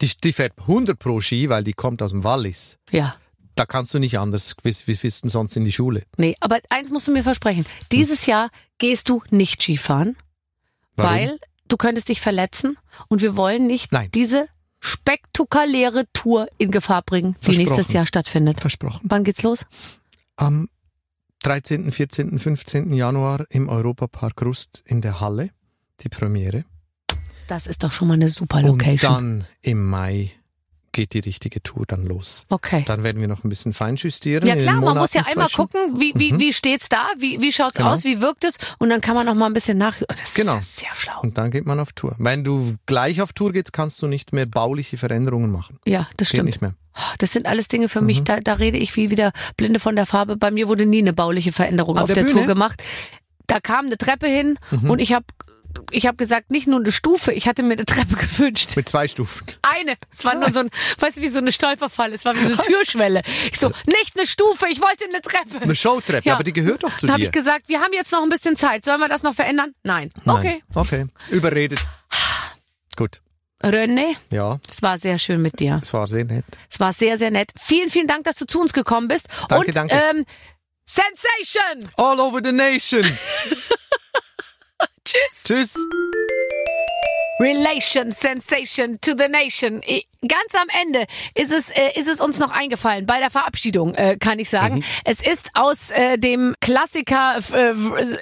Die, 0.00 0.10
die 0.22 0.32
fährt 0.32 0.52
100 0.60 0.98
pro 0.98 1.20
Ski, 1.20 1.48
weil 1.48 1.64
die 1.64 1.72
kommt 1.72 2.02
aus 2.02 2.10
dem 2.12 2.22
Wallis. 2.24 2.78
Ja. 2.90 3.16
Da 3.56 3.66
kannst 3.66 3.92
du 3.94 3.98
nicht 3.98 4.18
anders, 4.18 4.54
wie, 4.62 5.02
wissen 5.02 5.28
sonst 5.28 5.56
in 5.56 5.64
die 5.64 5.72
Schule. 5.72 6.04
Nee, 6.16 6.36
aber 6.40 6.60
eins 6.70 6.90
musst 6.90 7.08
du 7.08 7.12
mir 7.12 7.22
versprechen. 7.22 7.66
Dieses 7.90 8.26
Jahr 8.26 8.50
gehst 8.78 9.08
du 9.08 9.22
nicht 9.30 9.60
Skifahren, 9.62 10.16
Warum? 10.96 11.10
weil 11.12 11.38
du 11.68 11.76
könntest 11.76 12.08
dich 12.08 12.20
verletzen 12.20 12.78
und 13.08 13.22
wir 13.22 13.36
wollen 13.36 13.66
nicht 13.66 13.92
Nein. 13.92 14.10
diese 14.14 14.46
spektakuläre 14.82 16.04
Tour 16.12 16.48
in 16.58 16.70
Gefahr 16.70 17.02
bringen, 17.02 17.36
die 17.46 17.56
nächstes 17.56 17.92
Jahr 17.92 18.04
stattfindet. 18.04 18.60
Versprochen. 18.60 19.00
Wann 19.04 19.22
geht's 19.24 19.42
los? 19.42 19.64
Am 20.36 20.68
13., 21.44 21.92
14., 21.92 22.38
15. 22.38 22.92
Januar 22.92 23.46
im 23.50 23.68
Europapark 23.68 24.42
Rust 24.42 24.82
in 24.84 25.00
der 25.00 25.20
Halle, 25.20 25.50
die 26.00 26.08
Premiere. 26.08 26.64
Das 27.46 27.66
ist 27.66 27.82
doch 27.84 27.92
schon 27.92 28.08
mal 28.08 28.14
eine 28.14 28.28
super 28.28 28.58
Und 28.58 28.64
Location. 28.66 29.12
dann 29.12 29.46
im 29.62 29.88
Mai 29.88 30.32
geht 30.92 31.14
die 31.14 31.20
richtige 31.20 31.62
Tour 31.62 31.84
dann 31.86 32.04
los. 32.04 32.44
okay. 32.50 32.84
Dann 32.86 33.02
werden 33.02 33.20
wir 33.20 33.28
noch 33.28 33.44
ein 33.44 33.48
bisschen 33.48 33.72
feinjustieren. 33.72 34.46
Ja 34.46 34.54
klar, 34.56 34.76
man 34.80 34.98
muss 34.98 35.14
ja 35.14 35.22
einmal 35.26 35.46
zwischen. 35.48 35.56
gucken, 35.56 36.00
wie, 36.00 36.12
wie, 36.16 36.38
wie 36.38 36.52
steht's 36.52 36.88
da, 36.88 37.08
wie, 37.18 37.40
wie 37.40 37.50
schaut's 37.52 37.78
Genau. 37.78 37.90
aus, 37.92 38.04
wie 38.04 38.20
wirkt 38.20 38.44
es 38.44 38.56
und 38.78 38.90
dann 38.90 39.00
kann 39.00 39.14
man 39.14 39.26
noch 39.26 39.34
mal 39.34 39.46
ein 39.46 39.52
bisschen 39.54 39.78
nach. 39.78 39.96
Oh, 40.02 40.04
das 40.08 40.34
Genau. 40.34 40.58
ist 40.58 40.76
sehr 40.76 40.94
schlau. 40.94 41.20
Und 41.22 41.38
dann 41.38 41.50
geht 41.50 41.66
man 41.66 41.80
auf 41.80 41.92
Tour. 41.92 42.14
Wenn 42.18 42.44
du 42.44 42.76
gleich 42.86 43.20
auf 43.22 43.32
Tour 43.32 43.52
gehst, 43.52 43.72
kannst 43.72 44.00
du 44.02 44.06
nicht 44.06 44.32
mehr 44.32 44.46
bauliche 44.46 44.96
Veränderungen 44.98 45.50
machen. 45.50 45.78
Ja, 45.86 46.08
das 46.16 46.28
Geht 46.28 46.36
stimmt. 46.36 46.46
nicht 46.46 46.60
mehr. 46.60 46.74
Das 47.18 47.32
sind 47.32 47.46
alles 47.46 47.68
Dinge 47.68 47.88
für 47.88 48.00
Mhm. 48.02 48.06
mich, 48.06 48.24
da, 48.24 48.40
da 48.40 48.52
rede 48.54 48.76
ich 48.76 48.94
wie 48.96 49.10
wieder 49.10 49.32
Blinde 49.56 49.80
von 49.80 49.96
der 49.96 50.04
Farbe. 50.04 50.36
Bei 50.36 50.50
mir 50.50 50.68
wurde 50.68 50.84
nie 50.84 50.98
eine 50.98 51.14
bauliche 51.14 51.52
Veränderung 51.52 51.96
An 51.96 52.02
auf 52.04 52.12
der 52.12 52.24
der, 52.24 52.32
Tour 52.32 52.44
gemacht. 52.46 52.82
Da 53.46 53.60
kam 53.60 53.86
eine 53.86 53.96
Treppe 53.96 54.26
hin 54.26 54.58
Mhm. 54.70 54.90
und 54.90 54.98
ich 54.98 55.12
habe 55.14 55.24
ich 55.90 56.06
hab 56.06 56.18
gesagt, 56.18 56.50
nicht 56.50 56.66
nur 56.66 56.80
eine 56.80 56.92
Stufe, 56.92 57.32
ich 57.32 57.46
hatte 57.48 57.62
mir 57.62 57.72
eine 57.74 57.84
Treppe 57.86 58.16
gewünscht. 58.16 58.70
Mit 58.76 58.88
zwei 58.88 59.06
Stufen. 59.08 59.46
Eine. 59.62 59.96
Es 60.12 60.24
war 60.24 60.34
nur 60.34 60.50
so 60.50 60.60
ein, 60.60 60.70
weißt 60.98 61.16
du, 61.18 61.22
wie 61.22 61.28
so 61.28 61.38
eine 61.38 61.52
Stolperfalle. 61.52 62.14
Es 62.14 62.24
war 62.24 62.34
wie 62.34 62.40
so 62.40 62.52
eine 62.52 62.56
Türschwelle. 62.62 63.22
Ich 63.50 63.58
so, 63.58 63.68
nicht 63.86 64.16
eine 64.16 64.26
Stufe, 64.26 64.66
ich 64.68 64.80
wollte 64.80 65.04
eine 65.04 65.20
Treppe. 65.20 65.60
Eine 65.62 65.74
Showtreppe, 65.74 66.26
Ja. 66.28 66.34
aber 66.34 66.44
die 66.44 66.52
gehört 66.52 66.82
doch 66.84 66.94
zu 66.96 67.06
Dann 67.06 67.14
habe 67.14 67.20
dir. 67.22 67.26
ich 67.26 67.32
gesagt, 67.32 67.68
wir 67.68 67.80
haben 67.80 67.92
jetzt 67.92 68.12
noch 68.12 68.22
ein 68.22 68.28
bisschen 68.28 68.56
Zeit. 68.56 68.84
Sollen 68.84 69.00
wir 69.00 69.08
das 69.08 69.22
noch 69.22 69.34
verändern? 69.34 69.74
Nein. 69.82 70.10
Nein. 70.24 70.36
Okay. 70.36 70.62
Okay. 70.74 71.06
Überredet. 71.30 71.80
Gut. 72.96 73.20
René, 73.62 74.16
Ja, 74.32 74.58
es 74.68 74.82
war 74.82 74.98
sehr 74.98 75.18
schön 75.20 75.40
mit 75.40 75.60
dir. 75.60 75.78
es 75.80 75.92
war 75.94 76.08
sehr 76.08 76.24
nett. 76.24 76.44
Es 76.68 76.80
war 76.80 76.92
sehr, 76.92 77.16
sehr 77.16 77.30
nett. 77.30 77.50
Vielen, 77.60 77.90
vielen 77.90 78.08
Dank, 78.08 78.24
dass 78.24 78.34
du 78.36 78.44
zu 78.44 78.60
uns 78.60 78.72
gekommen 78.72 79.06
bist. 79.06 79.28
Danke, 79.48 79.66
Und 79.68 79.76
danke. 79.76 79.94
Ähm, 79.94 80.24
Sensation! 80.84 81.88
All 81.96 82.18
over 82.18 82.40
the 82.42 82.50
nation. 82.50 83.04
Tschüss. 85.04 85.44
Tschüss. 85.44 85.76
Relation, 87.40 88.12
Sensation 88.12 88.98
to 89.00 89.14
the 89.14 89.28
Nation. 89.28 89.82
I- 89.88 90.06
Ganz 90.26 90.54
am 90.54 90.68
Ende 90.82 91.06
ist 91.34 91.50
es, 91.52 91.70
äh, 91.70 91.98
ist 91.98 92.08
es 92.08 92.20
uns 92.20 92.38
noch 92.38 92.52
eingefallen, 92.52 93.06
bei 93.06 93.18
der 93.18 93.30
Verabschiedung, 93.30 93.94
äh, 93.94 94.16
kann 94.18 94.38
ich 94.38 94.48
sagen. 94.48 94.76
Mhm. 94.76 94.84
Es 95.04 95.20
ist 95.20 95.50
aus 95.54 95.90
äh, 95.90 96.16
dem 96.16 96.54
Klassiker 96.60 97.38
äh, 97.52 97.74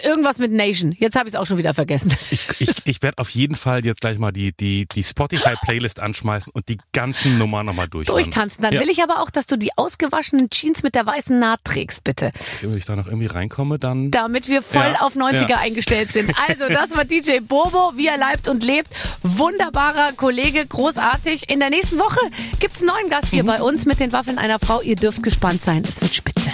irgendwas 0.07 0.39
mit 0.39 0.51
Nation. 0.53 0.93
Jetzt 0.99 1.15
habe 1.17 1.29
ich 1.29 1.35
es 1.35 1.39
auch 1.41 1.45
schon 1.47 1.59
wieder 1.59 1.75
vergessen. 1.75 2.13
Ich, 2.31 2.47
ich, 2.61 2.71
ich 2.85 3.03
werde 3.03 3.19
auf 3.19 3.31
jeden 3.31 3.57
Fall 3.57 3.85
jetzt 3.85 4.01
gleich 4.01 4.19
mal 4.19 4.31
die, 4.31 4.53
die, 4.53 4.87
die 4.87 5.03
Spotify-Playlist 5.03 5.99
anschmeißen 6.01 6.53
und 6.55 6.69
die 6.69 6.79
ganzen 6.93 7.39
Nummern 7.39 7.67
nochmal 7.67 7.89
durchhören. 7.89 8.23
Durchtanzen. 8.23 8.63
Dann 8.63 8.73
Ja. 8.73 8.81
will 8.81 8.89
ich 8.89 9.03
aber 9.03 9.21
auch, 9.21 9.31
dass 9.31 9.47
du 9.47 9.57
die 9.57 9.77
ausgewaschenen 9.77 10.49
Jeans 10.51 10.83
mit 10.83 10.95
der 10.95 11.05
weißen 11.07 11.39
Naht 11.39 11.65
trägst, 11.65 12.05
bitte. 12.05 12.31
Wenn 12.61 12.77
ich 12.77 12.85
da 12.85 12.95
noch 12.97 13.07
irgendwie 13.07 13.27
reinkomme, 13.27 13.79
dann... 13.79 14.11
Damit 14.11 14.49
wir 14.49 14.63
voll 14.63 14.93
Ja, 14.95 15.01
auf 15.01 15.17
90er 15.17 15.49
ja. 15.51 15.57
eingestellt 15.59 16.13
sind. 16.13 16.33
Also, 16.49 16.69
das 16.69 16.97
war 16.97 17.05
DJ 17.05 17.41
Bobo, 17.41 17.93
wie 17.97 18.07
er 18.07 18.17
leibt 18.17 18.49
und 18.49 18.65
lebt. 18.65 18.89
Wunderbarer 19.23 20.13
Kollege, 20.17 20.65
großartig. 20.67 21.51
In 21.51 21.61
der 21.61 21.71
nächsten 21.71 21.90
Woche 21.99 22.21
gibt's 22.59 22.81
einen 22.81 22.89
neuen 22.89 23.11
Gast 23.11 23.29
hier 23.29 23.45
bei 23.45 23.61
uns 23.61 23.87
mit 23.87 24.01
den 24.01 24.13
Waffeln 24.13 24.39
einer 24.39 24.59
Frau. 24.59 24.81
Ihr 24.83 24.97
dürft 24.97 25.23
gespannt 25.23 25.63
sein. 25.63 25.83
Es 25.87 26.01
wird 26.01 26.15
spitze. 26.15 26.51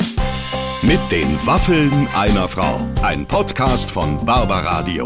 Mit 0.83 1.01
den 1.11 1.39
Waffeln 1.47 2.09
einer 2.15 2.49
Frau. 2.49 2.81
Ein 3.03 3.27
Podcast 3.27 3.91
von 3.91 4.25
Barbaradio. 4.25 5.05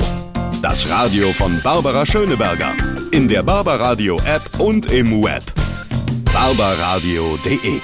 Das 0.62 0.88
Radio 0.88 1.32
von 1.32 1.60
Barbara 1.62 2.04
Schöneberger. 2.04 2.74
In 3.12 3.28
der 3.28 3.42
Barbaradio 3.42 4.18
App 4.26 4.42
und 4.58 4.92
im 4.92 5.22
Web. 5.22 5.42
barbaradio.de 6.32 7.80